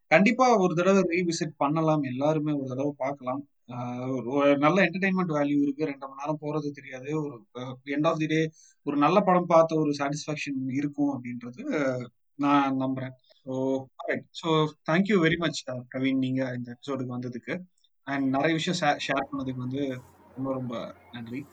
கண்டிப்பா 0.09 0.57
ஒரு 0.57 0.75
தடவை 0.75 1.01
ரீவிசிட் 1.01 1.51
பண்ணலாம். 1.57 2.01
எல்லாருமே 2.01 2.51
ஒரு 2.51 2.67
தடவை 2.67 2.93
பார்க்கலாம். 2.97 3.47
ஒரு- 3.67 4.57
நல்ல 4.57 4.83
என்டர்டைன்மெண்ட் 4.83 5.27
வேல்யூ 5.27 5.61
இருக்கு. 5.61 5.85
ரெண்டு 5.85 6.07
மணி 6.07 6.19
நேரம் 6.19 6.39
போறது 6.41 6.71
தெரியாது. 6.71 7.21
ஒரு 7.21 7.45
எண்ட் 7.85 8.07
ஆஃப் 8.07 8.17
தி 8.17 8.25
டே 8.25 8.51
ஒரு 8.83 8.97
நல்ல 8.97 9.19
படம் 9.19 9.45
பார்த்த 9.45 9.79
ஒரு 9.79 9.93
சாட்டிஸ்ஃபேக்ஷன் 9.97 10.73
இருக்கும் 10.73 11.21
அப்படின்றது 11.21 12.05
நான் 12.35 12.79
நம்புறேன். 12.79 13.11
So 13.45 13.83
so 14.11 14.67
thank you 14.91 15.17
very 15.19 15.37
much 15.37 15.69
Praveen 15.69 16.17
நீங்க 16.17 16.53
இந்த 16.57 16.77
எபிசோடுக்கு 16.77 17.19
வந்ததுக்கு. 17.19 17.59
அண்ட் 18.03 18.29
நிறைய 18.29 18.55
விஷயம் 18.55 18.97
ஷேர் 19.07 19.25
பண்ணதுக்கு 19.31 19.55
வந்து 19.55 20.01
ரொம்ப 20.35 20.53
ரொம்ப 20.53 20.93
நன்றி. 21.11 21.45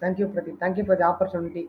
Thank you 0.00 0.28
Pradeep 0.28 0.56
thank you 0.60 0.94
for 0.94 1.20
the 1.20 1.38
opportunity 1.44 1.66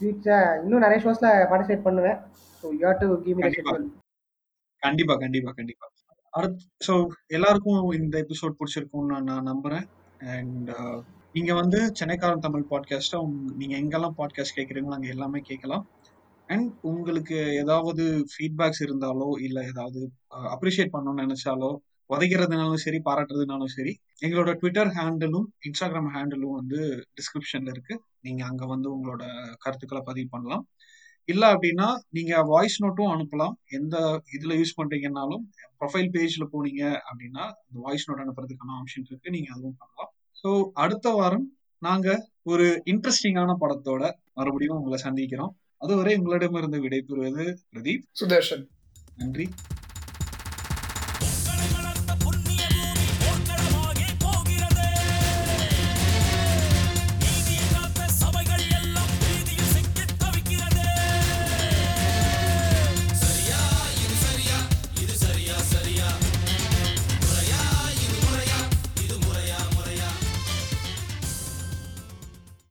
future 0.00 0.62
இன்னும் 0.62 0.78
நிறைய 0.78 1.10
ஷோஸ்ல 1.10 1.24
பார்ட்டிசிபேட் 1.24 1.82
பண்ணுவேன். 1.82 2.16
So 2.62 2.76
you 2.78 2.88
have 2.88 2.98
to 2.98 3.22
give 3.22 3.34
me 3.34 3.40
கண்டிப்பா. 3.40 3.70
ஷெட்யூல் 3.70 4.07
கண்டிப்பா 4.82 5.14
கண்டிப்பா 5.16 5.50
கண்டிப்பா. 5.52 5.86
அடுத்து 6.32 6.64
ஸோ 6.86 6.94
எல்லாருக்கும் 7.26 7.84
இந்த 7.92 8.14
எபிசோட் 8.24 8.58
பிடிச்சிருக்கும்னு 8.58 9.12
நான் 9.12 9.28
நான் 9.32 9.48
நம்புறேன். 9.52 9.86
அண்ட் 10.34 10.68
uh, 10.78 10.98
நீங்க 11.32 11.52
வந்து 11.54 11.78
சென்னைக்காரன் 11.98 12.44
தமிழ் 12.46 12.68
பாட்காஸ்ட்டை 12.70 13.18
நீங்க 13.56 13.74
எங்கெல்லாம் 13.82 14.16
பாட்காஸ்ட் 14.20 14.56
கேட்குறீங்களோ 14.58 14.96
அங்கே 14.96 15.12
எல்லாமே 15.14 15.40
கேட்கலாம். 15.40 15.84
அண்ட் 16.48 16.68
உங்களுக்கு 16.82 17.38
ஏதாவது 17.62 18.04
ஃபீட்பேக்ஸ் 18.32 18.82
இருந்தாலோ 18.86 19.28
இல்லை 19.46 19.62
ஏதாவது 19.72 20.00
uh, 20.36 20.46
அப்ரிஷியேட் 20.54 20.94
பண்ணணும்னு 20.96 21.24
நினைச்சாலோ 21.26 21.70
உதைக்கிறதுனாலும் 22.10 22.82
சரி 22.84 22.98
பாராட்டுறதுனாலும் 23.04 23.72
சரி 23.74 23.92
எங்களோட 24.22 24.50
ட்விட்டர் 24.52 24.90
ஹேண்டிலும் 24.98 25.46
இன்ஸ்டாகிராம் 25.68 26.12
ஹேண்டிலும் 26.14 26.54
வந்து 26.60 26.80
டிஸ்கிரிப்ஷன்ல 27.18 27.72
இருக்கு. 27.74 27.94
நீங்க 28.20 28.42
அங்க 28.44 28.64
வந்து 28.66 28.88
உங்களோட 28.94 29.24
கருத்துக்களை 29.58 30.02
பதிவு 30.06 30.28
பண்ணலாம். 30.30 30.64
இல்ல 31.28 31.44
அப்படின்னா 31.54 31.88
நீங்க 32.08 32.42
வாய்ஸ் 32.42 32.76
நோட்டும் 32.84 33.12
அனுப்பலாம். 33.14 33.54
எந்த 33.70 33.96
இதுல 34.36 34.52
யூஸ் 34.60 34.78
பண்றீங்கன்னாலும் 34.80 35.42
ப்ரொஃபைல் 35.80 36.10
பேஜ்ல 36.14 36.44
போனீங்க 36.52 36.82
அப்படின்னா 37.08 37.44
இந்த 37.66 37.78
வாய்ஸ் 37.86 38.06
நோட் 38.10 38.22
அனுப்புறதுக்கான 38.24 38.76
ஆப்ஷன் 38.80 39.06
இருக்கு. 39.06 39.30
நீங்க 39.30 39.48
அதுவும் 39.52 39.78
பண்ணலாம். 39.78 40.10
ஸோ 40.42 40.50
அடுத்த 40.84 41.10
வாரம் 41.10 41.46
நாங்க 41.82 42.08
ஒரு 42.42 42.82
இன்ட்ரெஸ்டிங்கான 42.86 43.56
படத்தோட 43.60 44.02
மறுபடியும் 44.32 44.76
உங்களை 44.76 44.98
சந்திக்கிறோம். 45.02 45.52
அதுவரை 45.76 46.14
உங்களிடமிருந்து 46.16 46.78
விடைபெறுவது 46.80 47.46
பிரதீப். 47.72 48.06
சுதர்ஷன். 48.20 48.64
நன்றி. 49.16 49.48